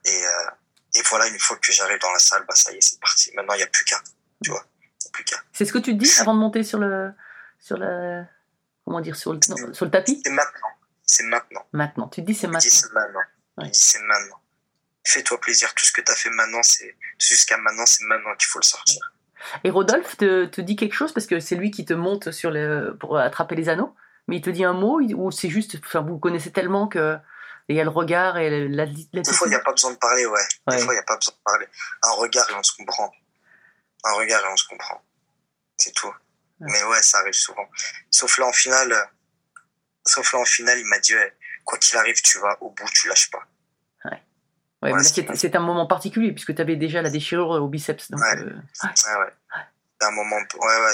Et, 0.05 0.09
euh, 0.27 0.51
et 0.97 1.03
voilà, 1.09 1.29
une 1.29 1.39
fois 1.39 1.57
que 1.59 1.71
j'arrive 1.73 1.99
dans 2.01 2.11
la 2.13 2.19
salle, 2.19 2.45
bah 2.49 2.55
ça 2.57 2.73
y 2.73 2.77
est, 2.77 2.81
c'est 2.81 2.99
parti. 3.01 3.31
Maintenant, 3.37 3.55
il 3.55 3.59
n'y 3.59 3.63
a 3.63 3.69
plus 3.69 3.85
qu'un, 3.85 4.01
tu 4.43 4.51
vois. 4.51 4.61
A 4.61 5.09
plus 5.13 5.25
qu'un. 5.25 5.37
C'est 5.53 5.65
ce 5.65 5.73
que 5.73 5.79
tu 5.79 5.93
te 5.97 6.03
dis 6.03 6.13
avant 6.21 6.35
de 6.35 6.41
monter 6.41 6.65
sur 6.65 6.79
le, 6.79 7.13
sur 7.61 7.77
le, 7.77 8.25
comment 8.85 9.01
dire, 9.01 9.15
sur 9.17 9.33
le, 9.33 9.39
non, 9.49 9.73
sur 9.73 9.85
le 9.85 9.91
tapis 9.93 10.21
C'est 10.25 10.33
maintenant. 10.33 10.69
C'est 11.05 11.25
maintenant. 11.25 11.65
Maintenant. 11.73 12.09
Tu 12.09 12.23
te 12.23 12.27
dis 12.27 12.35
c'est 12.35 12.49
Je 12.49 12.53
me 12.53 12.59
dis 12.59 12.67
maintenant. 12.67 12.81
c'est 12.89 12.93
maintenant. 12.93 13.21
Je 13.59 13.63
Ouais. 13.63 13.69
me 13.69 13.73
dis 13.73 13.79
c'est 13.81 14.01
maintenant. 14.01 14.41
Fais-toi 15.07 15.41
plaisir. 15.41 15.73
Tout 15.75 15.87
ce 15.87 15.93
que 15.93 16.01
tu 16.01 16.11
as 16.11 16.17
fait 16.17 16.31
maintenant, 16.31 16.63
c'est 16.63 16.97
jusqu'à 17.21 17.57
maintenant, 17.59 17.87
c'est 17.87 18.05
maintenant 18.05 18.35
qu'il 18.35 18.49
faut 18.49 18.59
le 18.59 18.65
sortir. 18.65 19.13
Et 19.63 19.71
Rodolphe 19.71 20.17
te, 20.17 20.47
te 20.47 20.61
dit 20.61 20.75
quelque 20.75 20.95
chose 20.95 21.13
parce 21.13 21.27
que 21.27 21.39
c'est 21.39 21.55
lui 21.55 21.71
qui 21.71 21.85
te 21.85 21.95
monte 21.95 22.33
sur 22.33 22.51
le, 22.51 22.97
pour 22.99 23.17
attraper 23.17 23.55
les 23.55 23.69
anneaux, 23.69 23.95
mais 24.27 24.37
il 24.37 24.43
te 24.43 24.51
dit 24.51 24.65
un 24.65 24.73
mot 24.73 25.01
ou 25.01 25.31
c'est 25.31 25.49
juste, 25.49 25.77
enfin 25.85 26.01
vous 26.01 26.19
connaissez 26.19 26.51
tellement 26.51 26.89
que 26.89 27.17
il 27.69 27.77
y 27.77 27.81
a 27.81 27.85
le 27.85 27.91
regard 27.91 28.39
et 28.39 28.69
la, 28.69 28.85
la, 28.87 28.87
Des 28.87 29.33
fois, 29.33 29.49
il 29.49 29.51
n'y 29.51 29.57
a 29.57 29.61
pas 29.61 29.73
besoin 29.73 29.91
de 29.91 29.97
parler, 29.97 30.25
ouais. 30.25 30.41
Des 30.69 30.79
fois, 30.79 30.93
il 30.93 30.97
n'y 30.97 31.01
a 31.01 31.03
pas 31.03 31.17
besoin 31.17 31.35
de 31.35 31.43
parler. 31.45 31.67
Un 32.03 32.13
regard 32.13 32.49
et 32.49 32.55
on 32.55 32.63
se 32.63 32.73
comprend. 32.77 33.13
Un 34.05 34.13
regard 34.13 34.45
et 34.45 34.49
on 34.53 34.57
se 34.57 34.69
comprend. 34.69 35.03
C'est 35.77 35.93
tout. 35.93 36.13
Mais 36.61 36.83
ouais, 36.85 37.03
ça 37.03 37.19
arrive 37.19 37.35
souvent. 37.35 37.69
Sauf 38.11 38.39
là, 38.39 38.47
en 38.47 38.53
finale, 38.53 38.93
euh, 38.93 39.05
sauf 40.05 40.33
là, 40.33 40.39
en 40.39 40.45
finale, 40.45 40.79
il 40.79 40.87
m'a 40.87 40.99
dit, 41.01 41.15
ouais, 41.15 41.37
quoi 41.65 41.77
qu'il 41.79 41.99
arrive, 41.99 42.21
tu 42.23 42.39
vas 42.39 42.57
au 42.61 42.71
bout, 42.71 42.89
tu 42.93 43.09
lâches 43.09 43.31
pas. 43.31 43.47
Ouais, 44.83 44.93
c'est- 45.03 45.57
un 45.57 45.61
moment 45.61 45.87
particulier 45.87 46.33
puisque 46.33 46.55
tu 46.55 46.61
avais 46.61 46.77
déjà 46.77 47.03
la 47.03 47.11
déchirure 47.11 47.49
au 47.51 47.69
biceps. 47.69 48.11
Donc, 48.11 48.21
Ouais. 48.21 48.39
euh, 48.39 48.45
Ouais, 48.85 48.91
ouais. 48.91 49.33
C'est 50.01 50.07
un 50.07 50.11
moment, 50.11 50.37
ouais, 50.37 50.85
ouais, 50.85 50.93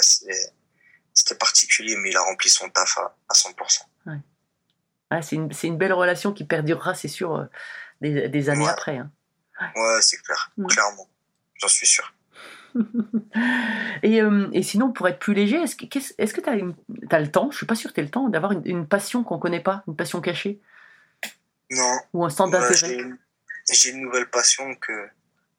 c'était 1.13 1.35
particulier, 1.35 1.95
mais 1.97 2.09
il 2.11 2.17
a 2.17 2.21
rempli 2.21 2.49
son 2.49 2.69
taf 2.69 2.97
à, 2.97 3.15
à 3.29 3.33
100%. 3.33 3.81
ouais, 4.07 5.21
c'est 5.21 5.35
une, 5.35 5.49
une 5.63 5.77
belle 5.77 5.93
relation 5.93 6.31
qui 6.31 6.45
perdurera, 6.45 6.95
c'est 6.95 7.09
sûr, 7.09 7.35
euh, 7.35 7.45
des, 8.01 8.29
des 8.29 8.49
années 8.49 8.67
après. 8.67 8.97
hein. 8.97 9.11
Ouais, 9.75 10.01
c'est 10.01 10.17
clair. 10.21 10.51
Clairement. 10.69 11.07
J'en 11.55 11.67
suis 11.67 11.85
sûr. 11.87 12.13
Et, 14.03 14.21
euh, 14.21 14.49
et 14.51 14.63
sinon, 14.63 14.91
pour 14.91 15.07
être 15.07 15.19
plus 15.19 15.33
léger, 15.33 15.57
est-ce 15.61 15.75
que 15.75 15.85
qu'est-ce- 15.85 16.13
est-ce 16.17 16.33
que 16.33 16.41
tu 16.41 16.49
as, 16.49 17.19
le 17.19 17.31
temps, 17.31 17.51
je 17.51 17.57
suis 17.57 17.65
pas 17.67 17.75
sûr 17.75 17.91
que 17.91 17.95
tu 17.95 18.01
le 18.01 18.09
temps, 18.09 18.27
d'avoir 18.29 18.51
une, 18.53 18.61
une 18.65 18.87
passion 18.87 19.23
qu'on 19.23 19.37
connaît 19.39 19.59
pas, 19.61 19.83
une 19.87 19.95
passion 19.95 20.19
cachée? 20.21 20.59
Non. 21.71 21.97
ou 22.13 22.25
un 22.25 22.29
centre 22.29 22.51
d'intérêt? 22.51 22.97
J'ai 23.69 23.89
une, 23.89 24.01
nouvelle 24.01 24.29
passion 24.29 24.75
que, 24.75 25.07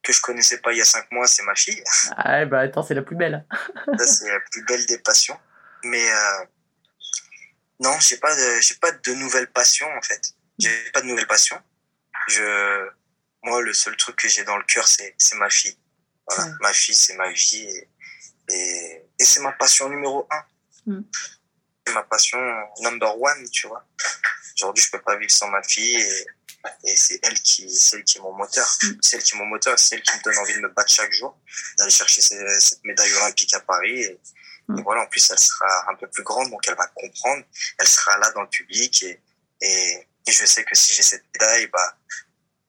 que 0.03 0.13
je 0.13 0.21
connaissais 0.21 0.59
pas 0.59 0.71
il 0.71 0.77
y 0.77 0.81
a 0.81 0.85
cinq 0.85 1.11
mois, 1.11 1.27
c'est 1.27 1.43
ma 1.43 1.55
fille. 1.55 1.83
Ah 2.17 2.45
bah 2.45 2.61
attends, 2.61 2.83
c'est 2.83 2.93
la 2.93 3.01
plus 3.01 3.15
belle. 3.15 3.45
C'est 3.97 4.29
la 4.29 4.39
plus 4.51 4.63
belle 4.65 4.85
des 4.85 4.99
passions. 4.99 5.39
Mais 5.83 6.11
euh, 6.11 6.45
non, 7.79 7.97
j'ai 7.99 8.17
pas 8.17 8.35
de, 8.35 8.61
j'ai 8.61 8.75
pas 8.75 8.91
de 8.91 9.13
nouvelle 9.13 9.51
passion 9.51 9.87
en 9.97 10.01
fait. 10.01 10.33
J'ai 10.59 10.91
pas 10.91 11.01
de 11.01 11.07
nouvelle 11.07 11.27
passion. 11.27 11.57
Je, 12.27 12.89
moi, 13.43 13.61
le 13.61 13.73
seul 13.73 13.95
truc 13.97 14.15
que 14.15 14.27
j'ai 14.27 14.43
dans 14.43 14.57
le 14.57 14.63
cœur, 14.63 14.87
c'est, 14.87 15.13
c'est 15.17 15.35
ma 15.35 15.49
fille. 15.49 15.77
Voilà, 16.27 16.45
Ouais. 16.45 16.57
ma 16.61 16.73
fille, 16.73 16.95
c'est 16.95 17.13
ma 17.15 17.29
vie 17.31 17.67
et, 17.67 17.89
et, 18.49 19.05
et 19.19 19.23
c'est 19.23 19.41
ma 19.41 19.51
passion 19.51 19.89
numéro 19.89 20.27
un. 20.31 20.43
Mm. 20.91 21.01
C'est 21.85 21.93
ma 21.93 22.03
passion 22.03 22.39
number 22.81 23.21
one, 23.21 23.47
tu 23.51 23.67
vois. 23.67 23.85
Aujourd'hui, 24.57 24.83
je 24.83 24.89
peux 24.91 25.01
pas 25.01 25.17
vivre 25.17 25.31
sans 25.31 25.49
ma 25.49 25.61
fille 25.61 25.97
et, 25.97 26.25
et 26.83 26.95
c'est 26.95 27.19
elle 27.23 27.39
qui, 27.41 27.69
c'est 27.69 28.03
qui 28.03 28.17
est 28.17 28.21
mon 28.21 28.33
moteur. 28.33 28.67
Mm. 28.83 28.87
C'est 29.01 29.17
elle 29.17 29.23
qui 29.23 29.37
mon 29.37 29.45
moteur, 29.45 29.77
c'est 29.79 29.95
elle 29.95 30.01
qui 30.01 30.17
me 30.17 30.23
donne 30.23 30.37
envie 30.37 30.53
de 30.55 30.59
me 30.59 30.69
battre 30.69 30.89
chaque 30.91 31.11
jour, 31.13 31.37
d'aller 31.77 31.91
chercher 31.91 32.21
ces- 32.21 32.59
cette 32.59 32.83
médaille 32.83 33.13
olympique 33.13 33.53
à 33.53 33.59
Paris. 33.61 34.01
Et, 34.01 34.19
Mm. 34.67 34.79
et 34.79 34.81
voilà, 34.83 35.01
en 35.03 35.05
plus, 35.07 35.29
elle 35.29 35.37
sera 35.39 35.91
un 35.91 35.95
peu 35.95 36.07
plus 36.07 36.23
grande, 36.23 36.49
donc 36.49 36.67
elle 36.67 36.75
va 36.75 36.87
comprendre. 36.87 37.43
Elle 37.79 37.87
sera 37.87 38.17
là 38.17 38.31
dans 38.31 38.41
le 38.41 38.49
public 38.49 39.03
et, 39.03 39.21
et, 39.61 40.07
et 40.27 40.31
je 40.31 40.43
sais 40.45 40.63
que 40.63 40.75
si 40.75 40.93
j'ai 40.93 41.03
cette 41.03 41.23
médaille, 41.35 41.67
bah, 41.67 41.97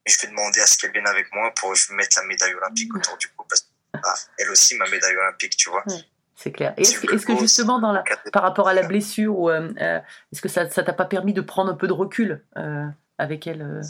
je 0.07 0.15
vais 0.21 0.29
demander 0.29 0.61
à 0.61 0.67
ce 0.67 0.77
qu'elle 0.77 0.93
vienne 0.93 1.07
avec 1.07 1.27
moi 1.33 1.51
pour 1.57 1.75
je 1.75 1.93
mette 1.95 2.15
la 2.17 2.23
médaille 2.25 2.55
olympique 2.55 2.93
Mm. 2.93 2.97
autour 2.99 3.17
du 3.17 3.29
cou 3.29 3.45
parce 3.49 3.63
que 3.63 3.67
bah, 4.01 4.15
elle 4.39 4.51
aussi 4.51 4.75
ma 4.77 4.87
médaille 4.91 5.17
olympique, 5.17 5.57
tu 5.57 5.71
vois. 5.71 5.85
C'est 6.39 6.53
clair. 6.53 6.75
Et 6.77 6.83
est-ce 6.83 7.25
que, 7.25 7.35
justement, 7.39 7.79
dans 7.81 7.93
la, 7.93 8.05
c'est- 8.25 8.31
par 8.31 8.43
rapport 8.43 8.69
à 8.69 8.75
la 8.75 8.83
blessure, 8.87 9.49
euh, 9.49 9.73
euh, 9.81 9.99
est-ce 10.33 10.43
que 10.43 10.51
ça 10.51 10.69
ça 10.69 10.83
t'a 10.83 10.93
pas 10.93 11.07
permis 11.07 11.33
de 11.33 11.41
prendre 11.41 11.73
un 11.73 11.77
peu 11.77 11.87
de 11.89 11.95
recul 11.95 12.45
euh, 12.59 12.85
avec 13.19 13.47
elle 13.47 13.62
euh, 13.62 13.83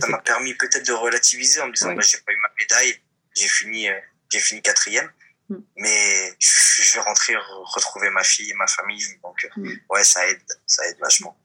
ça 0.00 0.06
m'a 0.08 0.18
permis 0.18 0.54
peut-être 0.54 0.86
de 0.86 0.92
relativiser 0.92 1.60
en 1.60 1.68
me 1.68 1.72
disant 1.72 1.90
Oui. 1.90 1.96
bah, 1.96 2.02
j'ai 2.02 2.18
pas 2.18 2.32
eu 2.32 2.36
ma 2.38 2.48
médaille, 2.58 2.98
j'ai 3.34 3.48
fini, 3.48 3.88
euh, 3.88 3.98
j'ai 4.30 4.40
fini 4.40 4.62
quatrième, 4.62 5.10
Mm. 5.48 5.56
mais 5.76 6.34
je, 6.38 6.94
vais 6.94 7.00
rentrer 7.00 7.34
re- 7.34 7.74
retrouver 7.74 8.08
ma 8.10 8.22
fille 8.22 8.48
et 8.50 8.54
ma 8.54 8.66
famille, 8.66 9.04
donc 9.22 9.44
euh, 9.44 9.48
Mm. 9.60 9.72
ouais 9.90 10.04
ça 10.04 10.26
aide, 10.28 10.40
ça 10.66 10.86
aide 10.88 10.96
vachement. 11.00 11.36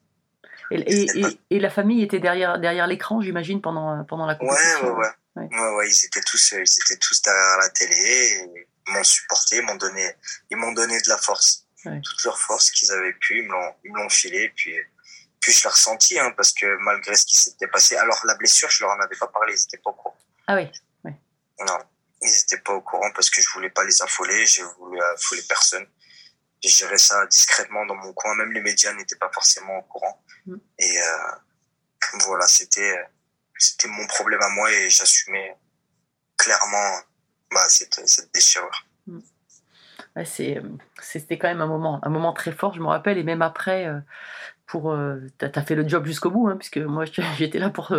et, 0.72 0.76
et, 0.80 1.20
et- 1.20 1.40
et 1.50 1.60
la 1.60 1.70
famille 1.70 2.04
était 2.04 2.20
derrière, 2.20 2.60
derrière 2.60 2.88
l'écran, 2.88 3.22
j'imagine, 3.22 3.62
pendant, 3.62 4.04
pendant 4.06 4.26
la 4.26 4.36
compétition. 4.36 4.94
ouais 4.96 5.00
ouais. 5.00 5.08
Ouais. 5.36 5.50
Ouais, 5.52 5.70
ouais, 5.76 5.90
ils 5.90 6.06
étaient 6.06 6.22
tous, 6.22 6.52
ils 6.54 6.82
étaient 6.82 6.98
tous 6.98 7.22
derrière 7.22 7.58
la 7.60 7.70
télé, 7.70 8.44
ils 8.88 8.94
m'ont 8.94 9.04
supporté, 9.04 9.58
ils 9.58 9.62
m'ont 9.64 9.76
donné, 9.76 10.12
ils 10.50 10.58
donné 10.74 11.00
de 11.00 11.10
la 11.10 11.18
force, 11.18 11.66
toute 11.84 12.24
leur 12.24 12.40
force 12.40 12.72
qu'ils 12.72 12.92
avaient 12.92 13.14
pu, 13.14 13.40
ils 13.40 13.44
me 13.46 13.52
l'ont, 13.52 13.74
ils 13.84 13.92
me 13.92 13.98
l'ont 14.00 14.10
filé, 14.10 14.52
puis, 14.56 14.76
puis 15.48 15.56
je 15.56 15.64
l'ai 15.64 15.70
ressenti, 15.70 16.20
hein, 16.20 16.34
parce 16.36 16.52
que 16.52 16.66
malgré 16.82 17.16
ce 17.16 17.26
qui 17.26 17.38
s'était 17.38 17.68
passé, 17.68 17.96
alors 17.96 18.20
la 18.26 18.36
blessure, 18.36 18.70
je 18.70 18.84
leur 18.84 18.92
en 18.92 19.00
avais 19.00 19.16
pas 19.16 19.30
parlé, 19.30 19.54
ils 19.54 19.64
étaient 19.64 19.78
pas 19.78 19.92
au 19.92 19.94
courant. 19.94 20.18
Ah 20.46 20.56
oui. 20.56 20.70
Non, 21.06 21.78
ils 22.22 22.40
étaient 22.40 22.60
pas 22.60 22.74
au 22.74 22.82
courant 22.82 23.10
parce 23.16 23.30
que 23.30 23.42
je 23.42 23.50
voulais 23.52 23.70
pas 23.70 23.86
les 23.86 24.02
affoler, 24.02 24.46
je 24.46 24.62
voulais 24.78 25.02
affoler 25.16 25.42
personne. 25.48 25.86
J'ai 26.62 26.70
géré 26.70 26.98
ça 26.98 27.26
discrètement 27.28 27.86
dans 27.86 27.96
mon 27.96 28.12
coin, 28.12 28.36
même 28.36 28.52
les 28.52 28.60
médias 28.60 28.92
n'étaient 28.92 29.16
pas 29.16 29.32
forcément 29.32 29.78
au 29.78 29.84
courant. 29.84 30.22
Mm. 30.48 30.56
Et 30.80 31.02
euh, 31.02 31.32
voilà, 32.26 32.46
c'était 32.46 33.08
c'était 33.58 33.88
mon 33.88 34.06
problème 34.06 34.42
à 34.42 34.50
moi 34.50 34.70
et 34.70 34.90
j'assumais 34.90 35.56
clairement 36.36 37.00
bah, 37.52 37.70
cette, 37.70 38.06
cette 38.06 38.34
déchirure. 38.34 38.86
Ouais, 40.18 40.26
euh, 40.42 40.62
c'était 41.02 41.38
quand 41.38 41.48
même 41.48 41.62
un 41.62 41.68
moment, 41.68 42.00
un 42.04 42.10
moment 42.10 42.34
très 42.34 42.52
fort, 42.52 42.74
je 42.74 42.82
me 42.82 42.88
rappelle, 42.88 43.18
et 43.18 43.24
même 43.24 43.42
après, 43.42 43.88
euh, 43.88 44.00
pour, 44.68 44.92
euh, 44.92 45.18
t'as, 45.40 45.50
t'as 45.50 45.64
fait 45.64 45.76
le 45.76 45.88
job 45.88 46.06
jusqu'au 46.06 46.32
bout, 46.32 46.48
hein, 46.50 46.58
puisque 46.58 46.78
moi 46.78 47.06
j'étais 47.38 47.60
là 47.60 47.70
pour, 47.72 47.94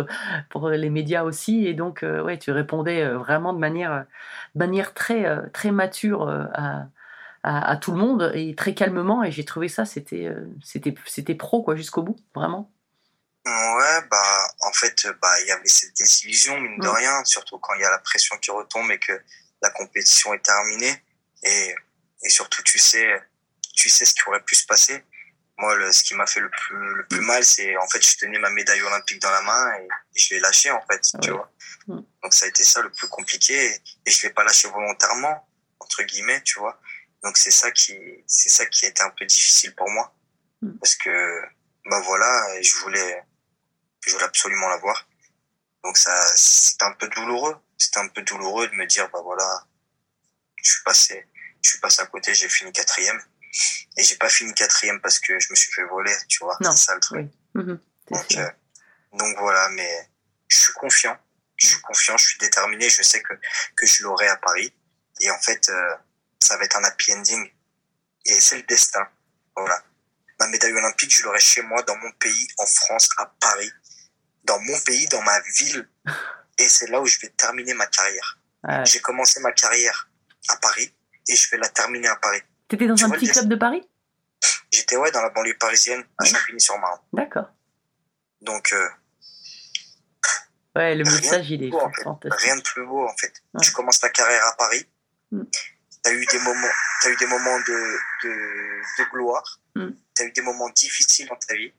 pour 0.49 0.69
les 0.69 0.89
médias 0.89 1.23
aussi, 1.23 1.67
et 1.67 1.73
donc 1.73 2.03
euh, 2.03 2.23
ouais, 2.23 2.39
tu 2.39 2.51
répondais 2.51 3.03
euh, 3.03 3.17
vraiment 3.17 3.53
de 3.53 3.59
manière, 3.59 4.05
de 4.55 4.59
manière 4.59 4.93
très, 4.93 5.49
très 5.51 5.71
mature 5.71 6.29
à, 6.29 6.87
à, 7.43 7.71
à 7.71 7.77
tout 7.77 7.91
le 7.91 7.97
monde 7.97 8.31
et 8.35 8.55
très 8.55 8.73
calmement, 8.75 9.23
et 9.23 9.31
j'ai 9.31 9.45
trouvé 9.45 9.69
ça, 9.69 9.85
c'était, 9.85 10.29
c'était, 10.63 10.95
c'était 11.05 11.35
pro 11.35 11.63
quoi, 11.63 11.75
jusqu'au 11.75 12.03
bout, 12.03 12.17
vraiment. 12.35 12.71
Ouais, 13.45 14.01
bah 14.11 14.47
en 14.61 14.73
fait, 14.73 15.07
bah 15.21 15.41
il 15.41 15.47
y 15.47 15.51
avait 15.51 15.67
cette 15.67 15.95
désillusion 15.97 16.59
mine 16.59 16.79
de 16.79 16.87
Mm. 16.87 16.93
rien, 16.97 17.23
surtout 17.25 17.57
quand 17.57 17.73
il 17.75 17.81
y 17.81 17.85
a 17.85 17.89
la 17.89 17.99
pression 17.99 18.37
qui 18.37 18.51
retombe 18.51 18.91
et 18.91 18.99
que 18.99 19.13
la 19.61 19.69
compétition 19.71 20.33
est 20.33 20.43
terminée 20.43 21.03
et 21.43 21.75
et 22.23 22.29
surtout 22.29 22.61
tu 22.63 22.77
sais 22.77 23.07
tu 23.75 23.89
sais 23.89 24.05
ce 24.05 24.13
qui 24.13 24.21
aurait 24.27 24.43
pu 24.43 24.55
se 24.55 24.65
passer. 24.67 25.03
Moi, 25.59 25.75
le, 25.75 25.91
ce 25.91 26.03
qui 26.03 26.15
m'a 26.15 26.25
fait 26.25 26.39
le 26.39 26.49
plus 26.49 26.95
le 26.95 27.05
plus 27.07 27.21
mal, 27.21 27.43
c'est 27.43 27.75
en 27.77 27.87
fait 27.87 28.01
je 28.01 28.17
tenais 28.17 28.39
ma 28.39 28.49
médaille 28.49 28.81
olympique 28.81 29.21
dans 29.21 29.31
la 29.31 29.41
main 29.41 29.73
et, 29.79 29.87
et 30.15 30.19
je 30.19 30.33
l'ai 30.33 30.39
lâché 30.39 30.71
en 30.71 30.81
fait, 30.89 31.01
tu 31.21 31.31
vois. 31.31 31.51
Mm. 31.87 31.99
Donc 32.23 32.33
ça 32.33 32.45
a 32.45 32.47
été 32.49 32.63
ça 32.63 32.81
le 32.81 32.89
plus 32.91 33.07
compliqué 33.07 33.53
et, 33.53 33.81
et 34.05 34.11
je 34.11 34.25
l'ai 34.25 34.33
pas 34.33 34.43
lâché 34.43 34.67
volontairement, 34.69 35.47
entre 35.79 36.03
guillemets, 36.03 36.41
tu 36.43 36.59
vois. 36.59 36.79
Donc 37.23 37.37
c'est 37.37 37.51
ça 37.51 37.71
qui, 37.71 37.97
c'est 38.25 38.49
ça 38.49 38.65
qui 38.65 38.85
a 38.85 38.89
été 38.89 39.01
un 39.03 39.09
peu 39.11 39.25
difficile 39.25 39.75
pour 39.75 39.89
moi, 39.89 40.15
Mm. 40.61 40.77
parce 40.79 40.95
que, 40.95 41.41
bah 41.85 42.01
voilà, 42.01 42.61
je 42.61 42.73
voulais, 42.81 43.23
je 44.05 44.11
voulais 44.11 44.25
absolument 44.25 44.67
l'avoir. 44.69 45.07
Donc 45.83 45.97
ça, 45.97 46.13
c'était 46.35 46.83
un 46.83 46.91
peu 46.93 47.07
douloureux. 47.07 47.55
C'était 47.77 47.99
un 47.99 48.09
peu 48.09 48.21
douloureux 48.23 48.67
de 48.67 48.75
me 48.75 48.85
dire, 48.85 49.09
bah 49.11 49.21
voilà, 49.23 49.65
je 50.61 50.71
suis 50.71 50.83
passé, 50.83 51.25
je 51.63 51.69
suis 51.69 51.79
passé 51.79 52.01
à 52.01 52.07
côté, 52.07 52.33
j'ai 52.33 52.49
fini 52.49 52.73
quatrième. 52.73 53.21
Et 53.97 54.03
j'ai 54.03 54.15
pas 54.15 54.29
fini 54.29 54.53
quatrième 54.53 55.01
parce 55.01 55.19
que 55.19 55.39
je 55.39 55.47
me 55.49 55.55
suis 55.55 55.71
fait 55.71 55.83
voler, 55.85 56.15
tu 56.27 56.39
vois. 56.43 56.57
C'est 56.61 56.77
ça 56.77 56.93
le 56.95 56.99
truc. 57.01 57.19
oui. 57.55 57.61
Mhm, 57.63 57.79
Donc, 58.11 58.31
euh, 58.35 58.49
donc 59.13 59.37
voilà, 59.39 59.69
mais 59.69 60.09
je 60.47 60.57
suis 60.57 60.73
confiant. 60.73 61.17
Je 61.57 61.67
suis 61.67 61.81
confiant, 61.81 62.15
je 62.17 62.25
suis 62.27 62.37
déterminé. 62.37 62.89
Je 62.89 63.01
sais 63.03 63.21
que, 63.21 63.33
que 63.75 63.85
je 63.85 64.03
l'aurai 64.03 64.27
à 64.27 64.37
Paris. 64.37 64.73
Et 65.21 65.29
en 65.31 65.39
fait, 65.39 65.67
euh, 65.69 65.95
ça 66.39 66.55
va 66.57 66.63
être 66.63 66.77
un 66.77 66.83
happy 66.83 67.13
ending. 67.13 67.51
Et 68.25 68.39
c'est 68.39 68.57
le 68.57 68.63
destin. 68.63 69.05
Voilà. 69.55 69.83
Ma 70.39 70.47
médaille 70.47 70.71
olympique, 70.73 71.13
je 71.13 71.23
l'aurai 71.23 71.39
chez 71.39 71.61
moi, 71.63 71.81
dans 71.81 71.97
mon 71.97 72.11
pays, 72.13 72.47
en 72.57 72.65
France, 72.65 73.09
à 73.17 73.25
Paris. 73.41 73.71
Dans 74.45 74.59
mon 74.61 74.79
pays, 74.81 75.05
dans 75.07 75.21
ma 75.23 75.39
ville. 75.57 75.89
Et 76.57 76.69
c'est 76.69 76.87
là 76.87 77.01
où 77.01 77.05
je 77.05 77.19
vais 77.19 77.29
terminer 77.29 77.73
ma 77.73 77.87
carrière. 77.87 78.37
Ouais. 78.63 78.85
J'ai 78.85 78.99
commencé 79.01 79.39
ma 79.41 79.51
carrière 79.51 80.09
à 80.49 80.55
Paris 80.57 80.93
et 81.27 81.35
je 81.35 81.49
vais 81.49 81.57
la 81.57 81.69
terminer 81.69 82.07
à 82.07 82.15
Paris. 82.17 82.41
T'étais 82.69 82.87
dans 82.87 83.03
un 83.03 83.09
petit 83.09 83.27
club 83.27 83.47
de 83.47 83.55
Paris? 83.55 83.87
J'étais 84.71 84.95
ouais 84.95 85.11
dans 85.11 85.21
la 85.21 85.29
banlieue 85.31 85.57
parisienne, 85.59 86.03
à. 86.17 86.23
Champigny-sur-Marne. 86.25 86.99
D'accord. 87.13 87.49
Donc 88.41 88.71
euh, 88.71 88.87
Ouais, 90.75 90.95
le 90.95 91.03
message, 91.03 91.49
il 91.49 91.63
est 91.63 91.69
beau, 91.69 91.79
en 91.79 91.91
fait. 91.91 92.29
rien 92.31 92.55
de 92.55 92.61
plus 92.61 92.85
beau 92.85 93.03
en 93.05 93.17
fait. 93.17 93.33
Ouais. 93.53 93.61
Tu 93.63 93.71
commences 93.71 93.99
ta 93.99 94.09
carrière 94.09 94.45
à 94.45 94.55
Paris. 94.55 94.87
Mm. 95.31 95.43
T'as 96.03 96.11
eu 96.13 96.25
des 96.25 96.39
moments, 96.39 96.67
t'as 97.01 97.09
eu 97.09 97.15
des 97.17 97.25
moments 97.25 97.59
de 97.59 97.97
de, 98.23 98.29
de 98.99 99.09
gloire. 99.11 99.59
Mm. 99.75 99.89
T'as 100.13 100.23
eu 100.25 100.31
des 100.31 100.41
moments 100.41 100.69
difficiles 100.69 101.27
dans 101.27 101.35
ta 101.35 101.55
vie 101.55 101.73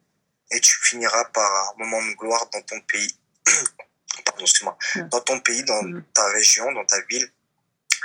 et 0.51 0.61
tu 0.61 0.77
finiras 0.83 1.25
par 1.27 1.51
un 1.71 1.79
moment 1.79 2.03
de 2.05 2.15
gloire 2.17 2.47
dans 2.53 2.63
ton 2.63 2.81
pays. 2.83 3.15
Pardon, 4.27 4.43
excuse-moi. 4.43 4.77
Mm. 4.97 5.09
Dans 5.09 5.21
ton 5.21 5.41
pays, 5.41 5.65
dans 5.65 5.83
Mm. 5.83 6.05
ta 6.13 6.27
région, 6.33 6.71
dans 6.73 6.85
ta 6.85 7.01
ville, 7.03 7.31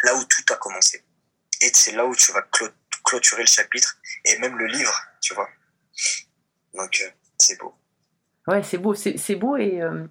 là 0.03 0.15
où 0.15 0.23
tout 0.23 0.43
a 0.53 0.55
commencé. 0.57 1.03
Et 1.65 1.71
c'est 1.73 1.95
là 1.95 2.05
où 2.05 2.15
tu 2.15 2.31
vas 2.31 2.43
clôturer 3.03 3.41
le 3.41 3.47
chapitre 3.47 3.97
et 4.23 4.37
même 4.37 4.55
le 4.57 4.67
livre, 4.67 4.93
tu 5.19 5.33
vois. 5.33 5.49
Donc 6.75 7.01
euh, 7.03 7.09
c'est 7.39 7.59
beau. 7.59 7.73
Ouais, 8.47 8.61
c'est 8.61 8.77
beau, 8.77 8.93
c'est 8.93 9.35
beau 9.35 9.57
et 9.57 9.81
euh, 9.81 10.05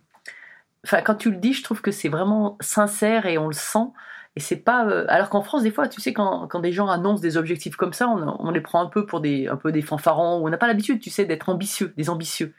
quand 1.05 1.14
tu 1.14 1.30
le 1.30 1.36
dis, 1.36 1.52
je 1.52 1.62
trouve 1.62 1.80
que 1.80 1.92
c'est 1.92 2.09
vraiment 2.09 2.59
sincère 2.61 3.26
et 3.26 3.38
on 3.38 3.46
le 3.46 3.55
sent. 3.55 3.86
Et 4.34 4.40
c'est 4.40 4.57
pas 4.57 4.84
euh, 4.86 5.07
alors 5.09 5.30
qu'en 5.30 5.42
France 5.42 5.62
des 5.62 5.70
fois, 5.70 5.86
tu 5.86 6.00
sais 6.00 6.12
quand, 6.12 6.48
quand 6.48 6.59
des 6.59 6.72
gens 6.72 6.88
annoncent 6.88 7.22
des 7.22 7.36
objectifs 7.36 7.76
comme 7.76 7.92
ça, 7.92 8.09
on, 8.09 8.36
on 8.40 8.50
les 8.50 8.61
prend 8.61 8.80
un 8.80 8.88
peu 8.88 9.07
pour 9.07 9.20
des 9.20 9.46
un 9.46 9.57
peu 9.57 9.70
des 9.70 9.82
fanfarons. 9.82 10.44
On 10.44 10.48
n'a 10.48 10.59
pas 10.59 10.66
l'habitude, 10.66 11.00
tu 11.00 11.11
sais, 11.11 11.24
d'être 11.24 11.48
ambitieux, 11.48 11.94
des 11.96 12.11
ambitieux. 12.11 12.52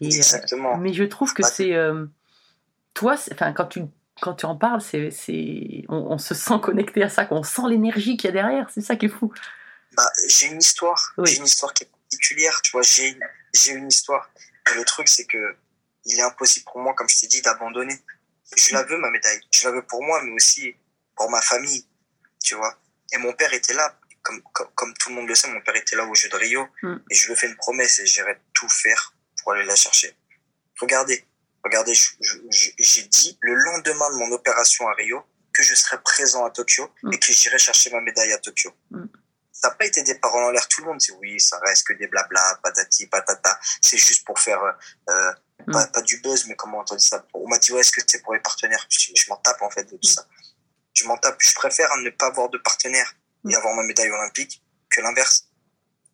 Et, 0.00 0.06
Exactement. 0.06 0.76
mais 0.76 0.92
je 0.92 1.04
trouve 1.04 1.32
que 1.34 1.44
c'est 1.44 1.72
toi, 2.94 3.14
enfin 3.32 3.52
quand 3.52 3.66
tu 3.66 3.82
quand 4.20 4.34
tu 4.34 4.46
en 4.46 4.56
parles, 4.56 4.80
c'est 4.80 5.10
c'est 5.10 5.84
on, 5.88 5.96
on 5.96 6.18
se 6.18 6.34
sent 6.34 6.54
connecté 6.62 7.02
à 7.02 7.08
ça, 7.08 7.24
qu'on 7.24 7.42
sent 7.42 7.62
l'énergie 7.68 8.16
qu'il 8.16 8.28
y 8.28 8.30
a 8.30 8.32
derrière. 8.32 8.70
C'est 8.72 8.80
ça 8.80 8.96
qui 8.96 9.06
est 9.06 9.10
fou. 9.10 9.32
Bah, 9.96 10.10
j'ai 10.28 10.46
une 10.46 10.58
histoire. 10.58 11.12
Oui. 11.18 11.30
J'ai 11.30 11.38
une 11.38 11.44
histoire 11.44 11.72
qui 11.74 11.84
est 11.84 11.90
particulière, 11.90 12.60
tu 12.62 12.72
vois. 12.72 12.82
J'ai, 12.82 13.18
j'ai 13.52 13.72
une 13.72 13.88
histoire. 13.88 14.30
Et 14.70 14.76
le 14.76 14.84
truc, 14.84 15.08
c'est 15.08 15.26
que 15.26 15.56
il 16.06 16.18
est 16.18 16.22
impossible 16.22 16.64
pour 16.66 16.80
moi, 16.80 16.94
comme 16.94 17.08
je 17.08 17.20
t'ai 17.20 17.26
dit, 17.26 17.42
d'abandonner. 17.42 17.98
Je 18.56 18.74
la 18.74 18.82
veux, 18.82 18.98
ma 18.98 19.10
médaille. 19.10 19.40
Je 19.50 19.66
la 19.66 19.74
veux 19.74 19.82
pour 19.82 20.02
moi, 20.02 20.22
mais 20.22 20.32
aussi 20.32 20.74
pour 21.16 21.30
ma 21.30 21.40
famille, 21.40 21.86
tu 22.42 22.54
vois. 22.54 22.78
Et 23.12 23.18
mon 23.18 23.32
père 23.32 23.52
était 23.52 23.74
là. 23.74 23.98
Comme, 24.22 24.42
comme, 24.52 24.68
comme 24.74 24.94
tout 24.94 25.10
le 25.10 25.16
monde 25.16 25.28
le 25.28 25.34
sait, 25.34 25.48
mon 25.48 25.60
père 25.60 25.76
était 25.76 25.96
là 25.96 26.06
au 26.06 26.14
jeu 26.14 26.30
de 26.30 26.36
Rio. 26.36 26.66
Mm. 26.82 26.96
Et 27.10 27.14
je 27.14 27.26
lui 27.26 27.34
ai 27.34 27.36
fait 27.36 27.46
une 27.46 27.56
promesse 27.56 27.98
et 27.98 28.06
j'irai 28.06 28.38
tout 28.54 28.68
faire 28.70 29.14
pour 29.42 29.52
aller 29.52 29.64
la 29.66 29.76
chercher. 29.76 30.16
Regardez. 30.80 31.24
Regardez, 31.64 31.94
j'ai 32.78 33.02
dit 33.02 33.38
le 33.40 33.54
lendemain 33.54 34.10
de 34.10 34.16
mon 34.16 34.30
opération 34.32 34.86
à 34.88 34.92
Rio 34.94 35.22
que 35.52 35.62
je 35.62 35.74
serais 35.74 36.00
présent 36.02 36.44
à 36.44 36.50
Tokyo 36.50 36.90
Mm. 37.02 37.12
et 37.12 37.18
que 37.18 37.32
j'irai 37.32 37.58
chercher 37.58 37.90
ma 37.90 38.00
médaille 38.00 38.32
à 38.32 38.38
Tokyo 38.38 38.70
ça 39.56 39.68
n'a 39.68 39.74
pas 39.76 39.86
été 39.86 40.02
des 40.02 40.16
paroles 40.16 40.42
en 40.44 40.50
l'air. 40.50 40.66
Tout 40.68 40.80
le 40.82 40.88
monde 40.88 40.98
dit 40.98 41.12
oui, 41.20 41.40
ça 41.40 41.58
reste 41.60 41.86
que 41.86 41.92
des 41.94 42.08
blabla, 42.08 42.58
patati, 42.62 43.06
patata. 43.06 43.58
C'est 43.80 43.96
juste 43.96 44.26
pour 44.26 44.38
faire, 44.38 44.60
euh, 45.08 45.32
Mm. 45.66 45.72
pas, 45.72 45.86
pas 45.86 46.02
du 46.02 46.18
buzz, 46.20 46.46
mais 46.48 46.56
comment 46.56 46.84
on 46.90 46.94
dit 46.96 47.02
ça? 47.06 47.24
On 47.32 47.48
m'a 47.48 47.56
dit 47.58 47.72
ouais, 47.72 47.80
est-ce 47.80 47.92
que 47.92 48.00
c'est 48.06 48.20
pour 48.22 48.34
les 48.34 48.40
partenaires? 48.40 48.84
Je, 48.90 49.12
m'en 49.30 49.36
tape 49.36 49.62
en 49.62 49.70
fait 49.70 49.84
de 49.84 49.90
tout 49.96 50.08
Mm. 50.10 50.14
ça. 50.16 50.26
Je 50.92 51.04
m'en 51.04 51.16
tape. 51.16 51.36
Je 51.40 51.54
préfère 51.54 51.96
ne 51.98 52.10
pas 52.10 52.26
avoir 52.26 52.48
de 52.50 52.58
partenaire 52.58 53.14
et 53.48 53.52
Mm. 53.52 53.54
avoir 53.54 53.74
ma 53.74 53.84
médaille 53.84 54.10
olympique 54.10 54.62
que 54.90 55.00
l'inverse. 55.00 55.46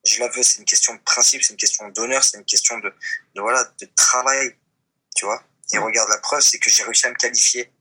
Je 0.05 0.21
la 0.21 0.29
veux. 0.29 0.43
C'est 0.43 0.59
une 0.59 0.65
question 0.67 0.95
de 0.95 1.01
principe, 1.01 1.43
c'est 1.43 1.55
une 1.55 1.59
question 1.59 1.89
d'honneur, 1.89 2.23
c'est 2.23 2.37
une 2.37 2.45
question 2.45 2.79
de, 2.79 2.91
de 3.35 3.41
voilà, 3.41 3.65
de 3.81 3.87
travail, 3.97 4.55
tu 5.15 5.25
vois. 5.25 5.43
Et 5.73 5.79
Mm. 5.79 5.83
regarde 5.85 6.09
la 6.11 6.19
preuve, 6.19 6.41
c'est 6.41 6.59
que 6.59 6.69
j'ai 6.71 6.83
réussi 6.83 7.07
à 7.07 7.11
me 7.11 7.15
qualifier 7.15 7.73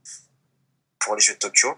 pour 0.99 1.15
les 1.15 1.21
Jeux 1.21 1.34
de 1.34 1.39
Tokyo 1.39 1.75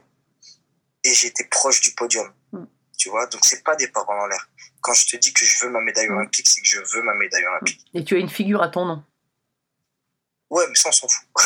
et 1.03 1.13
j'étais 1.13 1.45
proche 1.45 1.81
du 1.81 1.91
podium. 1.93 2.31
Mm. 2.51 2.65
Tu 2.97 3.09
vois, 3.09 3.25
donc 3.27 3.43
c'est 3.45 3.63
pas 3.63 3.75
des 3.75 3.87
paroles 3.87 4.19
en 4.19 4.27
l'air. 4.27 4.49
Quand 4.81 4.93
je 4.93 5.07
te 5.07 5.15
dis 5.17 5.33
que 5.33 5.45
je 5.45 5.63
veux 5.65 5.71
ma 5.71 5.79
médaille 5.81 6.07
Mm. 6.09 6.17
olympique, 6.17 6.47
c'est 6.47 6.61
que 6.61 6.67
je 6.67 6.79
veux 6.79 7.01
ma 7.03 7.13
médaille 7.15 7.45
olympique. 7.45 7.85
Et 7.93 8.03
tu 8.03 8.15
as 8.15 8.19
une 8.19 8.29
figure 8.29 8.61
à 8.61 8.69
ton 8.69 8.85
nom. 8.85 9.03
Ouais, 10.49 10.65
mais 10.67 10.75
ça 10.75 10.89
on 10.89 10.91
s'en 10.91 11.07
fout. 11.07 11.27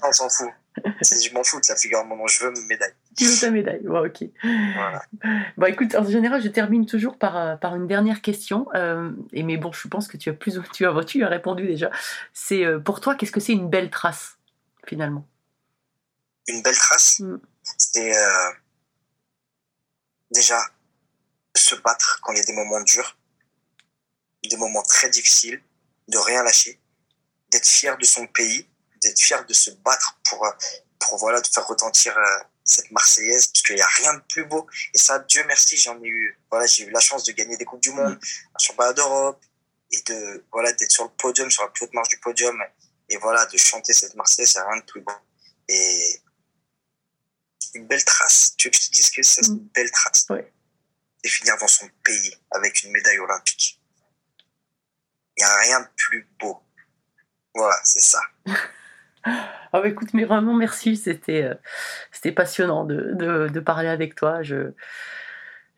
Ça, 0.00 0.08
on 0.08 0.12
s'en 0.12 0.28
fout. 0.30 0.50
Je 0.76 1.34
m'en 1.34 1.42
fous 1.42 1.56
de 1.58 1.64
la 1.68 1.76
figure 1.76 2.02
de 2.02 2.08
mon 2.08 2.16
nom, 2.16 2.26
je 2.26 2.44
veux 2.44 2.50
ma 2.52 2.60
médaille. 2.66 2.94
Tu 3.16 3.24
veux 3.24 3.36
ta 3.38 3.50
médaille. 3.50 3.86
Ouais, 3.86 4.08
ok. 4.08 4.28
Voilà. 4.42 5.02
Bon, 5.56 5.66
écoute, 5.66 5.94
en 5.94 6.04
général, 6.08 6.40
je 6.42 6.48
termine 6.48 6.86
toujours 6.86 7.18
par, 7.18 7.36
euh, 7.36 7.56
par 7.56 7.74
une 7.76 7.86
dernière 7.86 8.22
question. 8.22 8.66
euh, 8.74 9.10
et 9.32 9.42
mais 9.42 9.56
bon, 9.56 9.72
je 9.72 9.88
pense 9.88 10.06
que 10.08 10.16
tu 10.16 10.30
as 10.30 10.32
plus, 10.32 10.58
tu 10.72 10.86
as, 10.86 11.04
tu 11.04 11.24
as 11.24 11.28
répondu 11.28 11.66
déjà. 11.66 11.90
C'est 12.32 12.64
euh, 12.64 12.78
pour 12.78 13.00
toi, 13.00 13.14
qu'est-ce 13.16 13.32
que 13.32 13.40
c'est 13.40 13.52
une 13.52 13.68
belle 13.68 13.90
trace 13.90 14.38
finalement? 14.86 15.26
Une 16.48 16.62
belle 16.62 16.76
trace, 16.76 17.20
Mm. 17.20 17.38
c'est 17.76 18.16
euh, 18.16 18.50
déjà 20.30 20.58
se 21.56 21.74
battre 21.76 22.20
quand 22.22 22.32
il 22.32 22.38
y 22.38 22.40
a 22.40 22.44
des 22.44 22.54
moments 22.54 22.80
durs, 22.82 23.18
des 24.48 24.56
moments 24.56 24.82
très 24.82 25.10
difficiles, 25.10 25.60
de 26.08 26.18
rien 26.18 26.42
lâcher, 26.42 26.80
d'être 27.50 27.66
fier 27.66 27.98
de 27.98 28.04
son 28.04 28.26
pays, 28.28 28.66
d'être 29.02 29.18
fier 29.20 29.44
de 29.46 29.52
se 29.54 29.70
battre 29.70 30.18
pour, 30.28 30.44
euh, 30.44 30.50
pour 30.98 31.18
voilà, 31.18 31.40
de 31.40 31.46
faire 31.46 31.66
retentir 31.66 32.16
euh, 32.16 32.44
cette 32.64 32.90
Marseillaise, 32.90 33.46
parce 33.48 33.62
qu'il 33.62 33.74
n'y 33.76 33.82
a 33.82 33.86
rien 33.86 34.14
de 34.14 34.22
plus 34.28 34.44
beau. 34.44 34.66
Et 34.94 34.98
ça, 34.98 35.18
Dieu 35.20 35.42
merci, 35.46 35.76
j'en 35.76 36.00
ai 36.02 36.08
eu, 36.08 36.38
voilà, 36.50 36.66
j'ai 36.66 36.84
eu 36.84 36.90
la 36.90 37.00
chance 37.00 37.24
de 37.24 37.32
gagner 37.32 37.56
des 37.56 37.64
Coupes 37.64 37.80
du 37.80 37.90
Monde, 37.90 38.18
un 38.22 38.58
championnat 38.58 38.92
d'Europe, 38.92 39.42
et 39.90 40.00
de, 40.02 40.44
voilà, 40.52 40.72
d'être 40.72 40.90
sur 40.92 41.04
le 41.04 41.10
podium, 41.10 41.50
sur 41.50 41.62
la 41.64 41.68
plus 41.70 41.84
haute 41.84 41.94
marche 41.94 42.08
du 42.10 42.18
podium, 42.18 42.56
et 43.08 43.16
voilà, 43.16 43.44
de 43.46 43.56
chanter 43.58 43.92
cette 43.92 44.14
Marseillaise, 44.14 44.50
c'est 44.52 44.62
rien 44.62 44.76
de 44.76 44.84
plus 44.84 45.00
beau. 45.00 45.12
Et 45.68 46.20
une 47.74 47.86
belle 47.86 48.04
trace, 48.04 48.54
tu 48.56 48.68
veux 48.68 48.72
que 48.72 48.78
je 48.78 48.86
te 48.86 48.92
dise 48.92 49.10
que 49.10 49.22
c'est 49.22 49.42
Mm. 49.48 49.52
une 49.52 49.68
belle 49.74 49.90
trace? 49.90 50.26
Et 51.22 51.28
finir 51.28 51.56
dans 51.58 51.68
son 51.68 51.88
pays 52.04 52.34
avec 52.50 52.82
une 52.82 52.92
médaille 52.92 53.18
olympique. 53.18 53.80
Il 55.36 55.44
n'y 55.44 55.50
a 55.50 55.56
rien 55.56 55.80
de 55.80 55.88
plus 55.96 56.28
beau. 56.38 56.62
Voilà, 57.54 57.78
c'est 57.84 58.00
ça. 58.00 58.20
Ah 59.24 59.80
bah 59.80 59.88
écoute, 59.88 60.14
mais 60.14 60.24
vraiment 60.24 60.54
merci, 60.54 60.96
c'était 60.96 61.42
euh, 61.42 61.54
c'était 62.10 62.32
passionnant 62.32 62.84
de, 62.84 63.12
de, 63.14 63.48
de 63.48 63.60
parler 63.60 63.88
avec 63.88 64.14
toi. 64.14 64.42
Je, 64.42 64.72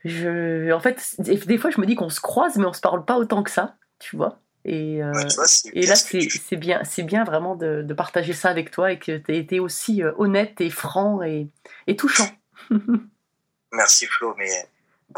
je, 0.05 0.73
en 0.73 0.81
fait, 0.81 1.15
des, 1.19 1.59
fois, 1.59 1.71
je 1.71 1.81
me 1.81 1.87
dis 1.87 1.95
qu'on 1.95 2.09
se 2.11 2.21
croise, 2.21 2.57
mais 2.57 2.65
on 2.67 2.73
se 2.73 2.81
parle 2.81 3.05
pas 3.05 3.19
autant 3.19 3.43
que 3.43 3.51
ça, 3.51 3.77
tu 3.99 4.17
vois. 4.17 4.39
Et, 4.65 5.03
euh, 5.03 5.13
Ouais, 5.13 5.27
vois, 5.35 5.45
et 5.75 5.87
là, 5.87 5.95
c'est 5.95 6.19
tu- 6.19 6.57
bien, 6.57 6.83
c'est 6.85 7.03
bien 7.03 7.25
vraiment 7.25 7.57
de, 7.57 7.83
de 7.83 7.95
partager 7.95 8.33
ça 8.33 8.49
avec 8.49 8.71
toi 8.71 8.93
et 8.93 8.99
que 8.99 9.17
tu 9.17 9.31
as 9.33 9.35
été 9.35 9.61
aussi 9.61 10.03
euh, 10.03 10.13
honnête 10.19 10.61
et 10.61 10.71
franc 10.71 11.23
et, 11.23 11.49
et 11.87 11.97
touchant. 11.97 12.29
Merci 13.73 14.07
Flo, 14.07 14.35
mais 14.39 14.51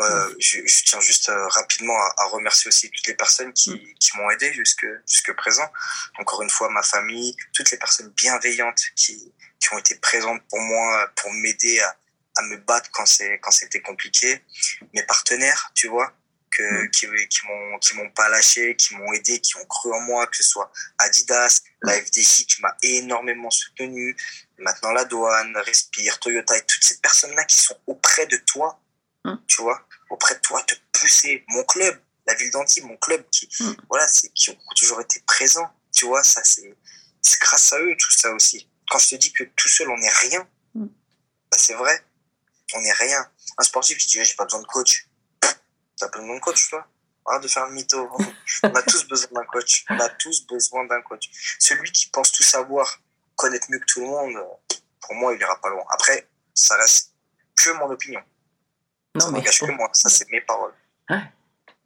euh, 0.01 0.35
je, 0.39 0.59
je 0.67 0.85
tiens 0.85 1.01
juste 1.01 1.29
euh, 1.29 1.47
rapidement 1.49 1.97
à, 1.97 2.15
à 2.19 2.25
remercier 2.27 2.69
aussi 2.69 2.91
toutes 2.91 3.07
les 3.07 3.15
personnes 3.15 3.53
qui, 3.53 3.71
Mm. 3.71 3.95
qui 4.01 4.17
m'ont 4.17 4.31
aidé 4.31 4.53
jusque, 4.53 4.87
jusque 5.09 5.33
présent. 5.35 5.71
Encore 6.19 6.43
une 6.43 6.51
fois, 6.51 6.69
ma 6.71 6.83
famille, 6.83 7.37
toutes 7.53 7.71
les 7.71 7.79
personnes 7.79 8.11
bienveillantes 8.11 8.83
qui, 8.97 9.33
qui 9.61 9.73
ont 9.75 9.79
été 9.79 9.95
présentes 9.97 10.43
pour 10.49 10.61
moi, 10.61 11.11
pour 11.17 11.33
m'aider 11.33 11.81
à, 11.81 11.97
à 12.37 12.43
me 12.43 12.57
battre 12.59 12.91
quand 12.93 13.07
c'est 13.07 13.39
quand 13.41 13.51
c'était 13.51 13.81
compliqué. 13.81 14.43
Mes 14.95 15.03
partenaires, 15.05 15.71
tu 15.75 15.89
vois, 15.89 16.13
que, 16.51 16.63
Mm. 16.85 16.91
qui, 16.91 17.07
qui 17.29 17.47
m'ont 17.47 17.79
qui 17.79 17.97
m'ont 17.97 18.11
pas 18.11 18.29
lâché, 18.29 18.77
qui 18.77 18.95
m'ont 18.97 19.13
aidé, 19.13 19.41
qui 19.41 19.57
ont 19.57 19.65
cru 19.67 19.93
en 19.93 20.01
moi, 20.01 20.27
que 20.29 20.37
ce 20.37 20.43
soit 20.45 20.71
Adidas, 20.99 21.63
la 21.83 21.93
FDJ 21.95 22.47
qui 22.47 22.63
m'a 22.63 22.77
énormément 22.83 23.51
soutenu, 23.51 24.17
maintenant 24.59 24.93
la 24.93 25.05
douane, 25.05 25.57
Respire, 25.59 26.19
Toyota 26.21 26.57
et 26.57 26.63
toutes 26.67 26.85
ces 26.85 26.99
personnes-là 27.01 27.45
qui 27.45 27.61
sont 27.61 27.79
auprès 27.87 28.27
de 28.27 28.37
toi, 28.39 28.81
Mm. 29.25 29.37
tu 29.47 29.63
vois, 29.63 29.87
auprès 30.11 30.35
de 30.35 30.41
toi, 30.41 30.63
te 30.63 30.75
pousser. 30.93 31.45
Mon 31.49 31.65
club, 31.65 31.99
la 32.27 32.35
ville 32.35 32.51
d'Antibes, 32.51 32.85
mon 32.85 32.97
club, 32.99 33.25
qui, 33.31 33.49
Mm. 33.61 33.73
voilà, 33.89 34.07
c'est 34.09 34.29
qui 34.31 34.51
ont 34.51 34.59
toujours 34.77 35.01
été 35.01 35.21
présents, 35.27 35.71
tu 35.93 36.05
vois, 36.07 36.23
ça 36.23 36.43
c'est 36.45 36.77
c'est 37.23 37.41
grâce 37.41 37.73
à 37.73 37.79
eux 37.81 37.97
tout 37.99 38.11
ça 38.11 38.31
aussi. 38.35 38.69
Quand 38.91 38.99
je 38.99 39.09
te 39.11 39.15
dis 39.15 39.33
que 39.33 39.45
tout 39.45 39.69
seul 39.69 39.89
on 39.91 39.97
n'est 39.97 40.09
rien, 40.11 40.47
Mm. 40.75 40.87
bah, 41.51 41.57
c'est 41.59 41.75
vrai. 41.75 42.05
On 42.75 42.81
n'est 42.83 42.93
rien. 42.93 43.31
Un 43.59 43.63
sportif 43.63 43.97
qui 43.99 44.09
dit 44.09 44.25
j'ai 44.25 44.35
pas 44.35 44.45
besoin 44.45 44.61
de 44.61 44.67
coach. 44.67 45.07
T'as 45.97 46.09
pas 46.09 46.19
besoin 46.19 46.35
de 46.37 46.41
coach, 46.41 46.69
toi? 46.71 46.87
Arrête 47.27 47.43
de 47.43 47.49
faire 47.49 47.67
le 47.67 47.73
mytho. 47.73 48.11
On 48.65 48.75
a 48.75 48.83
tous 48.83 49.07
besoin 49.07 49.29
d'un 49.33 49.45
coach. 49.47 49.85
On 49.89 49.99
a 49.99 50.09
tous 50.11 50.45
besoin 50.47 50.85
d'un 50.85 51.01
coach. 51.03 51.31
Celui 51.59 51.91
qui 51.93 52.09
pense 52.11 52.33
tout 52.33 52.43
savoir, 52.43 53.01
connaître 53.37 53.69
mieux 53.71 53.79
que 53.79 53.87
tout 53.87 54.01
le 54.01 54.07
monde, 54.07 54.37
pour 55.01 55.15
moi, 55.15 55.33
il 55.35 55.41
ira 55.41 55.59
pas 55.61 55.71
loin. 55.71 55.85
Après, 55.91 56.29
ça 56.53 56.77
reste 56.77 57.13
que 57.57 57.71
mon 57.71 57.87
opinion. 57.91 58.21
Ça 59.21 59.31
mais 59.31 59.39
n'engage 59.39 59.59
je- 59.61 59.67
que 59.67 59.73
moi. 59.73 59.89
Ça, 59.93 60.09
c'est 60.09 60.31
mes 60.31 60.41
paroles. 60.41 60.73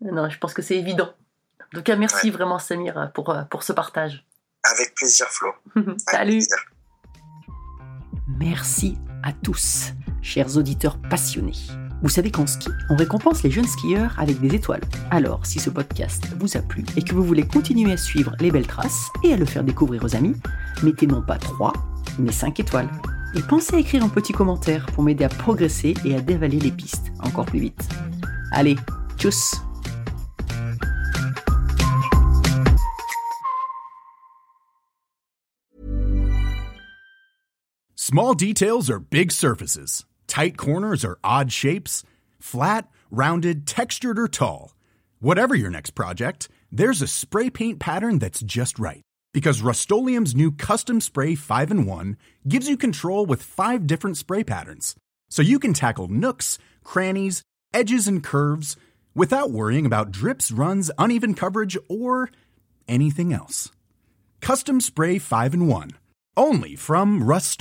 non, 0.00 0.28
je 0.30 0.38
pense 0.38 0.54
que 0.54 0.62
c'est 0.62 0.76
évident. 0.76 1.12
En 1.60 1.76
tout 1.76 1.82
cas, 1.82 1.96
merci 1.96 2.30
vraiment 2.30 2.58
Samir 2.58 3.10
pour, 3.14 3.30
euh, 3.30 3.42
pour 3.44 3.62
ce 3.62 3.72
partage. 3.72 4.24
Avec 4.64 4.94
plaisir, 4.94 5.26
Flo. 5.28 5.50
Avec 5.76 6.00
Salut 6.00 6.30
plaisir. 6.32 6.56
Merci 8.38 8.96
à 9.22 9.32
tous, 9.32 9.92
chers 10.22 10.56
auditeurs 10.56 10.98
passionnés. 11.10 11.52
Vous 12.02 12.08
savez 12.08 12.30
qu'en 12.30 12.46
ski, 12.46 12.68
on 12.90 12.96
récompense 12.96 13.42
les 13.42 13.50
jeunes 13.50 13.66
skieurs 13.66 14.14
avec 14.20 14.40
des 14.40 14.54
étoiles. 14.54 14.82
Alors, 15.10 15.44
si 15.44 15.58
ce 15.58 15.68
podcast 15.68 16.28
vous 16.38 16.56
a 16.56 16.60
plu 16.62 16.84
et 16.96 17.02
que 17.02 17.12
vous 17.12 17.24
voulez 17.24 17.44
continuer 17.46 17.92
à 17.92 17.96
suivre 17.96 18.36
les 18.38 18.52
belles 18.52 18.68
traces 18.68 19.08
et 19.24 19.32
à 19.32 19.36
le 19.36 19.44
faire 19.44 19.64
découvrir 19.64 20.04
aux 20.04 20.14
amis, 20.14 20.36
mettez 20.84 21.08
non 21.08 21.22
pas 21.22 21.38
3, 21.38 21.72
mais 22.20 22.30
5 22.30 22.60
étoiles. 22.60 22.88
Et 23.34 23.42
pensez 23.42 23.76
à 23.76 23.78
écrire 23.78 24.04
un 24.04 24.08
petit 24.08 24.32
commentaire 24.32 24.86
pour 24.86 25.04
m'aider 25.04 25.24
à 25.24 25.28
progresser 25.28 25.94
et 26.04 26.14
à 26.14 26.20
dévaler 26.20 26.58
les 26.58 26.72
pistes 26.72 27.12
encore 27.20 27.46
plus 27.46 27.60
vite. 27.60 27.88
Allez, 28.52 28.76
tchuss 29.16 29.60
Small 38.10 38.32
details 38.32 38.88
are 38.88 39.00
big 39.00 39.30
surfaces. 39.30 40.06
Tight 40.26 40.56
corners 40.56 41.04
are 41.04 41.18
odd 41.22 41.52
shapes. 41.52 42.04
Flat, 42.40 42.88
rounded, 43.10 43.66
textured, 43.66 44.18
or 44.18 44.28
tall. 44.28 44.74
Whatever 45.20 45.54
your 45.54 45.68
next 45.68 45.90
project, 45.90 46.48
there's 46.72 47.02
a 47.02 47.06
spray 47.06 47.50
paint 47.50 47.80
pattern 47.80 48.18
that's 48.18 48.40
just 48.40 48.78
right. 48.78 49.02
Because 49.38 49.62
Rust 49.62 49.88
new 49.88 50.50
Custom 50.50 51.00
Spray 51.00 51.36
5 51.36 51.70
in 51.70 51.86
1 51.86 52.16
gives 52.48 52.68
you 52.68 52.76
control 52.76 53.24
with 53.24 53.40
five 53.40 53.86
different 53.86 54.16
spray 54.16 54.42
patterns. 54.42 54.96
So 55.30 55.42
you 55.42 55.60
can 55.60 55.74
tackle 55.74 56.08
nooks, 56.08 56.58
crannies, 56.82 57.44
edges, 57.72 58.08
and 58.08 58.20
curves 58.20 58.76
without 59.14 59.52
worrying 59.52 59.86
about 59.86 60.10
drips, 60.10 60.50
runs, 60.50 60.90
uneven 60.98 61.34
coverage, 61.34 61.78
or 61.88 62.30
anything 62.88 63.32
else. 63.32 63.70
Custom 64.40 64.80
Spray 64.80 65.20
5 65.20 65.54
in 65.54 65.68
1. 65.68 65.90
Only 66.36 66.74
from 66.74 67.22
Rust 67.22 67.60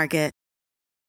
Market. 0.00 0.39